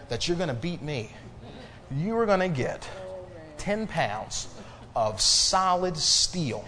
that 0.09 0.27
you're 0.27 0.37
going 0.37 0.49
to 0.49 0.55
beat 0.55 0.81
me, 0.81 1.11
you 1.91 2.17
are 2.17 2.27
going 2.27 2.41
to 2.41 2.49
get 2.49 2.89
10 3.59 3.87
pounds 3.87 4.49
of 4.97 5.21
solid 5.21 5.97
steel 5.97 6.65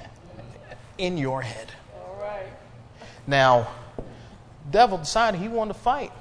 in 0.98 1.16
your 1.16 1.42
head. 1.42 1.72
All 1.96 2.18
right. 2.20 2.46
Now, 3.26 3.68
devil 4.70 4.98
decided 4.98 5.40
he 5.40 5.48
wanted 5.48 5.74
to 5.74 5.78
fight. 5.80 6.12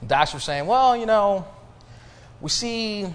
The 0.00 0.06
doctors 0.06 0.34
were 0.34 0.40
saying, 0.40 0.66
well, 0.66 0.96
you 0.96 1.06
know, 1.06 1.46
we 2.40 2.48
see 2.48 3.06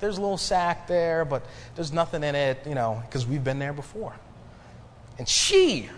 there's 0.00 0.18
a 0.18 0.20
little 0.20 0.38
sack 0.38 0.86
there, 0.86 1.24
but 1.24 1.44
there's 1.74 1.92
nothing 1.92 2.22
in 2.22 2.34
it, 2.34 2.66
you 2.66 2.74
know, 2.74 3.02
because 3.06 3.26
we've 3.26 3.42
been 3.42 3.58
there 3.58 3.72
before. 3.72 4.14
And 5.18 5.28
she, 5.28 5.88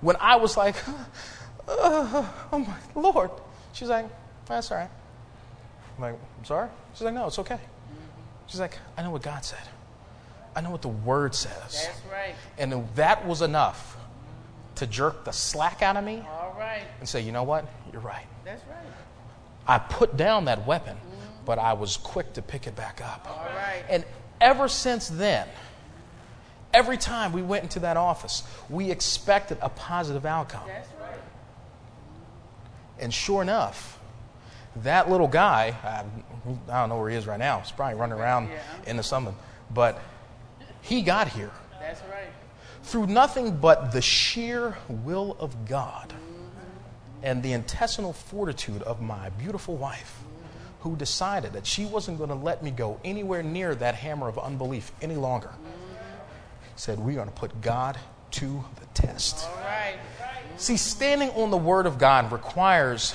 when 0.00 0.16
I 0.20 0.36
was 0.36 0.56
like, 0.56 0.76
uh, 1.68 2.26
oh 2.52 2.58
my 2.58 3.00
Lord, 3.00 3.30
she's 3.72 3.88
like, 3.88 4.06
that's 4.46 4.70
all 4.70 4.78
right. 4.78 4.90
I'm 5.96 6.02
like, 6.02 6.14
I'm 6.38 6.44
sorry? 6.44 6.68
She's 6.92 7.02
like, 7.02 7.14
no, 7.14 7.26
it's 7.26 7.38
okay. 7.38 7.58
She's 8.46 8.60
like, 8.60 8.78
I 8.96 9.02
know 9.02 9.10
what 9.10 9.22
God 9.22 9.44
said. 9.44 9.66
I 10.54 10.60
know 10.60 10.70
what 10.70 10.82
the 10.82 10.88
Word 10.88 11.34
says. 11.34 11.52
That's 11.86 12.00
right. 12.12 12.34
And 12.58 12.86
that 12.94 13.26
was 13.26 13.42
enough 13.42 13.96
to 14.76 14.86
jerk 14.86 15.24
the 15.24 15.32
slack 15.32 15.82
out 15.82 15.96
of 15.96 16.04
me 16.04 16.22
All 16.28 16.54
right. 16.58 16.82
and 17.00 17.08
say, 17.08 17.20
you 17.20 17.32
know 17.32 17.42
what? 17.44 17.66
You're 17.92 18.00
right. 18.02 18.26
That's 18.44 18.62
right. 18.66 18.76
I 19.66 19.78
put 19.78 20.16
down 20.16 20.44
that 20.46 20.66
weapon, 20.66 20.96
but 21.44 21.58
I 21.58 21.72
was 21.74 21.96
quick 21.96 22.32
to 22.34 22.42
pick 22.42 22.66
it 22.66 22.76
back 22.76 23.00
up. 23.02 23.26
All 23.28 23.46
right. 23.56 23.82
And 23.88 24.04
ever 24.40 24.68
since 24.68 25.08
then, 25.08 25.46
every 26.72 26.96
time 26.96 27.32
we 27.32 27.40
went 27.42 27.62
into 27.62 27.80
that 27.80 27.96
office, 27.96 28.42
we 28.68 28.90
expected 28.90 29.58
a 29.62 29.68
positive 29.70 30.26
outcome. 30.26 30.64
That's 30.66 30.88
right. 31.00 31.18
And 32.98 33.12
sure 33.12 33.42
enough, 33.42 33.98
that 34.76 35.08
little 35.10 35.28
guy, 35.28 35.74
I, 35.84 36.04
I 36.70 36.80
don't 36.80 36.88
know 36.88 36.98
where 36.98 37.10
he 37.10 37.16
is 37.16 37.26
right 37.26 37.38
now. 37.38 37.60
He's 37.60 37.70
probably 37.72 37.94
running 37.98 38.18
around 38.18 38.48
Yeah. 38.48 38.60
into 38.86 39.02
something. 39.02 39.34
But 39.72 39.98
he 40.82 41.00
got 41.02 41.28
here 41.28 41.50
That's 41.80 42.00
right. 42.10 42.28
Through 42.84 43.06
nothing 43.06 43.56
but 43.56 43.92
the 43.92 44.02
sheer 44.02 44.76
will 44.88 45.36
of 45.40 45.66
God 45.66 46.12
and 47.22 47.42
the 47.42 47.52
intestinal 47.52 48.12
fortitude 48.12 48.82
of 48.82 49.00
my 49.00 49.30
beautiful 49.30 49.76
wife, 49.76 50.20
who 50.80 50.94
decided 50.94 51.54
that 51.54 51.66
she 51.66 51.86
wasn't 51.86 52.18
going 52.18 52.28
to 52.28 52.36
let 52.36 52.62
me 52.62 52.70
go 52.70 53.00
anywhere 53.02 53.42
near 53.42 53.74
that 53.74 53.94
hammer 53.94 54.28
of 54.28 54.38
unbelief 54.38 54.92
any 55.00 55.16
longer. 55.16 55.50
Said, 56.76 56.98
We're 56.98 57.14
going 57.14 57.28
to 57.28 57.34
put 57.34 57.62
God 57.62 57.98
to 58.32 58.64
the 58.78 58.86
test. 58.92 59.48
Right. 59.56 59.96
See, 60.56 60.76
standing 60.76 61.30
on 61.30 61.50
the 61.50 61.56
Word 61.56 61.86
of 61.86 61.98
God 61.98 62.30
requires 62.30 63.14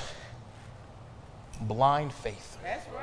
blind 1.60 2.12
faith. 2.12 2.58
That's 2.62 2.86
right. 2.88 2.99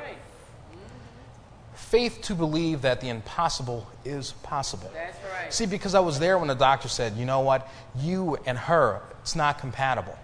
Faith 1.90 2.20
to 2.24 2.36
believe 2.36 2.82
that 2.82 3.00
the 3.00 3.08
impossible 3.08 3.88
is 4.04 4.34
possible. 4.44 4.92
That's 4.94 5.18
right. 5.32 5.54
See, 5.54 5.66
because 5.66 5.96
I 5.96 6.02
was 6.02 6.20
there 6.20 6.38
when 6.38 6.50
the 6.50 6.54
doctor 6.54 6.90
said, 6.90 7.16
you 7.16 7.26
know 7.26 7.40
what, 7.40 7.70
you 7.96 8.38
and 8.46 8.58
her, 8.58 9.02
it's 9.22 9.38
not 9.38 9.60
compatible. 9.60 10.18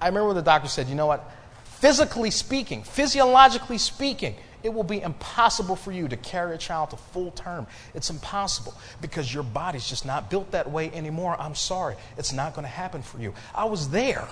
I 0.00 0.06
remember 0.06 0.28
when 0.28 0.36
the 0.36 0.42
doctor 0.42 0.68
said, 0.68 0.86
you 0.88 0.94
know 0.94 1.06
what, 1.06 1.28
physically 1.64 2.30
speaking, 2.30 2.84
physiologically 2.84 3.78
speaking, 3.78 4.36
it 4.62 4.72
will 4.72 4.84
be 4.84 5.00
impossible 5.00 5.74
for 5.74 5.90
you 5.90 6.06
to 6.06 6.16
carry 6.16 6.54
a 6.54 6.58
child 6.58 6.90
to 6.90 6.96
full 6.96 7.32
term. 7.32 7.66
It's 7.94 8.10
impossible 8.10 8.74
because 9.00 9.32
your 9.34 9.42
body's 9.42 9.88
just 9.88 10.06
not 10.06 10.30
built 10.30 10.52
that 10.52 10.70
way 10.70 10.92
anymore. 10.92 11.36
I'm 11.40 11.56
sorry. 11.56 11.96
It's 12.16 12.32
not 12.32 12.54
going 12.54 12.64
to 12.64 12.70
happen 12.70 13.02
for 13.02 13.18
you. 13.18 13.34
I 13.56 13.64
was 13.64 13.88
there. 13.88 14.28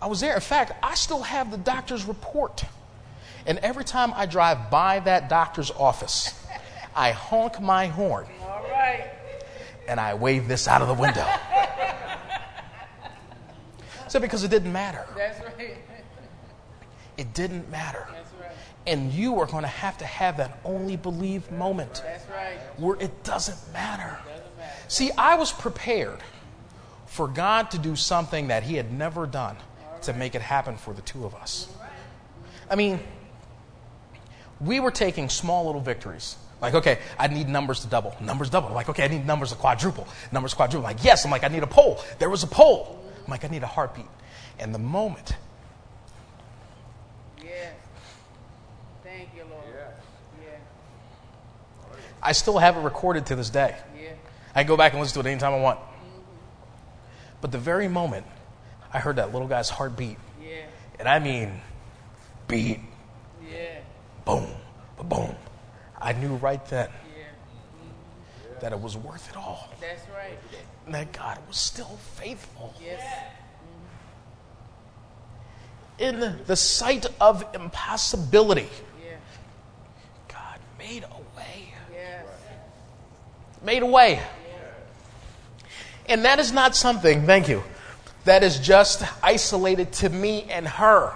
I 0.00 0.06
was 0.06 0.20
there. 0.20 0.34
In 0.34 0.40
fact, 0.40 0.72
I 0.82 0.96
still 0.96 1.22
have 1.22 1.52
the 1.52 1.58
doctor's 1.58 2.04
report. 2.04 2.64
And 3.46 3.58
every 3.58 3.84
time 3.84 4.12
I 4.14 4.26
drive 4.26 4.70
by 4.70 5.00
that 5.00 5.28
doctor's 5.28 5.70
office, 5.70 6.38
I 6.94 7.12
honk 7.12 7.60
my 7.60 7.86
horn 7.86 8.26
All 8.42 8.62
right. 8.70 9.10
and 9.88 9.98
I 9.98 10.14
wave 10.14 10.48
this 10.48 10.68
out 10.68 10.82
of 10.82 10.88
the 10.88 10.94
window. 10.94 11.26
so 14.08 14.20
because 14.20 14.44
it 14.44 14.50
didn't 14.50 14.72
matter. 14.72 15.06
That's 15.16 15.40
right. 15.40 15.76
It 17.16 17.34
didn't 17.34 17.70
matter. 17.70 18.06
Right. 18.10 18.50
And 18.86 19.12
you 19.12 19.38
are 19.40 19.46
going 19.46 19.62
to 19.62 19.68
have 19.68 19.98
to 19.98 20.04
have 20.04 20.36
that 20.38 20.60
only 20.64 20.96
believe 20.96 21.50
moment 21.50 22.02
That's 22.04 22.28
right. 22.30 22.58
where 22.76 22.96
it 23.00 23.24
doesn't 23.24 23.72
matter. 23.72 24.18
Doesn't 24.28 24.58
matter. 24.58 24.76
See, 24.88 25.10
I 25.16 25.36
was 25.36 25.52
prepared 25.52 26.18
for 27.06 27.28
God 27.28 27.70
to 27.72 27.78
do 27.78 27.96
something 27.96 28.48
that 28.48 28.62
He 28.62 28.76
had 28.76 28.92
never 28.92 29.26
done 29.26 29.56
to 30.02 30.12
make 30.12 30.34
it 30.34 30.42
happen 30.42 30.76
for 30.76 30.92
the 30.94 31.02
two 31.02 31.24
of 31.24 31.34
us. 31.34 31.68
I 32.70 32.74
mean, 32.74 32.98
we 34.64 34.80
were 34.80 34.90
taking 34.90 35.28
small 35.28 35.66
little 35.66 35.80
victories. 35.80 36.36
Like, 36.60 36.74
okay, 36.74 36.98
I 37.18 37.26
need 37.26 37.48
numbers 37.48 37.80
to 37.80 37.88
double. 37.88 38.14
Numbers 38.20 38.48
double. 38.48 38.68
I'm 38.68 38.74
like, 38.74 38.88
okay, 38.88 39.04
I 39.04 39.08
need 39.08 39.26
numbers 39.26 39.50
to 39.50 39.56
quadruple. 39.56 40.06
Numbers 40.30 40.54
quadruple. 40.54 40.86
I'm 40.86 40.94
like, 40.96 41.04
yes. 41.04 41.24
I'm 41.24 41.30
like, 41.30 41.42
I 41.42 41.48
need 41.48 41.64
a 41.64 41.66
pole. 41.66 42.00
There 42.20 42.30
was 42.30 42.44
a 42.44 42.46
pole. 42.46 43.02
I'm 43.24 43.30
like, 43.30 43.44
I 43.44 43.48
need 43.48 43.64
a 43.64 43.66
heartbeat. 43.66 44.06
And 44.58 44.72
the 44.74 44.78
moment 44.78 45.34
Yes. 47.42 47.74
Thank 49.02 49.30
you, 49.36 49.42
Lord. 49.50 49.64
Yeah. 50.40 50.50
I 52.22 52.32
still 52.32 52.58
have 52.58 52.76
it 52.76 52.80
recorded 52.80 53.26
to 53.26 53.34
this 53.36 53.50
day. 53.50 53.76
Yeah. 54.00 54.10
I 54.54 54.60
can 54.62 54.68
go 54.68 54.76
back 54.76 54.92
and 54.92 55.00
listen 55.00 55.20
to 55.20 55.28
it 55.28 55.30
anytime 55.32 55.52
I 55.54 55.60
want. 55.60 55.80
Mm-hmm. 55.80 56.20
But 57.40 57.50
the 57.50 57.58
very 57.58 57.88
moment 57.88 58.26
I 58.92 59.00
heard 59.00 59.16
that 59.16 59.32
little 59.32 59.48
guy's 59.48 59.68
heartbeat, 59.70 60.18
Yeah. 60.40 60.66
and 61.00 61.08
I 61.08 61.18
mean 61.18 61.60
beat, 62.46 62.78
Yeah. 62.78 62.84
Boom, 64.24 64.46
boom, 65.02 65.34
I 66.00 66.12
knew 66.12 66.34
right 66.36 66.64
then 66.66 66.88
Yeah. 67.16 67.24
that 68.60 68.72
it 68.72 68.80
was 68.80 68.96
worth 68.96 69.28
it 69.30 69.36
all. 69.36 69.68
That's 69.80 70.02
right. 70.10 70.38
And 70.86 70.94
that 70.94 71.12
God 71.12 71.38
was 71.48 71.56
still 71.56 71.98
faithful. 72.16 72.74
Yes. 72.82 73.02
Mm-hmm. 75.98 76.20
In 76.20 76.38
the 76.46 76.56
sight 76.56 77.06
of 77.20 77.44
impossibility, 77.54 78.68
Yeah. 79.04 79.16
God 80.28 80.58
made 80.78 81.04
a 81.04 81.38
way. 81.38 81.74
Yes. 81.92 82.26
made 83.62 83.82
a 83.82 83.86
way. 83.86 84.20
And 86.06 86.24
that 86.24 86.40
is 86.40 86.50
not 86.52 86.74
something, 86.74 87.26
thank 87.26 87.48
you, 87.48 87.62
that 88.24 88.42
is 88.42 88.58
just 88.58 89.04
isolated 89.22 89.92
to 89.94 90.08
me 90.08 90.42
and 90.50 90.66
her. 90.66 91.14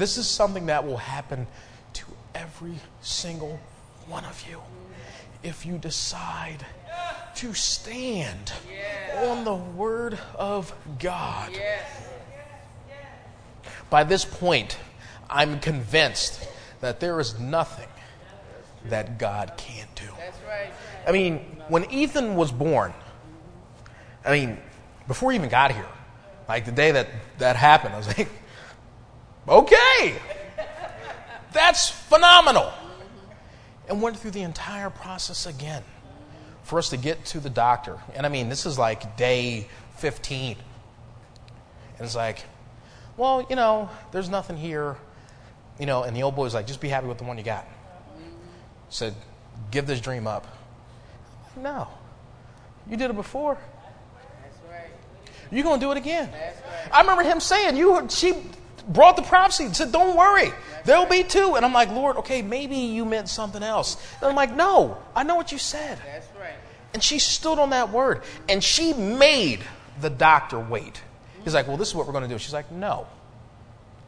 This 0.00 0.16
is 0.16 0.26
something 0.26 0.64
that 0.66 0.86
will 0.86 0.96
happen 0.96 1.46
to 1.92 2.06
every 2.34 2.76
single 3.02 3.60
one 4.06 4.24
of 4.24 4.42
you 4.48 4.58
if 5.42 5.66
you 5.66 5.76
decide 5.76 6.64
to 7.34 7.52
stand 7.52 8.50
on 9.18 9.44
the 9.44 9.54
Word 9.54 10.18
of 10.36 10.72
God. 10.98 11.52
By 13.90 14.04
this 14.04 14.24
point, 14.24 14.78
I'm 15.28 15.60
convinced 15.60 16.48
that 16.80 17.00
there 17.00 17.20
is 17.20 17.38
nothing 17.38 17.88
that 18.86 19.18
God 19.18 19.52
can't 19.58 19.94
do. 19.96 20.08
I 21.06 21.12
mean, 21.12 21.40
when 21.68 21.84
Ethan 21.90 22.36
was 22.36 22.50
born, 22.50 22.94
I 24.24 24.32
mean, 24.32 24.56
before 25.06 25.30
he 25.32 25.36
even 25.36 25.50
got 25.50 25.72
here, 25.72 25.84
like 26.48 26.64
the 26.64 26.72
day 26.72 26.90
that 26.92 27.08
that 27.36 27.56
happened, 27.56 27.92
I 27.92 27.98
was 27.98 28.06
like, 28.16 28.30
okay, 29.48 30.14
that's 31.52 31.88
phenomenal. 31.88 32.72
And 33.88 34.00
went 34.00 34.16
through 34.18 34.30
the 34.30 34.42
entire 34.42 34.90
process 34.90 35.46
again 35.46 35.82
for 36.62 36.78
us 36.78 36.90
to 36.90 36.96
get 36.96 37.24
to 37.26 37.40
the 37.40 37.50
doctor. 37.50 37.98
And 38.14 38.24
I 38.24 38.28
mean, 38.28 38.48
this 38.48 38.66
is 38.66 38.78
like 38.78 39.16
day 39.16 39.66
15. 39.96 40.56
And 41.98 42.06
it's 42.06 42.14
like, 42.14 42.44
well, 43.16 43.44
you 43.50 43.56
know, 43.56 43.90
there's 44.12 44.28
nothing 44.28 44.56
here. 44.56 44.96
You 45.80 45.86
know, 45.86 46.04
and 46.04 46.16
the 46.16 46.22
old 46.22 46.36
boy's 46.36 46.54
like, 46.54 46.66
just 46.66 46.80
be 46.80 46.88
happy 46.88 47.08
with 47.08 47.18
the 47.18 47.24
one 47.24 47.36
you 47.36 47.42
got. 47.44 47.66
Said, 48.90 49.14
give 49.70 49.86
this 49.86 50.00
dream 50.00 50.26
up. 50.26 50.46
No. 51.56 51.88
You 52.88 52.96
did 52.96 53.10
it 53.10 53.16
before. 53.16 53.58
You're 55.50 55.64
going 55.64 55.80
to 55.80 55.86
do 55.86 55.90
it 55.90 55.98
again. 55.98 56.30
That's 56.30 56.60
right. 56.60 56.94
I 56.94 57.00
remember 57.00 57.24
him 57.24 57.40
saying, 57.40 57.76
"You." 57.76 58.06
She 58.08 58.34
brought 58.88 59.16
the 59.16 59.22
prophecy 59.22 59.64
and 59.64 59.76
said, 59.76 59.92
"Don't 59.92 60.16
worry, 60.16 60.52
there'll 60.84 61.06
be 61.06 61.22
two. 61.22 61.54
And 61.56 61.64
I'm 61.64 61.72
like, 61.72 61.90
"Lord, 61.90 62.16
okay, 62.18 62.42
maybe 62.42 62.76
you 62.76 63.04
meant 63.04 63.28
something 63.28 63.62
else." 63.62 63.96
And 64.20 64.28
I'm 64.28 64.36
like, 64.36 64.54
"No, 64.54 64.98
I 65.14 65.22
know 65.22 65.36
what 65.36 65.52
you 65.52 65.58
said." 65.58 65.98
That's 66.04 66.28
right. 66.38 66.54
And 66.94 67.02
she 67.02 67.18
stood 67.18 67.58
on 67.58 67.70
that 67.70 67.90
word, 67.90 68.22
and 68.48 68.62
she 68.62 68.92
made 68.92 69.60
the 70.00 70.10
doctor 70.10 70.58
wait. 70.58 71.00
He's 71.44 71.54
like, 71.54 71.68
"Well, 71.68 71.76
this 71.76 71.88
is 71.88 71.94
what 71.94 72.06
we're 72.06 72.12
going 72.12 72.28
to 72.28 72.28
do." 72.28 72.38
She's 72.38 72.52
like, 72.52 72.70
"No, 72.70 73.06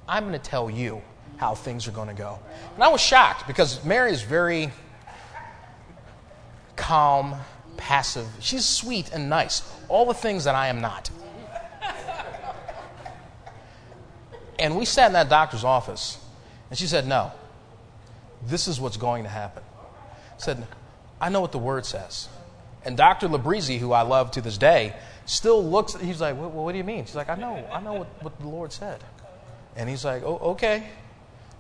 I'm 0.09 0.25
going 0.25 0.39
to 0.39 0.51
tell 0.51 0.69
you 0.69 1.03
how 1.37 1.55
things 1.55 1.87
are 1.87 1.93
going 1.93 2.09
to 2.09 2.15
go." 2.15 2.39
And 2.75 2.83
I 2.83 2.89
was 2.89 3.01
shocked 3.01 3.47
because 3.47 3.85
Mary 3.85 4.13
is 4.13 4.23
very 4.23 4.73
calm, 6.77 7.37
passive. 7.77 8.27
She's 8.41 8.65
sweet 8.65 9.11
and 9.13 9.29
nice, 9.31 9.63
all 9.89 10.07
the 10.07 10.15
things 10.15 10.45
that 10.45 10.55
I 10.55 10.69
am 10.69 10.81
not. 10.81 11.11
And 14.59 14.77
we 14.77 14.85
sat 14.85 15.07
in 15.07 15.13
that 15.15 15.29
doctor's 15.29 15.65
office, 15.65 16.19
and 16.71 16.79
she 16.79 16.87
said, 16.87 17.07
No, 17.07 17.33
this 18.47 18.69
is 18.69 18.81
what's 18.81 18.97
going 18.97 19.25
to 19.25 19.29
happen. 19.29 19.63
I 20.37 20.39
said, 20.39 20.67
I 21.21 21.29
know 21.29 21.41
what 21.41 21.53
the 21.53 21.59
word 21.59 21.87
says. 21.87 22.29
And 22.85 22.97
Dr. 22.97 23.29
Labrizzi, 23.29 23.79
who 23.79 23.93
I 23.93 24.03
love 24.03 24.33
to 24.33 24.41
this 24.41 24.59
day, 24.59 24.95
still 25.25 25.65
looks, 25.65 25.95
he's 25.95 26.21
like, 26.21 26.37
well, 26.37 26.51
what 26.51 26.73
do 26.73 26.79
you 26.79 26.85
mean? 26.85 27.05
She's 27.05 27.15
like, 27.15 27.29
I 27.29 27.37
know, 27.37 27.65
I 27.73 27.81
know 27.81 27.95
what, 27.95 28.23
what 28.23 28.41
the 28.41 28.49
Lord 28.49 28.73
said. 28.73 28.99
And 29.77 29.89
he's 29.89 30.05
like, 30.05 30.23
oh, 30.25 30.39
okay. 30.53 30.89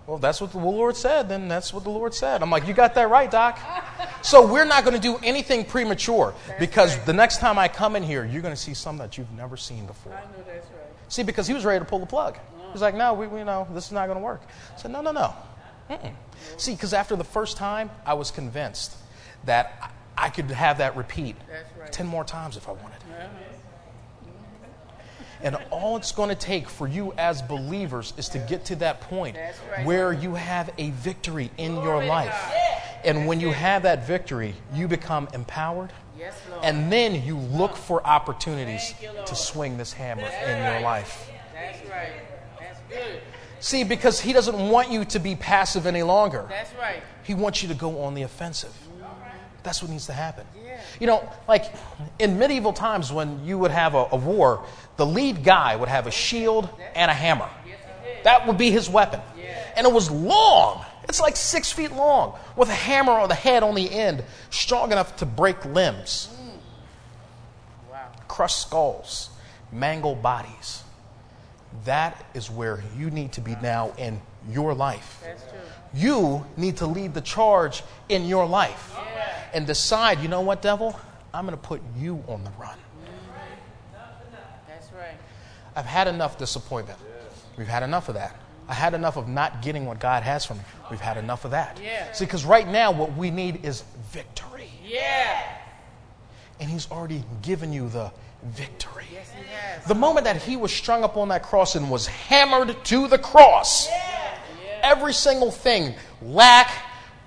Well, 0.06 0.18
that's 0.18 0.40
what 0.40 0.50
the 0.50 0.58
Lord 0.58 0.96
said, 0.96 1.28
then 1.28 1.46
that's 1.46 1.72
what 1.72 1.84
the 1.84 1.90
Lord 1.90 2.12
said. 2.12 2.42
I'm 2.42 2.50
like, 2.50 2.66
you 2.66 2.74
got 2.74 2.96
that 2.96 3.08
right, 3.08 3.30
Doc. 3.30 3.58
So 4.22 4.52
we're 4.52 4.64
not 4.64 4.84
going 4.84 4.96
to 4.96 5.00
do 5.00 5.16
anything 5.22 5.64
premature 5.64 6.34
because 6.58 6.98
the 7.04 7.12
next 7.12 7.38
time 7.38 7.56
I 7.56 7.68
come 7.68 7.94
in 7.94 8.02
here, 8.02 8.24
you're 8.24 8.42
going 8.42 8.54
to 8.54 8.60
see 8.60 8.74
something 8.74 9.06
that 9.06 9.16
you've 9.16 9.30
never 9.32 9.56
seen 9.56 9.86
before. 9.86 10.12
I 10.12 10.22
know 10.22 10.44
that's 10.44 10.66
right. 10.66 10.86
See, 11.08 11.22
because 11.22 11.46
he 11.46 11.54
was 11.54 11.64
ready 11.64 11.78
to 11.78 11.84
pull 11.84 12.00
the 12.00 12.06
plug. 12.06 12.38
He's 12.72 12.82
like, 12.82 12.94
no, 12.94 13.14
we, 13.14 13.26
we 13.26 13.44
know 13.44 13.66
this 13.72 13.86
is 13.86 13.92
not 13.92 14.06
going 14.06 14.18
to 14.18 14.24
work. 14.24 14.42
I 14.74 14.80
said, 14.80 14.90
no, 14.90 15.00
no, 15.00 15.12
no. 15.12 15.34
Mm-mm. 15.90 16.12
See, 16.56 16.72
because 16.72 16.94
after 16.94 17.16
the 17.16 17.24
first 17.24 17.56
time, 17.56 17.90
I 18.06 18.14
was 18.14 18.30
convinced 18.30 18.96
that 19.44 19.76
I 19.80 19.88
I 20.16 20.28
could 20.28 20.50
have 20.50 20.78
that 20.78 20.96
repeat 20.96 21.36
right. 21.78 21.92
10 21.92 22.06
more 22.06 22.24
times 22.24 22.56
if 22.56 22.68
I 22.68 22.72
wanted. 22.72 22.98
And 25.44 25.56
all 25.72 25.96
it's 25.96 26.12
going 26.12 26.28
to 26.28 26.36
take 26.36 26.68
for 26.68 26.86
you 26.86 27.12
as 27.18 27.42
believers 27.42 28.14
is 28.16 28.28
to 28.28 28.38
get 28.38 28.64
to 28.66 28.76
that 28.76 29.00
point 29.00 29.36
right. 29.36 29.84
where 29.84 30.12
you 30.12 30.36
have 30.36 30.70
a 30.78 30.90
victory 30.90 31.50
in 31.58 31.74
your 31.74 31.82
Glory 31.82 32.06
to 32.06 32.08
life. 32.12 32.30
God. 32.30 32.82
And 33.04 33.26
when 33.26 33.40
you 33.40 33.50
have 33.50 33.82
that 33.82 34.06
victory, 34.06 34.54
you 34.72 34.86
become 34.86 35.28
empowered. 35.34 35.92
Yes, 36.16 36.40
Lord. 36.48 36.64
And 36.64 36.92
then 36.92 37.24
you 37.24 37.36
look 37.36 37.74
for 37.74 38.06
opportunities 38.06 38.94
you, 39.02 39.10
to 39.26 39.34
swing 39.34 39.76
this 39.76 39.92
hammer 39.92 40.22
in 40.46 40.72
your 40.72 40.80
life. 40.82 41.28
That's 41.52 41.90
right. 41.90 42.12
That's 42.60 42.78
good. 42.78 42.81
See, 43.60 43.84
because 43.84 44.20
he 44.20 44.32
doesn't 44.32 44.58
want 44.70 44.90
you 44.90 45.04
to 45.04 45.18
be 45.20 45.36
passive 45.36 45.86
any 45.86 46.02
longer. 46.02 46.46
That's 46.48 46.74
right. 46.74 47.02
He 47.22 47.34
wants 47.34 47.62
you 47.62 47.68
to 47.68 47.74
go 47.74 48.02
on 48.02 48.14
the 48.14 48.22
offensive. 48.22 48.74
That's 49.62 49.82
what 49.82 49.90
needs 49.90 50.06
to 50.06 50.12
happen. 50.12 50.46
Yeah. 50.64 50.80
You 50.98 51.06
know, 51.06 51.32
like 51.48 51.72
in 52.18 52.38
medieval 52.38 52.72
times 52.72 53.12
when 53.12 53.44
you 53.44 53.58
would 53.58 53.70
have 53.70 53.94
a, 53.94 54.08
a 54.10 54.16
war, 54.16 54.64
the 54.96 55.06
lead 55.06 55.44
guy 55.44 55.76
would 55.76 55.88
have 55.88 56.06
a 56.06 56.10
shield 56.10 56.68
and 56.94 57.10
a 57.10 57.14
hammer. 57.14 57.48
Yes, 57.66 57.78
he 58.04 58.08
did. 58.08 58.24
That 58.24 58.46
would 58.46 58.58
be 58.58 58.70
his 58.70 58.90
weapon. 58.90 59.20
Yeah. 59.38 59.56
And 59.76 59.86
it 59.86 59.92
was 59.92 60.10
long. 60.10 60.84
It's 61.04 61.20
like 61.20 61.36
six 61.36 61.70
feet 61.70 61.92
long 61.92 62.36
with 62.56 62.68
a 62.68 62.74
hammer 62.74 63.12
on 63.12 63.28
the 63.28 63.34
head 63.34 63.62
on 63.62 63.74
the 63.74 63.90
end, 63.90 64.24
strong 64.50 64.92
enough 64.92 65.16
to 65.16 65.26
break 65.26 65.64
limbs, 65.64 66.28
mm. 66.40 67.90
Wow. 67.90 68.10
crush 68.28 68.54
skulls, 68.54 69.30
mangle 69.70 70.14
bodies. 70.14 70.81
That 71.84 72.24
is 72.34 72.50
where 72.50 72.82
you 72.96 73.10
need 73.10 73.32
to 73.32 73.40
be 73.40 73.56
now 73.62 73.92
in 73.98 74.20
your 74.48 74.74
life. 74.74 75.20
That's 75.22 75.42
true. 75.44 75.58
You 75.94 76.46
need 76.56 76.78
to 76.78 76.86
lead 76.86 77.14
the 77.14 77.20
charge 77.20 77.82
in 78.08 78.26
your 78.26 78.46
life 78.46 78.96
and 79.52 79.66
decide, 79.66 80.20
you 80.20 80.28
know 80.28 80.40
what, 80.40 80.62
devil? 80.62 80.98
I'm 81.34 81.46
going 81.46 81.56
to 81.56 81.62
put 81.62 81.82
you 81.98 82.22
on 82.28 82.44
the 82.44 82.50
run. 82.58 82.78
That's 84.68 84.92
right. 84.92 85.16
I've 85.76 85.86
had 85.86 86.08
enough 86.08 86.38
disappointment. 86.38 86.98
We've 87.56 87.66
had 87.66 87.82
enough 87.82 88.08
of 88.08 88.14
that. 88.14 88.36
I 88.68 88.74
had 88.74 88.94
enough 88.94 89.16
of 89.16 89.28
not 89.28 89.60
getting 89.60 89.86
what 89.86 89.98
God 89.98 90.22
has 90.22 90.46
for 90.46 90.54
me. 90.54 90.60
We've 90.90 91.00
had 91.00 91.16
enough 91.16 91.44
of 91.44 91.50
that. 91.50 91.78
Yeah. 91.82 92.12
See, 92.12 92.24
because 92.24 92.44
right 92.44 92.66
now, 92.66 92.92
what 92.92 93.16
we 93.16 93.30
need 93.30 93.64
is 93.64 93.82
victory. 94.10 94.70
Yeah. 94.84 95.42
And 96.60 96.70
He's 96.70 96.90
already 96.90 97.24
given 97.42 97.72
you 97.72 97.88
the 97.88 98.12
victory. 98.44 99.04
Yes, 99.12 99.30
has. 99.30 99.84
The 99.84 99.94
moment 99.94 100.24
that 100.24 100.42
He 100.42 100.56
was 100.56 100.72
strung 100.72 101.04
up 101.04 101.16
on 101.16 101.28
that 101.28 101.42
cross 101.42 101.76
and 101.76 101.90
was 101.90 102.06
hammered 102.06 102.76
to 102.84 103.08
the 103.08 103.18
cross, 103.18 103.88
every 104.82 105.12
single 105.12 105.50
thing 105.50 105.94
lack, 106.20 106.70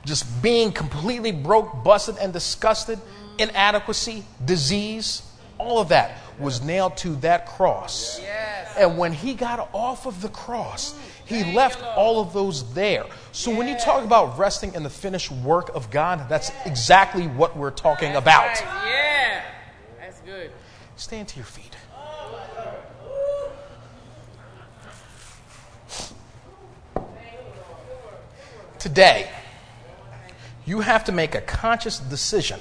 just 0.06 0.42
being 0.42 0.72
completely 0.72 1.32
broke, 1.32 1.84
busted, 1.84 2.18
and 2.18 2.32
disgusted, 2.32 3.00
inadequacy, 3.38 4.24
disease 4.44 5.24
all 5.58 5.80
of 5.80 5.90
that 5.90 6.18
was 6.40 6.62
nailed 6.62 6.98
to 6.98 7.16
that 7.18 7.46
cross. 7.48 8.20
Yes. 8.20 8.76
And 8.78 8.98
when 8.98 9.14
he 9.14 9.34
got 9.34 9.70
off 9.74 10.06
of 10.06 10.22
the 10.22 10.30
cross, 10.30 10.96
he 11.26 11.54
left 11.54 11.82
all 11.96 12.22
of 12.22 12.34
those 12.34 12.74
there. 12.74 13.06
So 13.32 13.56
when 13.56 13.68
you 13.68 13.78
talk 13.78 14.04
about 14.04 14.38
resting 14.38 14.74
in 14.74 14.84
the 14.84 14.90
finished 14.90 15.32
work 15.32 15.70
of 15.74 15.90
God, 15.90 16.28
that's 16.30 16.52
exactly 16.66 17.28
what 17.28 17.56
we're 17.56 17.72
talking 17.72 18.16
about. 18.16 18.48
Right. 18.48 18.95
Stand 20.98 21.28
to 21.30 21.36
your 21.38 21.46
feet. 21.46 21.76
Today, 28.80 29.30
you 30.66 30.80
have 30.80 31.04
to 31.06 31.12
make 31.12 31.36
a 31.36 31.42
conscious 31.42 32.00
decision 32.00 32.60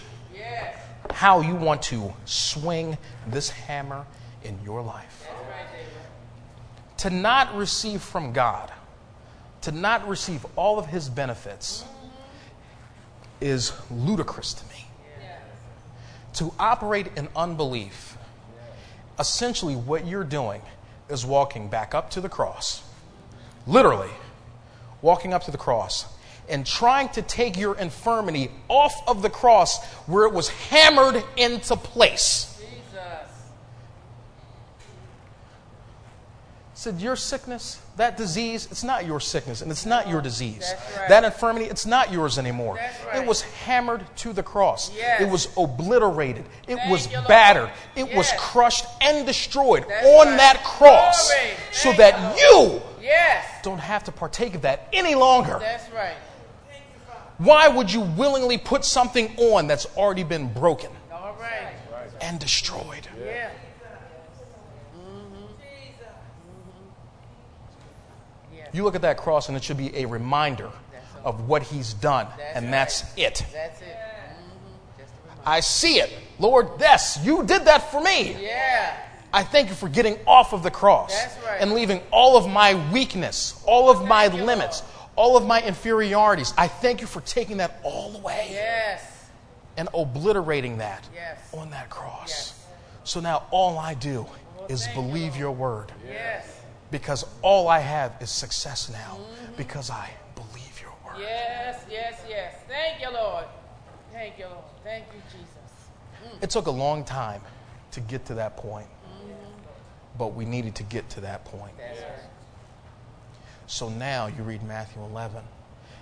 how 1.13 1.41
you 1.41 1.55
want 1.55 1.81
to 1.81 2.13
swing 2.25 2.99
this 3.29 3.51
hammer 3.51 4.05
in 4.43 4.59
your 4.65 4.83
life. 4.83 5.29
To 6.99 7.11
not 7.11 7.55
receive 7.55 8.03
from 8.03 8.33
God, 8.33 8.73
to 9.63 9.73
not 9.73 10.09
receive 10.09 10.45
all 10.57 10.79
of 10.79 10.87
His 10.87 11.09
benefits, 11.09 11.85
is 13.41 13.73
ludicrous 13.91 14.55
to 14.55 14.67
me. 14.67 14.87
To 16.35 16.53
operate 16.59 17.09
in 17.17 17.29
unbelief, 17.37 18.17
essentially 19.19 19.77
what 19.77 20.07
you're 20.07 20.25
doing 20.25 20.63
is 21.09 21.25
walking 21.25 21.69
back 21.69 21.95
up 21.95 22.11
to 22.11 22.21
the 22.21 22.29
cross, 22.29 22.83
literally 23.67 24.11
walking 25.03 25.35
up 25.35 25.45
to 25.45 25.51
the 25.51 25.59
cross, 25.59 26.07
and 26.49 26.67
trying 26.67 27.09
to 27.11 27.23
take 27.23 27.57
your 27.57 27.77
infirmity 27.77 28.51
off 28.69 28.95
of 29.07 29.23
the 29.23 29.31
cross 29.31 29.83
where 30.07 30.25
it 30.25 30.33
was 30.33 30.49
hammered 30.49 31.23
into 31.37 31.77
place. 31.77 32.59
Jesus. 32.59 33.29
said, 36.75 37.01
Your 37.01 37.17
sickness, 37.17 37.81
that 37.97 38.17
disease, 38.17 38.67
it's 38.71 38.83
not 38.83 39.07
your 39.07 39.21
sickness 39.21 39.63
and 39.63 39.71
it's 39.71 39.87
not 39.87 40.09
your 40.09 40.21
disease. 40.21 40.75
Right. 40.99 41.09
That 41.09 41.25
infirmity, 41.25 41.67
it's 41.67 41.87
not 41.87 42.11
yours 42.13 42.39
anymore. 42.39 42.75
Right. 42.75 43.23
It 43.23 43.27
was 43.27 43.43
hammered 43.43 44.05
to 44.17 44.33
the 44.33 44.43
cross. 44.43 44.93
Yes. 44.95 45.21
It 45.21 45.29
was 45.29 45.49
obliterated. 45.57 46.45
It 46.67 46.77
Thank 46.77 46.91
was 46.91 47.07
battered. 47.29 47.71
It 47.95 48.15
was 48.15 48.31
crushed 48.37 48.85
and 49.01 49.25
destroyed 49.27 49.85
That's 49.89 50.07
on 50.07 50.27
right. 50.29 50.37
that 50.39 50.65
cross 50.65 51.33
so 51.73 51.93
that 51.93 52.37
you, 52.39 52.83
Yes. 53.01 53.45
don't 53.63 53.79
have 53.79 54.03
to 54.05 54.13
partake 54.13 54.55
of 54.55 54.63
that 54.63 54.89
any 54.93 55.15
longer. 55.15 55.59
That's 55.61 55.89
right. 55.93 56.17
Why 57.39 57.69
would 57.69 57.93
you 57.93 58.01
willingly 58.01 58.59
put 58.59 58.85
something 58.85 59.35
on 59.37 59.67
that's 59.67 59.87
already 59.97 60.23
been 60.23 60.53
broken 60.53 60.91
All 61.13 61.37
right. 61.41 61.75
and 62.21 62.39
destroyed? 62.39 63.09
Yeah. 63.25 63.51
You 68.75 68.83
look 68.83 68.97
at 68.97 69.03
that 69.03 69.17
cross, 69.17 69.49
and 69.49 69.57
it 69.57 69.63
should 69.63 69.77
be 69.77 69.97
a 69.97 70.05
reminder 70.07 70.69
of 71.25 71.49
what 71.49 71.63
he's 71.63 71.95
done, 71.95 72.27
That's 72.37 72.57
and 72.57 72.65
right. 72.67 72.71
that's 72.73 73.17
it. 73.17 73.47
That's 73.53 73.81
it. 73.81 73.87
hmm 73.87 74.51
reminder. 75.23 75.43
I 75.47 75.61
see 75.61 76.01
it. 76.01 76.13
Lord, 76.41 76.69
yes, 76.81 77.21
you 77.25 77.45
did 77.45 77.65
that 77.67 77.91
for 77.93 78.01
me. 78.03 78.37
Yeah. 78.43 78.97
I 79.33 79.43
thank 79.45 79.69
you 79.69 79.75
for 79.75 79.89
getting 79.89 80.19
off 80.27 80.53
of 80.53 80.63
the 80.63 80.71
cross 80.71 81.15
right. 81.45 81.59
and 81.61 81.73
leaving 81.73 82.01
all 82.11 82.37
of 82.37 82.49
my 82.49 82.75
weakness, 82.93 83.63
all 83.67 83.91
of 83.91 84.07
my 84.07 84.29
Thank 84.29 84.43
limits, 84.45 84.83
all 85.17 85.37
of 85.37 85.47
my 85.47 85.63
inferiorities. 85.63 86.53
I 86.59 86.67
thank 86.69 87.01
you 87.01 87.07
for 87.07 87.21
taking 87.23 87.57
that 87.59 87.81
all 87.85 88.15
away 88.17 88.49
Yes. 88.51 89.03
and 89.77 89.89
obliterating 89.95 90.79
that 90.79 91.05
Yes. 91.15 91.39
on 91.53 91.71
that 91.71 91.91
cross. 91.91 92.29
Yes. 92.29 92.61
So 93.05 93.21
now 93.21 93.45
all 93.51 93.79
I 93.79 93.95
do 93.95 94.27
is 94.69 94.85
thank 94.85 94.97
you, 94.97 95.03
believe 95.03 95.37
your 95.37 95.51
word 95.53 95.93
Yes. 96.09 96.47
Because 96.95 97.27
all 97.43 97.67
I 97.67 97.81
have 97.81 98.15
is 98.21 98.31
success 98.31 98.89
now 98.89 99.19
because 99.57 99.91
I 99.91 100.09
believe 100.37 100.81
your 100.81 100.93
word. 101.05 101.17
Yes. 101.19 101.85
Yes. 101.91 102.23
Yes. 102.29 102.55
Thank 102.69 103.03
you, 103.03 103.13
Lord. 103.13 103.47
Thank 104.13 104.39
you, 104.39 104.45
Lord. 104.45 104.63
Thank 104.85 105.07
you, 105.13 105.21
Jesus. 105.29 105.49
Mm. 106.25 106.45
It 106.45 106.51
took 106.51 106.67
a 106.69 106.71
long 106.71 107.03
time 107.05 107.41
to 107.91 108.01
get 108.01 108.25
to 108.27 108.35
that 108.35 108.57
point, 108.57 108.87
mm-hmm. 108.87 109.33
but 110.17 110.35
we 110.35 110.45
needed 110.45 110.77
to 110.77 110.85
get 110.85 111.11
to 111.11 111.21
that 111.23 111.45
point. 111.45 111.75
So 113.67 113.89
now 113.89 114.29
you 114.29 114.45
read 114.45 114.63
Matthew 114.63 115.03
11, 115.03 115.43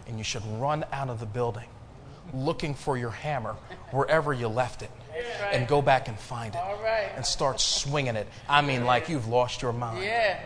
and 0.08 0.18
you 0.18 0.24
should 0.24 0.44
run 0.60 0.84
out 0.92 1.08
of 1.08 1.20
the 1.20 1.26
building 1.26 1.68
looking 2.34 2.74
for 2.74 2.98
your 2.98 3.10
hammer 3.10 3.56
wherever 3.92 4.32
you 4.34 4.48
left 4.48 4.82
it 4.82 4.90
and 5.52 5.66
go 5.66 5.82
back 5.82 6.08
and 6.08 6.18
find 6.18 6.54
it 6.54 6.58
right. 6.82 7.10
and 7.16 7.24
start 7.24 7.60
swinging 7.60 8.16
it. 8.16 8.26
I 8.48 8.60
mean, 8.62 8.84
like 8.84 9.08
you've 9.08 9.28
lost 9.28 9.62
your 9.62 9.72
mind 9.72 10.04
Yeah. 10.04 10.38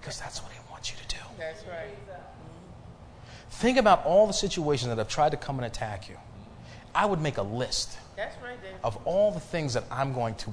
Because 0.00 0.18
that's 0.18 0.42
what 0.42 0.52
He 0.52 0.58
wants 0.70 0.90
you 0.90 0.96
to 0.98 1.16
do. 1.16 1.22
That's 1.38 1.64
right. 1.66 1.96
Think 3.50 3.78
about 3.78 4.04
all 4.06 4.26
the 4.26 4.32
situations 4.32 4.88
that 4.88 4.98
have 4.98 5.08
tried 5.08 5.30
to 5.30 5.36
come 5.36 5.58
and 5.58 5.66
attack 5.66 6.08
you. 6.08 6.16
I 6.94 7.06
would 7.06 7.20
make 7.20 7.36
a 7.36 7.42
list 7.42 7.98
That's 8.16 8.34
right, 8.42 8.56
of 8.82 8.96
all 9.04 9.30
the 9.30 9.40
things 9.40 9.74
that 9.74 9.84
I'm 9.90 10.12
going 10.12 10.34
to 10.36 10.50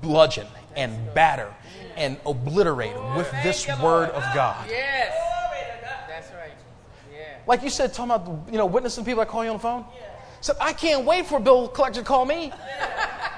bludgeon 0.00 0.46
and 0.74 1.14
batter 1.14 1.52
and 1.96 2.16
obliterate 2.26 2.94
with 3.16 3.30
this 3.42 3.66
word 3.68 3.80
Lord. 3.82 4.10
of 4.10 4.22
God. 4.34 4.66
Yes. 4.68 5.14
That's 6.08 6.28
right. 6.32 6.52
Yeah. 7.12 7.18
Like 7.46 7.62
you 7.62 7.70
said, 7.70 7.92
talking 7.92 8.12
about 8.12 8.50
you 8.50 8.58
know 8.58 8.66
witnessing 8.66 9.04
people 9.04 9.20
that 9.20 9.28
call 9.28 9.44
you 9.44 9.50
on 9.50 9.56
the 9.56 9.62
phone. 9.62 9.84
Yeah. 9.94 10.06
Said 10.40 10.56
I 10.60 10.72
can't 10.72 11.04
wait 11.04 11.26
for 11.26 11.38
a 11.38 11.40
bill 11.40 11.68
collector 11.68 12.00
to 12.00 12.06
call 12.06 12.24
me. 12.24 12.52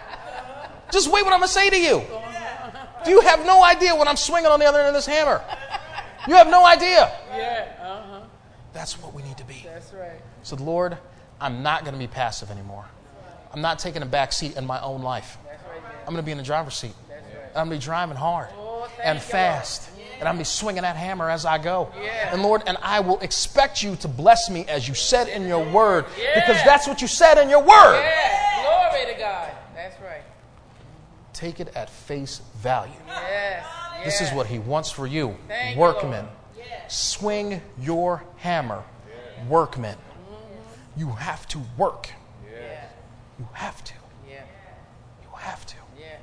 Just 0.93 1.13
wait 1.13 1.25
what 1.25 1.33
I'm 1.35 1.41
gonna 1.41 1.49
say 1.49 1.71
to 1.71 1.79
you. 1.79 2.03
Do 3.05 3.11
you 3.11 3.21
have 3.21 3.45
no 3.47 3.63
idea 3.65 3.95
what 3.95 4.09
I'm 4.09 4.17
swinging 4.17 4.51
on 4.51 4.59
the 4.61 4.67
other 4.67 4.79
end 4.79 4.89
of 4.89 4.95
this 4.95 5.07
hammer? 5.07 5.43
You 6.27 6.35
have 6.35 6.49
no 6.49 6.65
idea. 6.67 7.13
Yeah. 7.35 7.73
Uh 7.81 8.03
huh. 8.03 8.21
That's 8.73 9.01
what 9.03 9.15
we 9.15 9.23
need 9.23 9.37
to 9.39 9.45
be. 9.45 9.63
That's 9.65 9.93
right. 9.93 10.21
said, 10.43 10.61
Lord, 10.61 10.99
I'm 11.41 11.63
not 11.63 11.83
going 11.85 11.95
to 11.95 11.99
be 11.99 12.07
passive 12.07 12.51
anymore. 12.51 12.85
I'm 13.53 13.61
not 13.63 13.79
taking 13.79 14.03
a 14.03 14.07
back 14.07 14.33
seat 14.33 14.57
in 14.57 14.67
my 14.67 14.81
own 14.83 15.03
life. 15.03 15.39
That's 15.47 15.63
right. 15.65 15.81
I'm 16.01 16.13
going 16.13 16.17
to 16.17 16.23
be 16.23 16.33
in 16.33 16.39
the 16.39 16.45
driver's 16.45 16.75
seat. 16.75 16.93
That's 17.09 17.25
right. 17.35 17.45
I'm 17.57 17.69
going 17.69 17.71
to 17.71 17.77
be 17.77 17.85
driving 17.85 18.17
hard 18.17 18.49
Oh, 18.59 18.89
and 19.03 19.21
fast. 19.21 19.89
And 20.19 20.29
I'm 20.29 20.35
going 20.35 20.45
to 20.45 20.51
be 20.51 20.53
swinging 20.53 20.83
that 20.83 20.97
hammer 20.97 21.31
as 21.31 21.45
I 21.47 21.59
go. 21.59 21.91
Yeah. 22.03 22.33
And 22.33 22.43
Lord, 22.43 22.63
and 22.67 22.77
I 22.83 23.01
will 23.01 23.21
expect 23.21 23.83
you 23.83 23.95
to 23.97 24.09
bless 24.09 24.51
me 24.51 24.65
as 24.67 24.87
you 24.89 24.95
said 24.95 25.29
in 25.29 25.47
your 25.47 25.65
word. 25.65 26.07
Yeah. 26.21 26.35
Because 26.35 26.63
that's 26.65 26.87
what 26.89 27.01
you 27.01 27.07
said 27.09 27.39
in 27.41 27.49
your 27.49 27.61
word. 27.61 28.01
Yeah. 28.03 28.91
Glory 28.91 29.15
to 29.15 29.19
God. 29.19 29.51
That's 29.77 29.99
right. 30.03 30.23
Take 31.39 31.61
it 31.61 31.69
at 31.77 31.89
face 31.89 32.41
value. 32.57 32.91
Yes. 33.07 33.65
This 34.05 34.21
is 34.21 34.35
what 34.35 34.49
he 34.49 34.59
wants 34.59 34.91
for 34.91 35.07
you. 35.07 35.37
Thank 35.47 35.77
you, 35.77 35.81
Workmen. 35.81 36.25
Lord. 36.25 36.67
Swing 36.89 37.63
your 37.81 38.25
hammer. 38.39 38.83
Workmen. 39.49 39.97
You 40.97 41.11
have 41.11 41.47
to 41.49 41.61
work. 41.77 42.11
You 43.39 43.47
have 43.53 43.85
to. 43.85 43.93
Yeah. 44.29 44.41
You 45.23 45.29
have 45.37 45.65
to. 45.67 45.77
Yeah. 45.97 46.17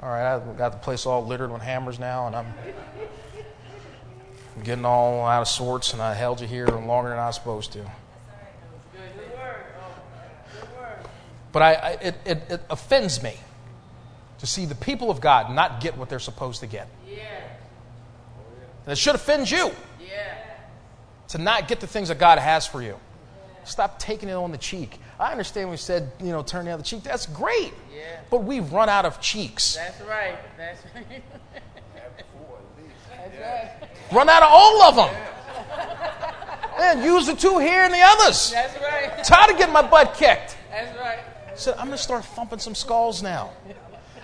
All 0.00 0.08
right, 0.08 0.34
I've 0.34 0.56
got 0.56 0.72
the 0.72 0.78
place 0.78 1.04
all 1.04 1.22
littered 1.26 1.52
with 1.52 1.60
hammers 1.60 1.98
now, 1.98 2.28
and 2.28 2.34
I'm 2.34 2.46
getting 4.64 4.86
all 4.86 5.26
out 5.26 5.42
of 5.42 5.48
sorts, 5.48 5.92
and 5.92 6.00
I 6.00 6.14
held 6.14 6.40
you 6.40 6.46
here 6.46 6.66
longer 6.66 7.10
than 7.10 7.18
I 7.18 7.26
was 7.26 7.34
supposed 7.34 7.72
to. 7.74 7.84
But 11.52 11.62
I, 11.62 11.72
I, 11.74 11.90
it, 11.90 12.14
it, 12.24 12.42
it 12.48 12.60
offends 12.70 13.22
me 13.22 13.34
to 14.38 14.46
see 14.46 14.64
the 14.64 14.74
people 14.74 15.10
of 15.10 15.20
God 15.20 15.54
not 15.54 15.80
get 15.80 15.96
what 15.96 16.08
they're 16.08 16.18
supposed 16.18 16.60
to 16.60 16.66
get. 16.66 16.88
Yeah. 17.08 17.18
And 18.84 18.92
it 18.92 18.98
should 18.98 19.14
offend 19.14 19.50
you 19.50 19.70
Yeah. 20.00 20.34
to 21.28 21.38
not 21.38 21.68
get 21.68 21.80
the 21.80 21.86
things 21.86 22.08
that 22.08 22.18
God 22.18 22.38
has 22.38 22.66
for 22.66 22.82
you. 22.82 22.96
Stop 23.64 23.98
taking 24.00 24.28
it 24.28 24.32
on 24.32 24.50
the 24.50 24.58
cheek. 24.58 24.98
I 25.20 25.30
understand 25.30 25.70
we 25.70 25.76
said, 25.76 26.10
you 26.20 26.30
know, 26.30 26.42
turn 26.42 26.64
the 26.64 26.72
other 26.72 26.82
cheek. 26.82 27.04
That's 27.04 27.26
great. 27.26 27.72
Yeah. 27.94 28.18
But 28.30 28.38
we've 28.42 28.72
run 28.72 28.88
out 28.88 29.04
of 29.04 29.20
cheeks. 29.20 29.76
That's 29.76 30.00
right. 30.00 30.36
That's 30.56 30.82
right. 30.94 31.22
That's 33.16 33.38
right. 33.40 33.88
Run 34.12 34.28
out 34.28 34.42
of 34.42 34.48
all 34.50 34.82
of 34.82 34.96
them. 34.96 35.14
And 36.74 37.04
use 37.04 37.26
the 37.26 37.34
two 37.36 37.58
here 37.58 37.82
and 37.84 37.92
the 37.92 38.00
others. 38.00 38.50
That's 38.50 38.74
right. 38.82 39.22
Tired 39.22 39.52
of 39.52 39.58
getting 39.58 39.74
my 39.74 39.82
butt 39.86 40.14
kicked. 40.14 40.56
That's 40.70 40.98
right. 40.98 41.20
So 41.62 41.70
I'm 41.78 41.86
going 41.86 41.90
to 41.92 41.96
start 42.02 42.24
thumping 42.24 42.58
some 42.58 42.74
skulls 42.74 43.22
now. 43.22 43.52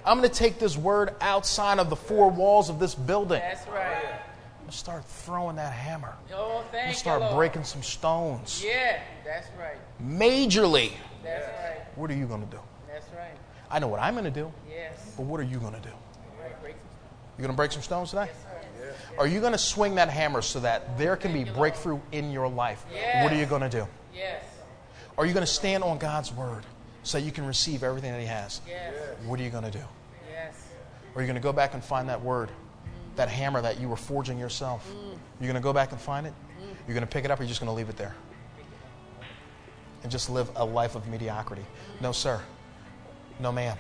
I'm 0.05 0.19
going 0.19 0.29
to 0.29 0.35
take 0.35 0.59
this 0.59 0.77
word 0.77 1.15
outside 1.21 1.79
of 1.79 1.89
the 1.89 1.95
four 1.95 2.29
walls 2.31 2.69
of 2.69 2.81
this 2.81 2.97
building. 2.97 3.39
That's 3.39 3.65
right. 3.69 3.97
I'm 4.07 4.59
going 4.63 4.71
to 4.71 4.77
start 4.77 5.05
throwing 5.05 5.55
that 5.55 5.73
hammer. 5.73 6.15
Oh, 6.35 6.65
thank 6.73 6.75
I'm 6.75 6.81
going 6.87 6.93
to 6.95 6.99
start 6.99 7.21
Lord. 7.21 7.37
breaking 7.37 7.63
some 7.63 7.85
stones. 7.85 8.61
Yeah. 8.67 8.99
That's 9.25 9.47
right. 9.57 9.77
Majorly. 10.03 10.91
That's 11.23 11.47
right. 11.47 11.97
What 11.97 12.11
are 12.11 12.15
you 12.17 12.27
going 12.27 12.41
to 12.41 12.51
do? 12.51 12.59
That's 12.89 13.07
right. 13.15 13.31
I 13.71 13.79
know 13.79 13.87
what 13.87 14.01
I'm 14.01 14.15
going 14.15 14.25
to 14.25 14.33
do, 14.33 14.51
Yes. 14.69 15.13
but 15.17 15.23
what 15.23 15.39
are 15.39 15.45
you 15.45 15.61
going 15.61 15.75
to 15.75 15.81
do? 15.81 15.95
Right. 16.43 16.61
Break 16.61 16.75
some 16.75 16.89
You 17.37 17.43
going 17.43 17.53
to 17.53 17.57
break 17.57 17.71
some 17.71 17.83
stones 17.83 18.11
today? 18.11 18.31
Are 19.17 19.29
you 19.29 19.39
going 19.41 19.53
to 19.53 19.59
swing 19.59 19.95
that 19.95 20.09
hammer 20.09 20.43
so 20.43 20.59
that 20.59 20.99
there 20.99 21.15
can 21.15 21.33
be 21.33 21.45
breakthrough 21.45 22.01
in 22.11 22.33
your 22.33 22.49
life? 22.49 22.85
What 23.23 23.33
are 23.33 23.37
you 23.39 23.47
going 23.47 23.63
to 23.63 23.69
do? 23.69 23.87
Yes. 24.13 24.43
Are 25.17 25.25
you 25.25 25.33
going 25.33 25.47
to 25.47 25.53
stand 25.53 25.85
on 25.85 25.99
God's 25.99 26.33
word 26.33 26.65
so 27.09 27.17
you 27.17 27.33
can 27.33 27.47
receive 27.47 27.83
everything 27.83 28.13
that 28.13 28.21
He 28.21 28.27
has? 28.27 28.61
Yes. 28.69 28.93
What 29.25 29.41
are 29.41 29.43
you 29.43 29.49
going 29.49 29.65
to 29.65 29.71
do? 29.71 29.83
Yes. 30.31 30.69
Are 31.15 31.23
you 31.23 31.27
going 31.27 31.37
to 31.37 31.43
go 31.43 31.55
back 31.55 31.73
and 31.73 31.83
find 31.83 32.07
that 32.11 32.23
word, 32.23 32.51
that 33.17 33.31
hammer 33.31 33.63
that 33.63 33.81
you 33.81 33.89
were 33.89 33.97
forging 33.97 34.39
yourself? 34.39 34.87
Mm. 34.91 35.19
You're 35.41 35.51
going 35.51 35.55
to 35.55 35.61
go 35.61 35.73
back 35.73 35.93
and 35.93 35.99
find 35.99 36.27
it? 36.27 36.35
Mm. 36.61 36.67
You're 36.87 36.95
going 36.95 37.07
to 37.07 37.11
pick 37.11 37.25
it 37.25 37.31
up 37.31 37.41
or 37.41 37.45
you're 37.45 37.49
just 37.49 37.61
going 37.61 37.71
to 37.71 37.75
leave 37.75 37.89
it 37.89 37.97
there? 37.97 38.15
And 40.03 40.13
just 40.13 40.29
live 40.29 40.51
a 40.57 40.65
life 40.65 40.97
of 40.97 41.09
mediocrity? 41.09 41.63
Mm. 41.63 42.03
No, 42.03 42.13
sir. 42.13 42.43
No, 43.41 43.53
ma'am. 43.53 43.79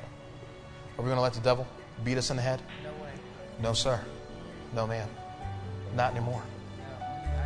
Are 0.96 1.02
we 1.02 1.04
going 1.04 1.18
to 1.18 1.22
let 1.22 1.34
the 1.34 1.40
devil 1.40 1.66
beat 2.04 2.16
us 2.16 2.30
in 2.30 2.36
the 2.36 2.42
head? 2.42 2.62
No 2.82 2.88
way. 3.04 3.10
No, 3.60 3.74
sir. 3.74 4.00
No, 4.74 4.86
ma'am. 4.86 5.08
Not 5.94 6.12
anymore. 6.12 6.42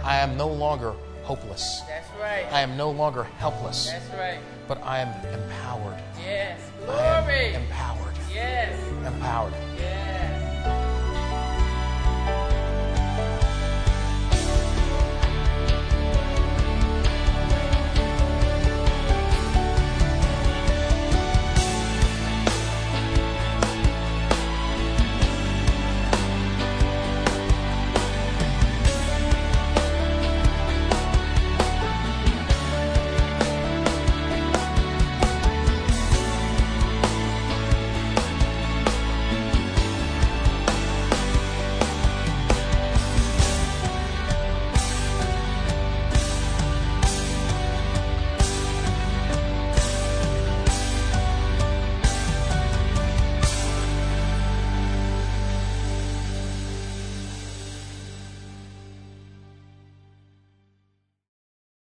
I 0.05 0.19
am 0.19 0.37
no 0.37 0.47
longer 0.47 0.95
hopeless. 1.23 1.83
That's 1.89 2.09
right. 2.21 2.47
I 2.53 2.61
am 2.61 2.77
no 2.77 2.91
longer 2.91 3.25
helpless, 3.39 3.91
That's 3.91 4.09
right. 4.15 4.39
but 4.69 4.79
I 4.85 4.99
am 5.01 5.09
empowered. 5.33 6.03
Yes. 6.19 6.61
Glory. 6.85 7.55
empowered. 7.55 8.15
Yes. 8.33 8.79
Empowered. 9.07 9.55
Yes. 9.79 10.22